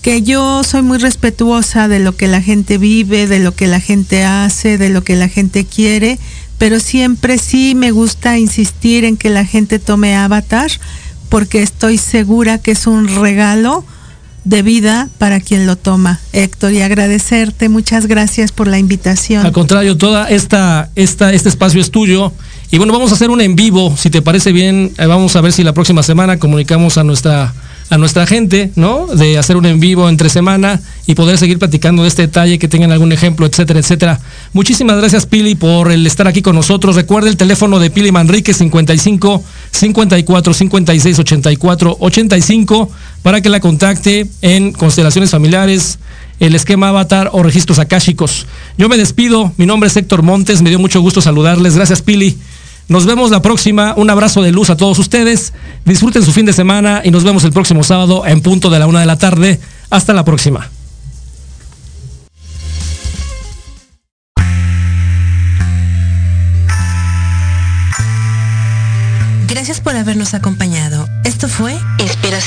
que 0.02 0.22
yo 0.22 0.64
soy 0.64 0.82
muy 0.82 0.98
respetuosa 0.98 1.88
de 1.88 1.98
lo 1.98 2.16
que 2.16 2.26
la 2.26 2.40
gente 2.40 2.78
vive, 2.78 3.26
de 3.26 3.38
lo 3.38 3.54
que 3.54 3.66
la 3.66 3.80
gente 3.80 4.24
hace, 4.24 4.78
de 4.78 4.88
lo 4.88 5.04
que 5.04 5.16
la 5.16 5.28
gente 5.28 5.64
quiere, 5.64 6.18
pero 6.58 6.80
siempre 6.80 7.38
sí 7.38 7.74
me 7.74 7.90
gusta 7.90 8.38
insistir 8.38 9.04
en 9.04 9.16
que 9.16 9.30
la 9.30 9.44
gente 9.44 9.78
tome 9.78 10.16
avatar 10.16 10.70
porque 11.28 11.62
estoy 11.62 11.96
segura 11.96 12.58
que 12.58 12.72
es 12.72 12.86
un 12.86 13.08
regalo 13.08 13.84
de 14.44 14.62
vida 14.62 15.08
para 15.18 15.40
quien 15.40 15.66
lo 15.66 15.76
toma. 15.76 16.18
Héctor, 16.32 16.72
y 16.72 16.80
agradecerte, 16.80 17.68
muchas 17.68 18.06
gracias 18.06 18.52
por 18.52 18.68
la 18.68 18.78
invitación. 18.78 19.44
Al 19.44 19.52
contrario, 19.52 19.96
toda 19.96 20.28
esta, 20.28 20.90
esta, 20.96 21.32
este 21.32 21.48
espacio 21.48 21.80
es 21.80 21.90
tuyo. 21.90 22.32
Y 22.70 22.78
bueno, 22.78 22.92
vamos 22.92 23.12
a 23.12 23.14
hacer 23.14 23.30
un 23.30 23.40
en 23.40 23.56
vivo, 23.56 23.94
si 23.96 24.10
te 24.10 24.22
parece 24.22 24.52
bien, 24.52 24.92
eh, 24.96 25.06
vamos 25.06 25.36
a 25.36 25.40
ver 25.40 25.52
si 25.52 25.62
la 25.62 25.72
próxima 25.72 26.02
semana 26.02 26.38
comunicamos 26.38 26.98
a 26.98 27.04
nuestra 27.04 27.52
a 27.90 27.98
nuestra 27.98 28.24
gente, 28.24 28.70
¿no? 28.76 29.08
De 29.08 29.36
hacer 29.36 29.56
un 29.56 29.66
en 29.66 29.80
vivo 29.80 30.08
entre 30.08 30.28
semana 30.28 30.80
y 31.06 31.16
poder 31.16 31.38
seguir 31.38 31.58
platicando 31.58 32.02
de 32.02 32.08
este 32.08 32.22
detalle, 32.22 32.58
que 32.58 32.68
tengan 32.68 32.92
algún 32.92 33.10
ejemplo, 33.10 33.46
etcétera, 33.46 33.80
etcétera. 33.80 34.20
Muchísimas 34.52 34.96
gracias, 34.96 35.26
Pili, 35.26 35.56
por 35.56 35.90
el 35.90 36.06
estar 36.06 36.28
aquí 36.28 36.40
con 36.40 36.54
nosotros. 36.54 36.94
Recuerde 36.94 37.28
el 37.28 37.36
teléfono 37.36 37.80
de 37.80 37.90
Pili 37.90 38.12
Manrique, 38.12 38.54
55 38.54 39.42
54 39.72 40.54
56 40.54 41.18
84 41.18 41.96
85, 41.98 42.90
para 43.22 43.40
que 43.40 43.48
la 43.48 43.58
contacte 43.58 44.28
en 44.40 44.72
constelaciones 44.72 45.30
familiares, 45.30 45.98
el 46.38 46.54
esquema 46.54 46.88
avatar 46.88 47.30
o 47.32 47.42
registros 47.42 47.80
akáshicos. 47.80 48.46
Yo 48.78 48.88
me 48.88 48.96
despido, 48.96 49.52
mi 49.56 49.66
nombre 49.66 49.88
es 49.88 49.96
Héctor 49.96 50.22
Montes, 50.22 50.62
me 50.62 50.70
dio 50.70 50.78
mucho 50.78 51.00
gusto 51.00 51.20
saludarles. 51.20 51.74
Gracias, 51.74 52.02
Pili. 52.02 52.38
Nos 52.90 53.06
vemos 53.06 53.30
la 53.30 53.40
próxima. 53.40 53.94
Un 53.96 54.10
abrazo 54.10 54.42
de 54.42 54.50
luz 54.50 54.68
a 54.68 54.76
todos 54.76 54.98
ustedes. 54.98 55.52
Disfruten 55.84 56.24
su 56.24 56.32
fin 56.32 56.44
de 56.44 56.52
semana 56.52 57.02
y 57.04 57.12
nos 57.12 57.22
vemos 57.22 57.44
el 57.44 57.52
próximo 57.52 57.84
sábado 57.84 58.26
en 58.26 58.40
punto 58.40 58.68
de 58.68 58.80
la 58.80 58.88
una 58.88 58.98
de 58.98 59.06
la 59.06 59.16
tarde. 59.16 59.60
Hasta 59.90 60.12
la 60.12 60.24
próxima. 60.24 60.68
Gracias 69.46 69.80
por 69.80 69.94
habernos 69.94 70.34
acompañado. 70.34 71.06
Esto 71.22 71.46
fue 71.46 71.78